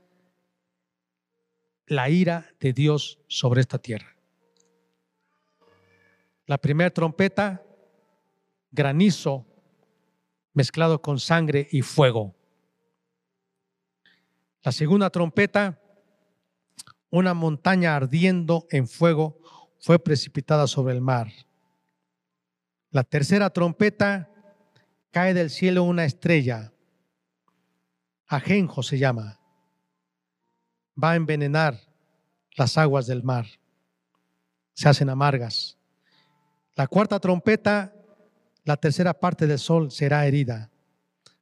la 1.86 2.08
ira 2.08 2.46
de 2.60 2.72
Dios 2.72 3.20
sobre 3.28 3.60
esta 3.60 3.78
tierra. 3.78 4.16
La 6.46 6.58
primera 6.58 6.90
trompeta, 6.90 7.62
granizo 8.70 9.46
mezclado 10.54 11.00
con 11.00 11.18
sangre 11.18 11.68
y 11.70 11.82
fuego. 11.82 12.34
La 14.62 14.72
segunda 14.72 15.10
trompeta, 15.10 15.80
una 17.10 17.34
montaña 17.34 17.96
ardiendo 17.96 18.66
en 18.70 18.86
fuego 18.88 19.38
fue 19.78 19.98
precipitada 19.98 20.66
sobre 20.66 20.94
el 20.94 21.00
mar. 21.00 21.30
La 22.90 23.04
tercera 23.04 23.50
trompeta 23.50 24.30
cae 25.10 25.34
del 25.34 25.50
cielo 25.50 25.82
una 25.82 26.04
estrella. 26.04 26.71
Ajenjo 28.26 28.82
se 28.82 28.98
llama. 28.98 29.38
Va 31.02 31.12
a 31.12 31.16
envenenar 31.16 31.78
las 32.56 32.78
aguas 32.78 33.06
del 33.06 33.22
mar. 33.22 33.46
Se 34.74 34.88
hacen 34.88 35.08
amargas. 35.10 35.78
La 36.74 36.86
cuarta 36.86 37.20
trompeta, 37.20 37.94
la 38.64 38.76
tercera 38.76 39.14
parte 39.14 39.46
del 39.46 39.58
sol 39.58 39.90
será 39.90 40.26
herida. 40.26 40.70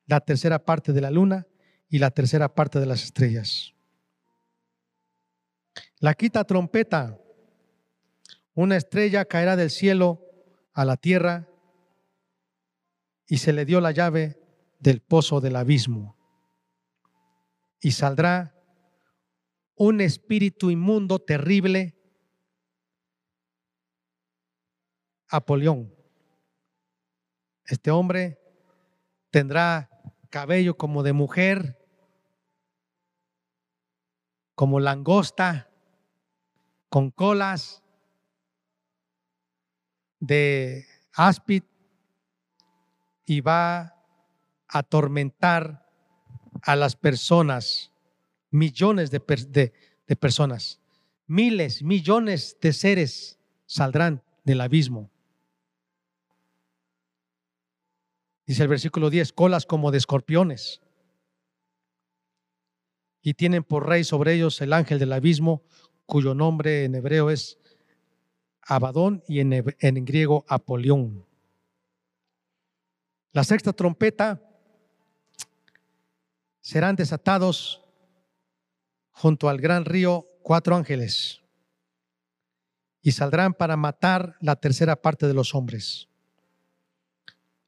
La 0.06 0.20
tercera 0.20 0.64
parte 0.64 0.92
de 0.92 1.00
la 1.00 1.10
luna 1.10 1.46
y 1.88 1.98
la 1.98 2.10
tercera 2.10 2.54
parte 2.54 2.80
de 2.80 2.86
las 2.86 3.04
estrellas. 3.04 3.74
La 5.98 6.14
quinta 6.14 6.44
trompeta 6.44 7.18
una 8.54 8.76
estrella 8.76 9.24
caerá 9.24 9.56
del 9.56 9.70
cielo 9.70 10.20
a 10.72 10.84
la 10.84 10.96
tierra 10.96 11.48
y 13.26 13.38
se 13.38 13.52
le 13.52 13.64
dio 13.64 13.80
la 13.80 13.92
llave 13.92 14.38
del 14.80 15.00
pozo 15.00 15.40
del 15.40 15.56
abismo. 15.56 16.16
Y 17.80 17.92
saldrá 17.92 18.54
un 19.74 20.00
espíritu 20.00 20.70
inmundo 20.70 21.18
terrible, 21.18 21.96
Apolión. 25.28 25.94
Este 27.64 27.90
hombre 27.90 28.38
tendrá 29.30 29.88
cabello 30.28 30.76
como 30.76 31.02
de 31.02 31.12
mujer, 31.12 31.78
como 34.54 34.80
langosta, 34.80 35.70
con 36.88 37.10
colas, 37.10 37.82
de 40.20 40.86
áspid 41.14 41.64
y 43.24 43.40
va 43.40 43.80
a 43.80 43.94
atormentar 44.68 45.89
a 46.62 46.76
las 46.76 46.96
personas, 46.96 47.92
millones 48.50 49.10
de, 49.10 49.72
de 50.06 50.16
personas, 50.16 50.80
miles, 51.26 51.82
millones 51.82 52.56
de 52.60 52.72
seres 52.72 53.38
saldrán 53.66 54.22
del 54.44 54.60
abismo. 54.60 55.10
Dice 58.50 58.64
el 58.64 58.68
versículo 58.68 59.10
10, 59.10 59.32
colas 59.32 59.64
como 59.64 59.92
de 59.92 59.98
escorpiones. 59.98 60.80
Y 63.22 63.34
tienen 63.34 63.62
por 63.62 63.88
rey 63.88 64.02
sobre 64.02 64.34
ellos 64.34 64.60
el 64.60 64.72
ángel 64.72 64.98
del 64.98 65.12
abismo, 65.12 65.62
cuyo 66.04 66.34
nombre 66.34 66.84
en 66.84 66.96
hebreo 66.96 67.30
es 67.30 67.60
Abadón 68.62 69.22
y 69.28 69.38
en, 69.38 70.04
griego 70.04 70.44
Apolión. 70.48 71.24
La 73.30 73.44
sexta 73.44 73.72
trompeta 73.72 74.42
serán 76.60 76.96
desatados 76.96 77.82
junto 79.10 79.48
al 79.48 79.60
gran 79.60 79.84
río 79.84 80.26
cuatro 80.42 80.76
ángeles 80.76 81.42
y 83.02 83.12
saldrán 83.12 83.54
para 83.54 83.76
matar 83.76 84.36
la 84.40 84.56
tercera 84.56 84.96
parte 84.96 85.26
de 85.26 85.34
los 85.34 85.54
hombres 85.54 86.08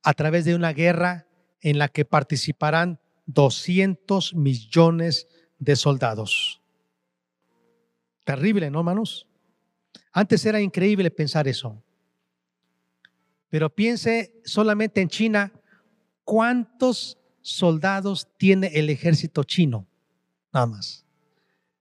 a 0.02 0.14
través 0.14 0.44
de 0.44 0.54
una 0.54 0.72
guerra 0.72 1.26
en 1.60 1.78
la 1.78 1.88
que 1.88 2.04
participarán 2.04 3.00
200 3.26 4.34
millones 4.34 5.28
de 5.58 5.76
soldados. 5.76 6.60
Terrible, 8.24 8.70
¿no, 8.70 8.80
hermanos? 8.80 9.28
Antes 10.12 10.44
era 10.44 10.60
increíble 10.60 11.10
pensar 11.10 11.46
eso. 11.46 11.82
Pero 13.48 13.70
piense 13.74 14.40
solamente 14.44 15.00
en 15.00 15.08
China, 15.08 15.52
¿cuántos 16.24 17.18
soldados 17.42 18.28
tiene 18.38 18.68
el 18.74 18.88
ejército 18.90 19.44
chino? 19.44 19.86
Nada 20.52 20.66
más. 20.66 21.04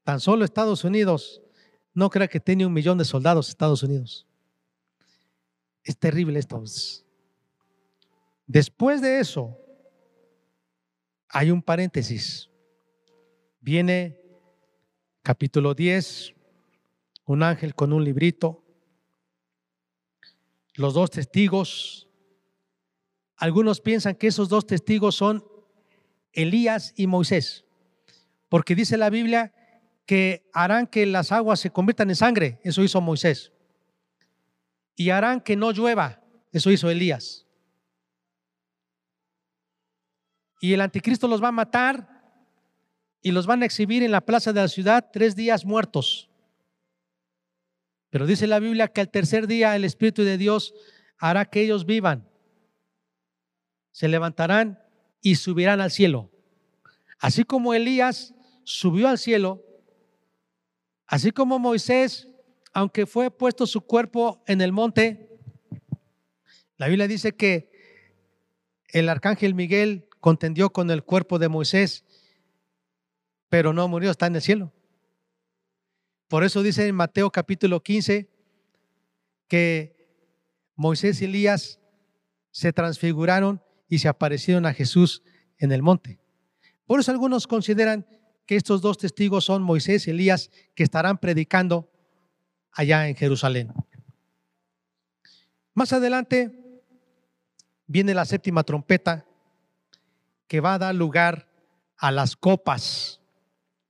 Tan 0.04 0.20
solo 0.20 0.44
Estados 0.44 0.84
Unidos, 0.84 1.42
no 1.94 2.10
crea 2.10 2.28
que 2.28 2.40
tiene 2.40 2.66
un 2.66 2.74
millón 2.74 2.98
de 2.98 3.06
soldados 3.06 3.50
Estados 3.50 3.84
Unidos. 3.84 4.26
Es 5.84 5.98
terrible 5.98 6.40
esto. 6.40 6.64
Después 8.48 9.02
de 9.02 9.20
eso, 9.20 9.58
hay 11.30 11.52
un 11.52 11.62
paréntesis. 11.62 12.50
Viene 13.60 14.20
capítulo 15.22 15.74
10, 15.74 16.34
un 17.26 17.44
ángel 17.44 17.76
con 17.76 17.94
un 17.94 18.04
librito, 18.04 18.64
los 20.76 20.94
dos 20.94 21.12
testigos. 21.12 22.10
Algunos 23.38 23.82
piensan 23.82 24.16
que 24.16 24.28
esos 24.28 24.50
dos 24.50 24.66
testigos 24.66 25.16
son 25.16 25.46
Elías 26.34 26.94
y 26.96 27.08
Moisés, 27.08 27.66
porque 28.50 28.76
dice 28.76 28.98
la 28.98 29.10
Biblia 29.10 29.54
que 30.06 30.50
harán 30.54 30.88
que 30.88 31.06
las 31.06 31.32
aguas 31.32 31.60
se 31.60 31.72
conviertan 31.72 32.10
en 32.10 32.16
sangre, 32.16 32.60
eso 32.64 32.84
hizo 32.84 33.02
Moisés, 33.02 33.52
y 34.96 35.10
harán 35.10 35.42
que 35.42 35.56
no 35.56 35.72
llueva, 35.72 36.22
eso 36.52 36.72
hizo 36.72 36.90
Elías. 36.90 37.46
Y 40.60 40.74
el 40.74 40.82
anticristo 40.82 41.28
los 41.28 41.44
va 41.44 41.48
a 41.48 41.54
matar 41.54 42.22
y 43.22 43.32
los 43.32 43.48
van 43.48 43.64
a 43.64 43.66
exhibir 43.66 44.04
en 44.04 44.12
la 44.12 44.22
plaza 44.22 44.54
de 44.54 44.62
la 44.62 44.68
ciudad 44.68 45.10
tres 45.12 45.36
días 45.36 45.66
muertos. 45.66 46.30
Pero 48.12 48.28
dice 48.28 48.46
la 48.46 48.60
Biblia 48.60 48.90
que 48.90 49.02
al 49.02 49.10
tercer 49.10 49.48
día 49.48 49.76
el 49.76 49.86
Espíritu 49.86 50.24
de 50.24 50.38
Dios 50.38 50.74
hará 51.18 51.46
que 51.46 51.62
ellos 51.62 51.86
vivan. 51.86 52.28
Se 53.92 54.08
levantarán 54.08 54.80
y 55.22 55.36
subirán 55.36 55.82
al 55.82 55.92
cielo. 55.92 56.30
Así 57.20 57.44
como 57.44 57.74
Elías 57.74 58.34
subió 58.64 59.08
al 59.08 59.18
cielo, 59.18 59.64
así 61.06 61.32
como 61.32 61.60
Moisés, 61.60 62.28
aunque 62.74 63.06
fue 63.06 63.30
puesto 63.30 63.68
su 63.68 63.82
cuerpo 63.82 64.42
en 64.48 64.62
el 64.62 64.72
monte, 64.72 65.30
la 66.78 66.88
Biblia 66.88 67.08
dice 67.08 67.34
que 67.34 67.70
el 68.88 69.08
arcángel 69.08 69.54
Miguel 69.54 70.10
contendió 70.20 70.72
con 70.72 70.90
el 70.90 71.04
cuerpo 71.04 71.38
de 71.38 71.48
Moisés, 71.48 72.06
pero 73.50 73.74
no 73.74 73.88
murió, 73.88 74.10
está 74.10 74.28
en 74.28 74.36
el 74.36 74.42
cielo. 74.42 74.74
Por 76.28 76.44
eso 76.44 76.64
dice 76.64 76.88
en 76.88 76.96
Mateo 76.96 77.30
capítulo 77.30 77.84
15 77.84 78.30
que 79.48 80.08
Moisés 80.76 81.22
y 81.22 81.26
Elías 81.26 81.80
se 82.52 82.74
transfiguraron 82.74 83.62
y 83.92 84.00
se 84.00 84.08
aparecieron 84.08 84.66
a 84.66 84.74
Jesús 84.74 85.22
en 85.58 85.74
el 85.74 85.82
monte. 85.82 86.18
Por 86.86 87.02
eso 87.02 87.12
algunos 87.12 87.46
consideran 87.46 88.08
que 88.46 88.56
estos 88.56 88.82
dos 88.82 88.98
testigos 88.98 89.44
son 89.44 89.62
Moisés 89.62 90.08
y 90.08 90.12
Elías 90.12 90.50
que 90.76 90.84
estarán 90.84 91.18
predicando 91.18 91.92
allá 92.72 93.10
en 93.10 93.18
Jerusalén. 93.18 93.74
Más 95.74 95.92
adelante 95.92 96.82
viene 97.86 98.14
la 98.14 98.24
séptima 98.24 98.64
trompeta 98.64 99.26
que 100.48 100.62
va 100.62 100.76
a 100.76 100.80
dar 100.80 100.96
lugar 100.96 101.50
a 101.98 102.12
las 102.12 102.38
copas. 102.38 103.20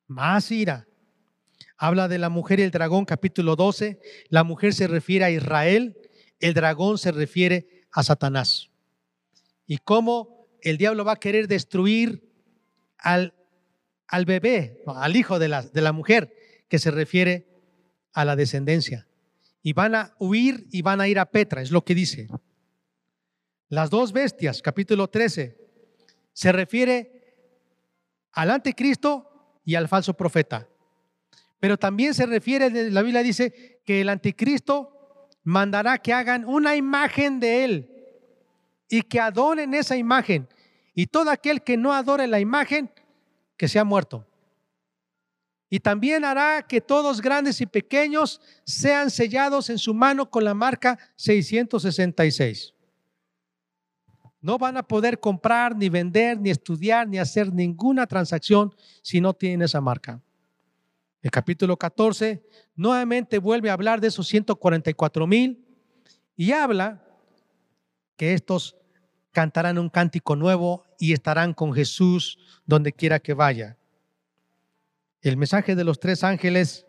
Más 0.07 0.49
ira, 0.49 0.87
habla 1.77 2.07
de 2.07 2.17
la 2.17 2.29
mujer 2.29 2.59
y 2.59 2.63
el 2.63 2.71
dragón, 2.71 3.05
capítulo 3.05 3.55
12. 3.55 3.99
La 4.29 4.43
mujer 4.43 4.73
se 4.73 4.87
refiere 4.87 5.25
a 5.25 5.29
Israel, 5.29 5.95
el 6.39 6.55
dragón 6.55 6.97
se 6.97 7.11
refiere 7.11 7.85
a 7.91 8.01
Satanás. 8.01 8.70
Y 9.71 9.77
cómo 9.77 10.49
el 10.59 10.77
diablo 10.77 11.05
va 11.05 11.13
a 11.13 11.19
querer 11.21 11.47
destruir 11.47 12.29
al, 12.97 13.33
al 14.05 14.25
bebé, 14.25 14.83
al 14.85 15.15
hijo 15.15 15.39
de 15.39 15.47
la, 15.47 15.61
de 15.61 15.79
la 15.79 15.93
mujer, 15.93 16.35
que 16.67 16.77
se 16.77 16.91
refiere 16.91 17.47
a 18.11 18.25
la 18.25 18.35
descendencia. 18.35 19.07
Y 19.63 19.71
van 19.71 19.95
a 19.95 20.13
huir 20.19 20.67
y 20.71 20.81
van 20.81 20.99
a 20.99 21.07
ir 21.07 21.19
a 21.19 21.25
Petra, 21.25 21.61
es 21.61 21.71
lo 21.71 21.85
que 21.85 21.95
dice. 21.95 22.27
Las 23.69 23.89
dos 23.89 24.11
bestias, 24.11 24.61
capítulo 24.61 25.07
13, 25.07 25.57
se 26.33 26.51
refiere 26.51 27.33
al 28.33 28.49
anticristo 28.49 29.61
y 29.63 29.75
al 29.75 29.87
falso 29.87 30.15
profeta. 30.15 30.67
Pero 31.61 31.77
también 31.77 32.13
se 32.13 32.25
refiere, 32.25 32.91
la 32.91 33.03
Biblia 33.03 33.23
dice 33.23 33.79
que 33.85 34.01
el 34.01 34.09
anticristo 34.09 35.29
mandará 35.43 35.97
que 35.99 36.11
hagan 36.11 36.43
una 36.43 36.75
imagen 36.75 37.39
de 37.39 37.63
él 37.63 37.90
y 38.91 39.01
que 39.03 39.21
adoren 39.21 39.73
esa 39.73 39.95
imagen. 39.95 40.47
Y 40.93 41.07
todo 41.07 41.31
aquel 41.31 41.63
que 41.63 41.77
no 41.77 41.93
adore 41.93 42.27
la 42.27 42.41
imagen, 42.41 42.91
que 43.55 43.69
sea 43.69 43.85
muerto. 43.85 44.27
Y 45.69 45.79
también 45.79 46.25
hará 46.25 46.61
que 46.67 46.81
todos 46.81 47.21
grandes 47.21 47.61
y 47.61 47.65
pequeños 47.65 48.41
sean 48.65 49.09
sellados 49.09 49.69
en 49.69 49.77
su 49.77 49.93
mano 49.93 50.29
con 50.29 50.43
la 50.43 50.53
marca 50.53 50.99
666. 51.15 52.73
No 54.41 54.57
van 54.57 54.75
a 54.75 54.83
poder 54.83 55.21
comprar, 55.21 55.73
ni 55.73 55.87
vender, 55.87 56.37
ni 56.37 56.49
estudiar, 56.49 57.07
ni 57.07 57.17
hacer 57.17 57.53
ninguna 57.53 58.05
transacción 58.07 58.75
si 59.01 59.21
no 59.21 59.33
tienen 59.33 59.61
esa 59.61 59.79
marca. 59.79 60.21
El 61.21 61.31
capítulo 61.31 61.77
14 61.77 62.45
nuevamente 62.75 63.37
vuelve 63.37 63.69
a 63.69 63.73
hablar 63.73 64.01
de 64.01 64.09
esos 64.09 64.27
144 64.27 65.25
mil 65.27 65.65
y 66.35 66.51
habla 66.51 67.01
que 68.17 68.33
estos 68.33 68.80
cantarán 69.31 69.77
un 69.77 69.89
cántico 69.89 70.35
nuevo 70.35 70.83
y 70.99 71.13
estarán 71.13 71.53
con 71.53 71.73
Jesús 71.73 72.37
donde 72.65 72.93
quiera 72.93 73.19
que 73.19 73.33
vaya. 73.33 73.77
El 75.21 75.37
mensaje 75.37 75.75
de 75.75 75.83
los 75.83 75.99
tres 75.99 76.23
ángeles, 76.23 76.85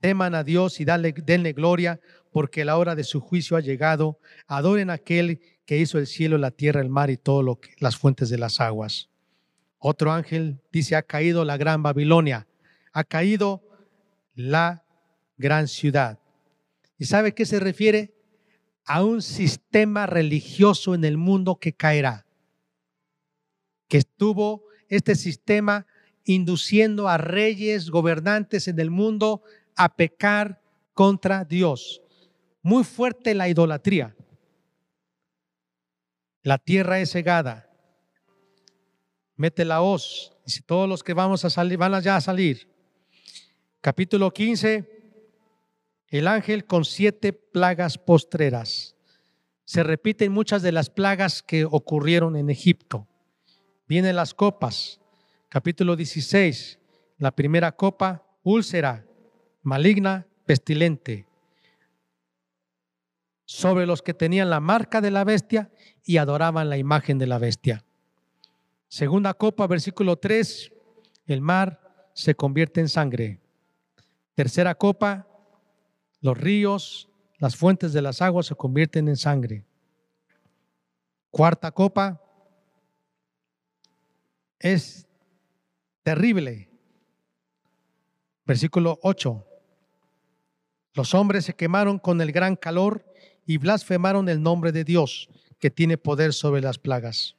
teman 0.00 0.34
a 0.34 0.44
Dios 0.44 0.80
y 0.80 0.84
denle 0.84 1.52
gloria 1.52 2.00
porque 2.30 2.64
la 2.64 2.76
hora 2.76 2.94
de 2.94 3.04
su 3.04 3.20
juicio 3.20 3.56
ha 3.56 3.60
llegado. 3.60 4.18
Adoren 4.46 4.90
a 4.90 4.94
aquel 4.94 5.40
que 5.64 5.78
hizo 5.78 5.98
el 5.98 6.06
cielo, 6.06 6.36
la 6.36 6.50
tierra, 6.50 6.82
el 6.82 6.90
mar 6.90 7.08
y 7.10 7.16
que, 7.16 7.58
las 7.78 7.96
fuentes 7.96 8.28
de 8.28 8.36
las 8.36 8.60
aguas. 8.60 9.08
Otro 9.78 10.12
ángel 10.12 10.60
dice, 10.70 10.96
ha 10.96 11.02
caído 11.02 11.44
la 11.44 11.56
gran 11.56 11.82
Babilonia 11.82 12.46
ha 12.94 13.04
caído 13.04 13.62
la 14.34 14.84
gran 15.36 15.68
ciudad. 15.68 16.18
¿Y 16.96 17.04
sabe 17.06 17.34
qué 17.34 17.44
se 17.44 17.60
refiere? 17.60 18.13
A 18.84 19.02
un 19.02 19.22
sistema 19.22 20.06
religioso 20.06 20.94
en 20.94 21.04
el 21.04 21.16
mundo 21.16 21.56
que 21.56 21.72
caerá. 21.72 22.26
Que 23.88 23.98
estuvo 23.98 24.64
este 24.88 25.14
sistema 25.14 25.86
induciendo 26.24 27.08
a 27.08 27.18
reyes, 27.18 27.90
gobernantes 27.90 28.68
en 28.68 28.78
el 28.78 28.90
mundo 28.90 29.42
a 29.76 29.96
pecar 29.96 30.60
contra 30.92 31.44
Dios. 31.44 32.02
Muy 32.62 32.84
fuerte 32.84 33.34
la 33.34 33.48
idolatría. 33.48 34.16
La 36.42 36.58
tierra 36.58 37.00
es 37.00 37.12
cegada. 37.12 37.70
Mete 39.36 39.64
la 39.64 39.82
hoz. 39.82 40.32
Y 40.46 40.50
si 40.50 40.62
todos 40.62 40.88
los 40.88 41.02
que 41.02 41.14
vamos 41.14 41.44
a 41.44 41.50
salir 41.50 41.78
van 41.78 41.94
allá 41.94 42.16
a 42.16 42.20
salir 42.20 42.74
capítulo 43.84 44.32
15, 44.32 44.93
el 46.18 46.28
ángel 46.28 46.64
con 46.64 46.84
siete 46.84 47.32
plagas 47.32 47.98
postreras. 47.98 48.94
Se 49.64 49.82
repiten 49.82 50.30
muchas 50.30 50.62
de 50.62 50.70
las 50.70 50.88
plagas 50.88 51.42
que 51.42 51.64
ocurrieron 51.64 52.36
en 52.36 52.50
Egipto. 52.50 53.08
Vienen 53.88 54.14
las 54.14 54.32
copas, 54.32 55.00
capítulo 55.48 55.96
16, 55.96 56.78
la 57.18 57.32
primera 57.32 57.72
copa, 57.72 58.24
úlcera, 58.44 59.04
maligna, 59.62 60.28
pestilente, 60.46 61.26
sobre 63.44 63.84
los 63.84 64.00
que 64.00 64.14
tenían 64.14 64.50
la 64.50 64.60
marca 64.60 65.00
de 65.00 65.10
la 65.10 65.24
bestia 65.24 65.72
y 66.04 66.18
adoraban 66.18 66.70
la 66.70 66.78
imagen 66.78 67.18
de 67.18 67.26
la 67.26 67.38
bestia. 67.38 67.84
Segunda 68.86 69.34
copa, 69.34 69.66
versículo 69.66 70.16
3, 70.16 70.72
el 71.26 71.40
mar 71.40 72.08
se 72.12 72.36
convierte 72.36 72.80
en 72.80 72.88
sangre. 72.88 73.40
Tercera 74.36 74.76
copa, 74.76 75.26
los 76.24 76.38
ríos, 76.38 77.10
las 77.36 77.54
fuentes 77.54 77.92
de 77.92 78.00
las 78.00 78.22
aguas 78.22 78.46
se 78.46 78.54
convierten 78.54 79.08
en 79.08 79.16
sangre. 79.18 79.66
Cuarta 81.30 81.70
copa, 81.70 82.18
es 84.58 85.06
terrible. 86.02 86.70
Versículo 88.46 88.98
8. 89.02 89.46
Los 90.94 91.12
hombres 91.12 91.44
se 91.44 91.54
quemaron 91.54 91.98
con 91.98 92.22
el 92.22 92.32
gran 92.32 92.56
calor 92.56 93.04
y 93.44 93.58
blasfemaron 93.58 94.26
el 94.30 94.42
nombre 94.42 94.72
de 94.72 94.84
Dios, 94.84 95.28
que 95.58 95.70
tiene 95.70 95.98
poder 95.98 96.32
sobre 96.32 96.62
las 96.62 96.78
plagas. 96.78 97.36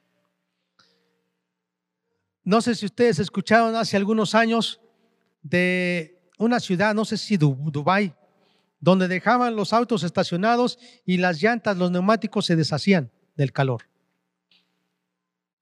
No 2.44 2.60
sé 2.60 2.76
si 2.76 2.86
ustedes 2.86 3.18
escucharon 3.18 3.74
hace 3.74 3.96
algunos 3.96 4.36
años 4.36 4.80
de 5.42 6.30
una 6.38 6.60
ciudad, 6.60 6.94
no 6.94 7.04
sé 7.04 7.16
si 7.16 7.36
Dubái, 7.36 8.14
donde 8.86 9.08
dejaban 9.08 9.56
los 9.56 9.72
autos 9.72 10.04
estacionados 10.04 10.78
y 11.04 11.16
las 11.16 11.42
llantas, 11.42 11.76
los 11.76 11.90
neumáticos 11.90 12.46
se 12.46 12.54
deshacían 12.54 13.10
del 13.34 13.50
calor. 13.50 13.82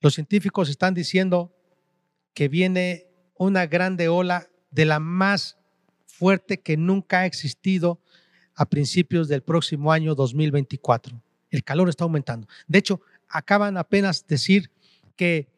Los 0.02 0.12
científicos 0.12 0.68
están 0.68 0.92
diciendo 0.92 1.56
que 2.34 2.48
viene 2.48 3.06
una 3.38 3.64
grande 3.64 4.08
ola 4.08 4.50
de 4.70 4.84
la 4.84 5.00
más 5.00 5.56
fuerte 6.04 6.60
que 6.60 6.76
nunca 6.76 7.20
ha 7.20 7.26
existido 7.26 7.98
a 8.56 8.66
principios 8.66 9.26
del 9.26 9.42
próximo 9.42 9.90
año 9.90 10.14
2024. 10.14 11.18
El 11.48 11.64
calor 11.64 11.88
está 11.88 12.04
aumentando. 12.04 12.46
De 12.66 12.80
hecho, 12.80 13.00
acaban 13.26 13.78
apenas 13.78 14.26
decir 14.26 14.70
que 15.16 15.48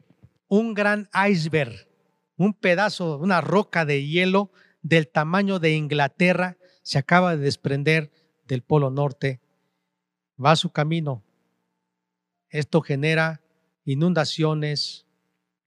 un 0.47 0.73
gran 0.73 1.09
iceberg, 1.29 1.89
un 2.37 2.53
pedazo, 2.53 3.17
una 3.17 3.41
roca 3.41 3.83
de 3.83 4.07
hielo 4.07 4.53
del 4.83 5.09
tamaño 5.09 5.59
de 5.59 5.73
Inglaterra 5.73 6.55
se 6.87 6.97
acaba 6.97 7.35
de 7.35 7.43
desprender 7.43 8.13
del 8.47 8.61
Polo 8.61 8.89
Norte. 8.89 9.41
Va 10.41 10.51
a 10.51 10.55
su 10.55 10.71
camino. 10.71 11.21
Esto 12.49 12.79
genera 12.79 13.41
inundaciones, 13.83 15.05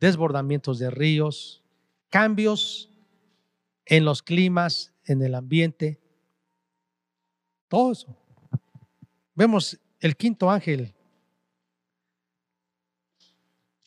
desbordamientos 0.01 0.79
de 0.79 0.89
ríos, 0.89 1.62
cambios 2.09 2.89
en 3.85 4.07
los 4.07 4.23
climas, 4.23 4.95
en 5.05 5.21
el 5.21 5.35
ambiente. 5.35 6.01
Todo 7.68 7.93
eso. 7.93 8.16
Vemos 9.35 9.79
el 9.99 10.16
quinto 10.16 10.51
ángel. 10.51 10.95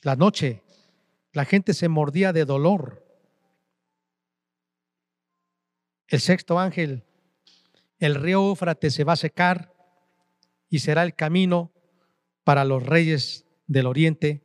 La 0.03 0.15
noche, 0.15 0.61
la 1.31 1.45
gente 1.45 1.73
se 1.73 1.87
mordía 1.87 2.31
de 2.31 2.45
dolor. 2.45 3.03
El 6.05 6.19
sexto 6.19 6.59
ángel, 6.59 7.03
el 8.05 8.15
río 8.15 8.49
Éufrates 8.49 8.93
se 8.93 9.03
va 9.03 9.13
a 9.13 9.17
secar 9.17 9.73
y 10.69 10.79
será 10.79 11.03
el 11.03 11.15
camino 11.15 11.71
para 12.43 12.65
los 12.65 12.83
reyes 12.83 13.45
del 13.67 13.85
oriente 13.85 14.43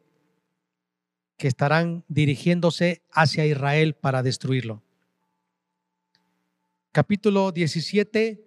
que 1.36 1.48
estarán 1.48 2.04
dirigiéndose 2.08 3.02
hacia 3.10 3.46
Israel 3.46 3.94
para 3.94 4.22
destruirlo. 4.22 4.82
Capítulo 6.92 7.52
17 7.52 8.44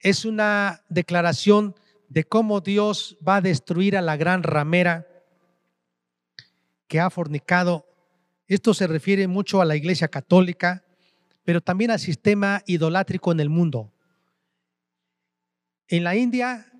es 0.00 0.24
una 0.24 0.84
declaración 0.88 1.74
de 2.08 2.24
cómo 2.24 2.60
Dios 2.60 3.16
va 3.26 3.36
a 3.36 3.40
destruir 3.40 3.96
a 3.96 4.02
la 4.02 4.16
gran 4.16 4.42
ramera 4.42 5.06
que 6.88 7.00
ha 7.00 7.08
fornicado. 7.08 7.86
Esto 8.48 8.74
se 8.74 8.86
refiere 8.86 9.26
mucho 9.28 9.60
a 9.60 9.64
la 9.64 9.76
iglesia 9.76 10.08
católica, 10.08 10.84
pero 11.44 11.60
también 11.60 11.90
al 11.90 12.00
sistema 12.00 12.62
idolátrico 12.66 13.32
en 13.32 13.40
el 13.40 13.48
mundo. 13.48 13.91
En 15.92 16.04
la 16.04 16.16
India, 16.16 16.72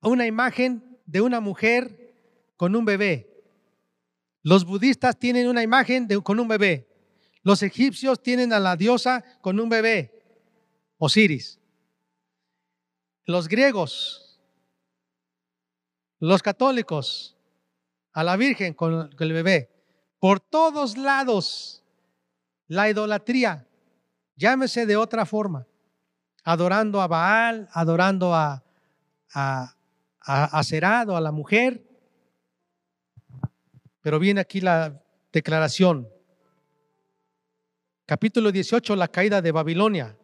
una 0.00 0.24
imagen 0.24 1.00
de 1.04 1.20
una 1.20 1.40
mujer 1.40 2.14
con 2.56 2.76
un 2.76 2.84
bebé. 2.84 3.42
Los 4.40 4.64
budistas 4.64 5.18
tienen 5.18 5.48
una 5.48 5.64
imagen 5.64 6.06
de, 6.06 6.22
con 6.22 6.38
un 6.38 6.46
bebé. 6.46 6.88
Los 7.42 7.64
egipcios 7.64 8.22
tienen 8.22 8.52
a 8.52 8.60
la 8.60 8.76
diosa 8.76 9.24
con 9.40 9.58
un 9.58 9.68
bebé, 9.68 10.22
Osiris. 10.96 11.58
Los 13.24 13.48
griegos, 13.48 14.40
los 16.20 16.40
católicos, 16.40 17.36
a 18.12 18.22
la 18.22 18.36
Virgen 18.36 18.74
con 18.74 19.10
el 19.18 19.32
bebé. 19.32 19.70
Por 20.20 20.38
todos 20.38 20.96
lados, 20.96 21.82
la 22.68 22.88
idolatría, 22.88 23.66
llámese 24.36 24.86
de 24.86 24.96
otra 24.96 25.26
forma, 25.26 25.66
adorando 26.44 27.00
a 27.00 27.08
Baal, 27.08 27.68
adorando 27.72 28.34
a, 28.34 28.62
a, 29.32 29.74
a, 30.20 30.62
Cerado, 30.62 31.16
a 31.16 31.20
la 31.20 31.32
mujer. 31.32 31.82
Pero 34.02 34.18
viene 34.18 34.40
aquí 34.40 34.60
la 34.60 35.02
declaración. 35.32 36.08
Capítulo 38.06 38.52
18, 38.52 38.94
la 38.96 39.08
caída 39.08 39.40
de 39.40 39.50
Babilonia, 39.50 40.16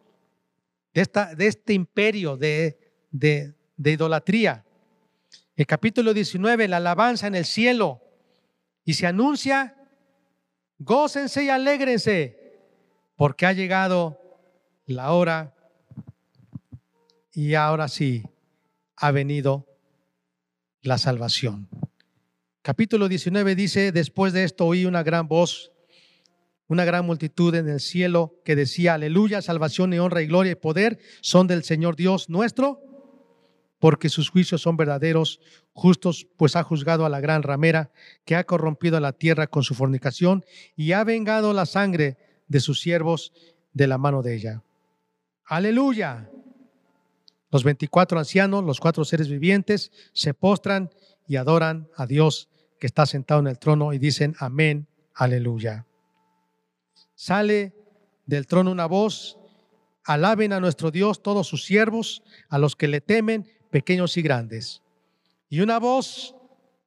de, 0.93 1.01
esta, 1.01 1.33
de 1.33 1.47
este 1.47 1.73
imperio 1.73 2.37
de, 2.37 2.79
de, 3.09 3.55
de 3.75 3.91
idolatría. 3.91 4.63
El 5.55 5.65
capítulo 5.65 6.13
19, 6.13 6.67
la 6.67 6.77
alabanza 6.77 7.25
en 7.25 7.35
el 7.35 7.45
cielo. 7.45 8.01
Y 8.83 8.93
se 8.93 9.07
anuncia, 9.07 9.75
gócense 10.77 11.43
y 11.43 11.49
alégrense, 11.49 12.37
porque 13.15 13.47
ha 13.47 13.53
llegado 13.53 14.19
la 14.85 15.11
hora 15.11 15.55
y 17.33 17.55
ahora 17.55 17.87
sí 17.87 18.23
ha 18.95 19.11
venido 19.11 19.67
la 20.81 20.97
salvación. 20.97 21.69
Capítulo 22.61 23.07
19 23.07 23.55
dice, 23.55 23.91
después 23.91 24.33
de 24.33 24.43
esto 24.43 24.65
oí 24.65 24.85
una 24.85 25.03
gran 25.03 25.27
voz, 25.27 25.71
una 26.67 26.85
gran 26.85 27.05
multitud 27.05 27.53
en 27.55 27.67
el 27.67 27.79
cielo 27.79 28.39
que 28.45 28.55
decía, 28.55 28.93
aleluya, 28.93 29.41
salvación 29.41 29.93
y 29.93 29.99
honra 29.99 30.21
y 30.21 30.27
gloria 30.27 30.51
y 30.51 30.55
poder 30.55 30.99
son 31.21 31.47
del 31.47 31.63
Señor 31.63 31.95
Dios 31.95 32.29
nuestro, 32.29 32.79
porque 33.79 34.09
sus 34.09 34.29
juicios 34.29 34.61
son 34.61 34.77
verdaderos, 34.77 35.41
justos, 35.73 36.27
pues 36.37 36.55
ha 36.55 36.63
juzgado 36.63 37.05
a 37.05 37.09
la 37.09 37.19
gran 37.19 37.41
ramera 37.41 37.91
que 38.25 38.35
ha 38.35 38.43
corrompido 38.43 38.97
a 38.97 39.01
la 39.01 39.13
tierra 39.13 39.47
con 39.47 39.63
su 39.63 39.73
fornicación 39.73 40.45
y 40.75 40.91
ha 40.91 41.03
vengado 41.03 41.53
la 41.53 41.65
sangre 41.65 42.17
de 42.47 42.59
sus 42.59 42.79
siervos 42.79 43.33
de 43.73 43.87
la 43.87 43.97
mano 43.97 44.21
de 44.21 44.35
ella. 44.35 44.63
Aleluya. 45.45 46.29
Los 47.51 47.63
24 47.63 48.17
ancianos, 48.17 48.63
los 48.63 48.79
cuatro 48.79 49.03
seres 49.05 49.27
vivientes, 49.27 49.91
se 50.13 50.33
postran 50.33 50.89
y 51.27 51.35
adoran 51.35 51.89
a 51.95 52.05
Dios 52.05 52.49
que 52.79 52.87
está 52.87 53.05
sentado 53.05 53.41
en 53.41 53.47
el 53.47 53.59
trono 53.59 53.93
y 53.93 53.99
dicen 53.99 54.35
amén, 54.39 54.87
aleluya. 55.13 55.85
Sale 57.13 57.75
del 58.25 58.47
trono 58.47 58.71
una 58.71 58.85
voz, 58.85 59.37
alaben 60.03 60.53
a 60.53 60.59
nuestro 60.59 60.91
Dios 60.91 61.21
todos 61.21 61.45
sus 61.45 61.65
siervos, 61.65 62.23
a 62.49 62.57
los 62.57 62.75
que 62.75 62.87
le 62.87 63.01
temen, 63.01 63.47
pequeños 63.69 64.17
y 64.17 64.21
grandes. 64.21 64.81
Y 65.49 65.59
una 65.59 65.77
voz 65.77 66.35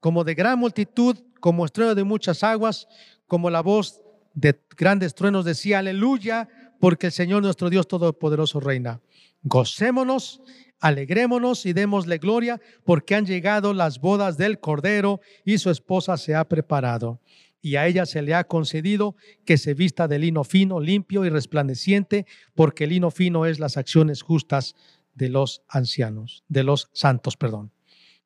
como 0.01 0.25
de 0.25 0.35
gran 0.35 0.59
multitud, 0.59 1.19
como 1.41 1.65
estreno 1.65 1.95
de 1.95 2.05
muchas 2.05 2.43
aguas, 2.43 2.89
como 3.27 3.51
la 3.51 3.61
voz 3.61 4.03
de 4.35 4.59
grandes 4.77 5.15
truenos 5.15 5.45
decía, 5.45 5.79
aleluya, 5.79 6.49
porque 6.81 7.07
el 7.07 7.13
Señor 7.13 7.43
nuestro 7.43 7.71
Dios 7.71 7.89
Todopoderoso 7.89 8.61
reina. 8.61 9.01
Gocémonos, 9.43 10.43
alegrémonos 10.81 11.67
y 11.67 11.73
démosle 11.73 12.19
gloria, 12.19 12.61
porque 12.85 13.15
han 13.15 13.27
llegado 13.27 13.75
las 13.75 14.01
bodas 14.01 14.37
del 14.37 14.61
Cordero 14.61 15.21
y 15.45 15.59
su 15.59 15.71
esposa 15.71 16.17
se 16.17 16.35
ha 16.35 16.49
preparado. 16.49 17.21
Y 17.61 17.77
a 17.77 17.87
ella 17.87 18.05
se 18.05 18.21
le 18.21 18.35
ha 18.35 18.45
concedido 18.45 19.17
que 19.47 19.57
se 19.57 19.73
vista 19.73 20.09
de 20.09 20.19
lino 20.19 20.45
fino, 20.45 20.81
limpio 20.81 21.25
y 21.25 21.31
resplandeciente, 21.31 22.27
porque 22.55 22.85
el 22.85 22.91
lino 22.91 23.11
fino 23.11 23.47
es 23.47 23.59
las 23.59 23.77
acciones 23.77 24.23
justas 24.23 24.75
de 25.15 25.31
los 25.31 25.63
ancianos, 25.69 26.45
de 26.49 26.65
los 26.65 26.91
santos, 26.93 27.37
perdón. 27.37 27.73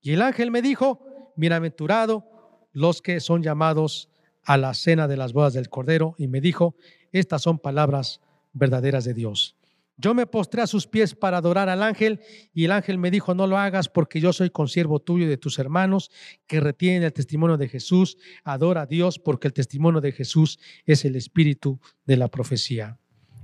Y 0.00 0.12
el 0.12 0.22
ángel 0.22 0.50
me 0.50 0.62
dijo, 0.62 1.32
bienaventurado 1.36 2.24
los 2.72 3.02
que 3.02 3.20
son 3.20 3.42
llamados 3.42 4.08
a 4.44 4.56
la 4.56 4.74
cena 4.74 5.06
de 5.08 5.16
las 5.16 5.32
bodas 5.32 5.52
del 5.52 5.68
Cordero, 5.68 6.14
y 6.18 6.28
me 6.28 6.40
dijo, 6.40 6.74
estas 7.12 7.42
son 7.42 7.58
palabras 7.58 8.20
verdaderas 8.58 9.04
de 9.04 9.14
Dios. 9.14 9.56
Yo 10.00 10.14
me 10.14 10.26
postré 10.26 10.62
a 10.62 10.68
sus 10.68 10.86
pies 10.86 11.16
para 11.16 11.38
adorar 11.38 11.68
al 11.68 11.82
ángel 11.82 12.20
y 12.54 12.64
el 12.64 12.70
ángel 12.70 12.98
me 12.98 13.10
dijo, 13.10 13.34
no 13.34 13.48
lo 13.48 13.58
hagas 13.58 13.88
porque 13.88 14.20
yo 14.20 14.32
soy 14.32 14.48
consiervo 14.48 15.00
tuyo 15.00 15.24
y 15.24 15.28
de 15.28 15.38
tus 15.38 15.58
hermanos 15.58 16.12
que 16.46 16.60
retienen 16.60 17.02
el 17.02 17.12
testimonio 17.12 17.56
de 17.56 17.68
Jesús. 17.68 18.16
Adora 18.44 18.82
a 18.82 18.86
Dios 18.86 19.18
porque 19.18 19.48
el 19.48 19.54
testimonio 19.54 20.00
de 20.00 20.12
Jesús 20.12 20.60
es 20.86 21.04
el 21.04 21.16
espíritu 21.16 21.80
de 22.06 22.16
la 22.16 22.28
profecía. 22.28 22.96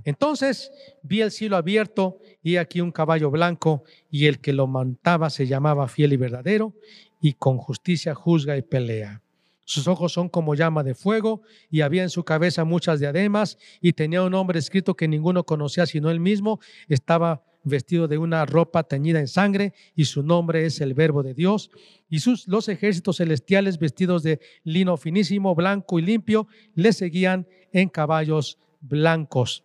Entonces 0.05 0.71
vi 1.01 1.19
el 1.21 1.31
cielo 1.31 1.57
abierto 1.57 2.19
y 2.41 2.55
aquí 2.55 2.79
un 2.79 2.93
caballo 2.93 3.31
blanco 3.31 3.83
y 4.09 4.27
el 4.27 4.39
que 4.39 4.53
lo 4.53 4.65
montaba 4.65 5.29
se 5.29 5.47
llamaba 5.47 5.89
fiel 5.89 6.13
y 6.13 6.17
verdadero 6.17 6.73
y 7.19 7.33
con 7.33 7.57
justicia 7.57 8.15
juzga 8.15 8.55
y 8.55 8.61
pelea. 8.61 9.24
Sus 9.65 9.87
ojos 9.87 10.13
son 10.13 10.29
como 10.29 10.53
llama 10.53 10.83
de 10.83 10.93
fuego 10.93 11.41
y 11.69 11.81
había 11.81 12.03
en 12.03 12.09
su 12.09 12.23
cabeza 12.23 12.63
muchas 12.63 12.99
diademas 12.99 13.57
y 13.81 13.93
tenía 13.93 14.21
un 14.21 14.31
nombre 14.31 14.59
escrito 14.59 14.95
que 14.95 15.07
ninguno 15.07 15.43
conocía 15.43 15.87
sino 15.87 16.11
él 16.11 16.19
mismo. 16.19 16.59
Estaba 16.87 17.43
vestido 17.63 18.07
de 18.07 18.19
una 18.19 18.45
ropa 18.45 18.83
teñida 18.83 19.19
en 19.19 19.27
sangre 19.27 19.73
y 19.95 20.05
su 20.05 20.21
nombre 20.21 20.67
es 20.67 20.81
el 20.81 20.93
verbo 20.93 21.23
de 21.23 21.33
Dios. 21.33 21.71
Y 22.09 22.19
sus, 22.19 22.47
los 22.47 22.69
ejércitos 22.69 23.17
celestiales 23.17 23.79
vestidos 23.79 24.21
de 24.21 24.39
lino 24.63 24.97
finísimo, 24.97 25.55
blanco 25.55 25.97
y 25.97 26.03
limpio 26.03 26.47
le 26.75 26.93
seguían 26.93 27.47
en 27.73 27.89
caballos 27.89 28.59
blancos. 28.81 29.63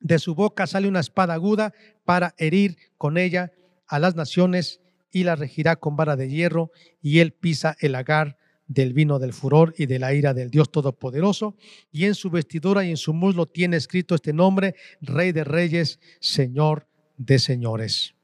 De 0.00 0.18
su 0.18 0.34
boca 0.34 0.66
sale 0.66 0.88
una 0.88 1.00
espada 1.00 1.34
aguda 1.34 1.72
para 2.04 2.34
herir 2.38 2.76
con 2.98 3.18
ella 3.18 3.52
a 3.86 4.00
las 4.00 4.16
naciones 4.16 4.80
y 5.12 5.22
la 5.24 5.36
regirá 5.36 5.76
con 5.76 5.96
vara 5.96 6.16
de 6.16 6.28
hierro 6.28 6.72
y 7.00 7.20
él 7.20 7.32
pisa 7.32 7.76
el 7.80 7.94
agar 7.94 8.36
del 8.68 8.92
vino 8.92 9.18
del 9.18 9.32
furor 9.32 9.74
y 9.76 9.86
de 9.86 9.98
la 9.98 10.14
ira 10.14 10.34
del 10.34 10.50
Dios 10.50 10.70
Todopoderoso, 10.70 11.56
y 11.90 12.04
en 12.04 12.14
su 12.14 12.30
vestidura 12.30 12.84
y 12.84 12.90
en 12.90 12.96
su 12.96 13.12
muslo 13.12 13.46
tiene 13.46 13.76
escrito 13.76 14.14
este 14.14 14.32
nombre, 14.32 14.76
Rey 15.00 15.32
de 15.32 15.42
Reyes, 15.42 15.98
Señor 16.20 16.86
de 17.16 17.38
Señores. 17.38 18.14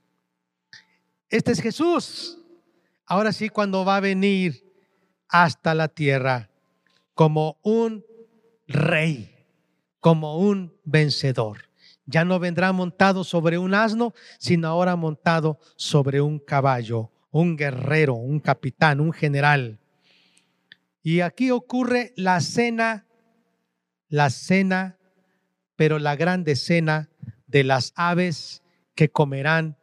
Este 1.29 1.51
es 1.51 1.61
Jesús. 1.61 2.39
Ahora 3.07 3.33
sí, 3.33 3.49
cuando 3.49 3.85
va 3.85 3.97
a 3.97 4.01
venir 4.01 4.65
hasta 5.29 5.75
la 5.75 5.89
tierra 5.89 6.51
como 7.15 7.59
un 7.63 8.05
rey, 8.69 9.35
como 10.01 10.39
un 10.39 10.73
vencedor. 10.85 11.71
Ya 12.07 12.25
no 12.25 12.39
vendrá 12.39 12.73
montado 12.73 13.25
sobre 13.25 13.57
un 13.57 13.75
asno, 13.75 14.13
sino 14.39 14.69
ahora 14.69 14.95
montado 14.95 15.59
sobre 15.77 16.21
un 16.21 16.39
caballo, 16.39 17.11
un 17.31 17.57
guerrero, 17.57 18.15
un 18.15 18.41
capitán, 18.41 19.01
un 19.01 19.13
general. 19.13 19.81
Y 21.05 21.21
aquí 21.21 21.51
ocurre 21.51 22.15
la 22.17 22.41
cena, 22.41 23.07
la 24.09 24.31
cena, 24.31 24.99
pero 25.77 25.99
la 25.99 26.17
grande 26.17 26.57
cena 26.57 27.11
de 27.47 27.63
las 27.63 27.93
aves 27.95 28.63
que 28.95 29.11
comerán 29.11 29.77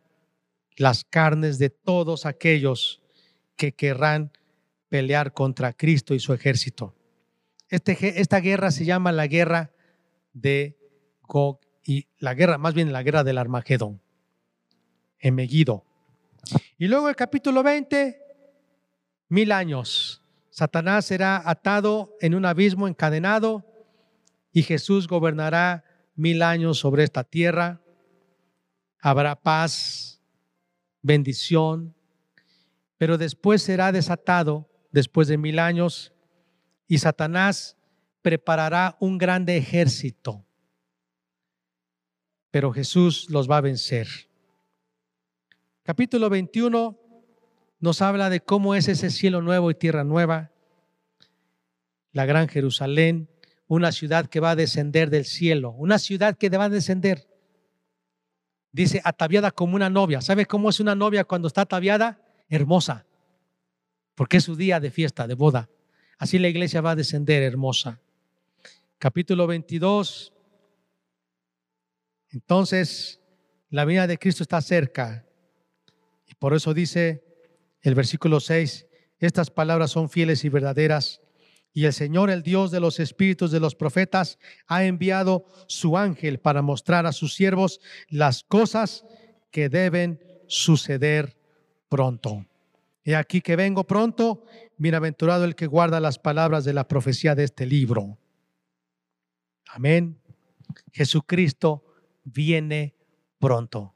las 0.77 1.03
carnes 1.03 1.59
de 1.59 1.69
todos 1.69 2.25
aquellos 2.25 3.03
que 3.55 3.73
querrán 3.73 4.31
pelear 4.89 5.31
contra 5.31 5.73
Cristo 5.73 6.15
y 6.15 6.19
su 6.19 6.33
ejército. 6.33 6.95
Este, 7.69 8.19
esta 8.19 8.39
guerra 8.39 8.71
se 8.71 8.85
llama 8.85 9.11
la 9.11 9.27
guerra 9.27 9.71
de 10.33 10.75
Gog 11.21 11.59
y 11.83 12.07
la 12.17 12.33
guerra, 12.33 12.57
más 12.57 12.73
bien 12.73 12.91
la 12.91 13.03
guerra 13.03 13.23
del 13.23 13.37
Armagedón, 13.37 14.01
en 15.19 15.35
Megiddo. 15.35 15.85
Y 16.79 16.87
luego 16.87 17.09
el 17.09 17.15
capítulo 17.15 17.61
20, 17.61 18.19
mil 19.29 19.51
años. 19.51 20.20
Satanás 20.61 21.05
será 21.05 21.41
atado 21.49 22.15
en 22.21 22.35
un 22.35 22.45
abismo 22.45 22.87
encadenado 22.87 23.65
y 24.51 24.61
Jesús 24.61 25.07
gobernará 25.07 25.83
mil 26.13 26.43
años 26.43 26.77
sobre 26.77 27.03
esta 27.03 27.23
tierra. 27.23 27.81
Habrá 28.99 29.41
paz, 29.41 30.21
bendición, 31.01 31.95
pero 32.99 33.17
después 33.17 33.63
será 33.63 33.91
desatado, 33.91 34.69
después 34.91 35.27
de 35.27 35.39
mil 35.39 35.57
años, 35.57 36.13
y 36.87 36.99
Satanás 36.99 37.75
preparará 38.21 38.97
un 38.99 39.17
grande 39.17 39.57
ejército 39.57 40.45
pero 42.51 42.71
Jesús 42.71 43.29
los 43.29 43.49
va 43.49 43.57
a 43.57 43.61
vencer. 43.61 44.07
Capítulo 45.83 46.29
21 46.29 47.00
nos 47.81 48.01
habla 48.01 48.29
de 48.29 48.39
cómo 48.39 48.75
es 48.75 48.87
ese 48.87 49.09
cielo 49.09 49.41
nuevo 49.41 49.69
y 49.69 49.75
tierra 49.75 50.05
nueva, 50.05 50.51
la 52.13 52.25
gran 52.25 52.47
Jerusalén, 52.47 53.29
una 53.67 53.91
ciudad 53.91 54.27
que 54.27 54.39
va 54.39 54.51
a 54.51 54.55
descender 54.55 55.09
del 55.09 55.25
cielo, 55.25 55.71
una 55.71 55.99
ciudad 55.99 56.37
que 56.37 56.49
va 56.49 56.65
a 56.65 56.69
descender. 56.69 57.27
Dice, 58.71 59.01
ataviada 59.03 59.51
como 59.51 59.75
una 59.75 59.89
novia. 59.89 60.21
¿Sabe 60.21 60.45
cómo 60.45 60.69
es 60.69 60.79
una 60.79 60.95
novia 60.95 61.25
cuando 61.25 61.49
está 61.49 61.61
ataviada? 61.61 62.21
Hermosa, 62.47 63.05
porque 64.15 64.37
es 64.37 64.45
su 64.45 64.55
día 64.55 64.79
de 64.79 64.91
fiesta, 64.91 65.27
de 65.27 65.33
boda. 65.33 65.69
Así 66.17 66.39
la 66.39 66.47
iglesia 66.47 66.79
va 66.79 66.91
a 66.91 66.95
descender 66.95 67.43
hermosa. 67.43 67.99
Capítulo 68.97 69.47
22 69.47 70.31
entonces, 72.31 73.19
la 73.69 73.85
vida 73.85 74.07
de 74.07 74.17
Cristo 74.17 74.43
está 74.43 74.61
cerca. 74.61 75.25
Y 76.27 76.33
por 76.35 76.53
eso 76.53 76.73
dice 76.73 77.23
el 77.81 77.95
versículo 77.95 78.39
6, 78.39 78.87
estas 79.19 79.51
palabras 79.51 79.91
son 79.91 80.09
fieles 80.09 80.43
y 80.45 80.49
verdaderas. 80.49 81.21
Y 81.73 81.85
el 81.85 81.93
Señor, 81.93 82.29
el 82.29 82.43
Dios 82.43 82.71
de 82.71 82.79
los 82.79 82.99
espíritus 82.99 83.51
de 83.51 83.59
los 83.59 83.75
profetas, 83.75 84.39
ha 84.67 84.83
enviado 84.83 85.45
su 85.67 85.97
ángel 85.97 86.39
para 86.39 86.61
mostrar 86.61 87.05
a 87.05 87.13
sus 87.13 87.33
siervos 87.33 87.79
las 88.09 88.43
cosas 88.43 89.05
que 89.51 89.69
deben 89.69 90.19
suceder 90.47 91.37
pronto. 91.87 92.45
He 93.03 93.15
aquí 93.15 93.41
que 93.41 93.55
vengo 93.55 93.85
pronto, 93.85 94.45
bienaventurado 94.77 95.45
el 95.45 95.55
que 95.55 95.67
guarda 95.67 95.99
las 95.99 96.19
palabras 96.19 96.65
de 96.65 96.73
la 96.73 96.87
profecía 96.87 97.35
de 97.35 97.45
este 97.45 97.65
libro. 97.65 98.17
Amén. 99.67 100.19
Jesucristo 100.91 101.83
viene 102.23 102.95
pronto. 103.39 103.95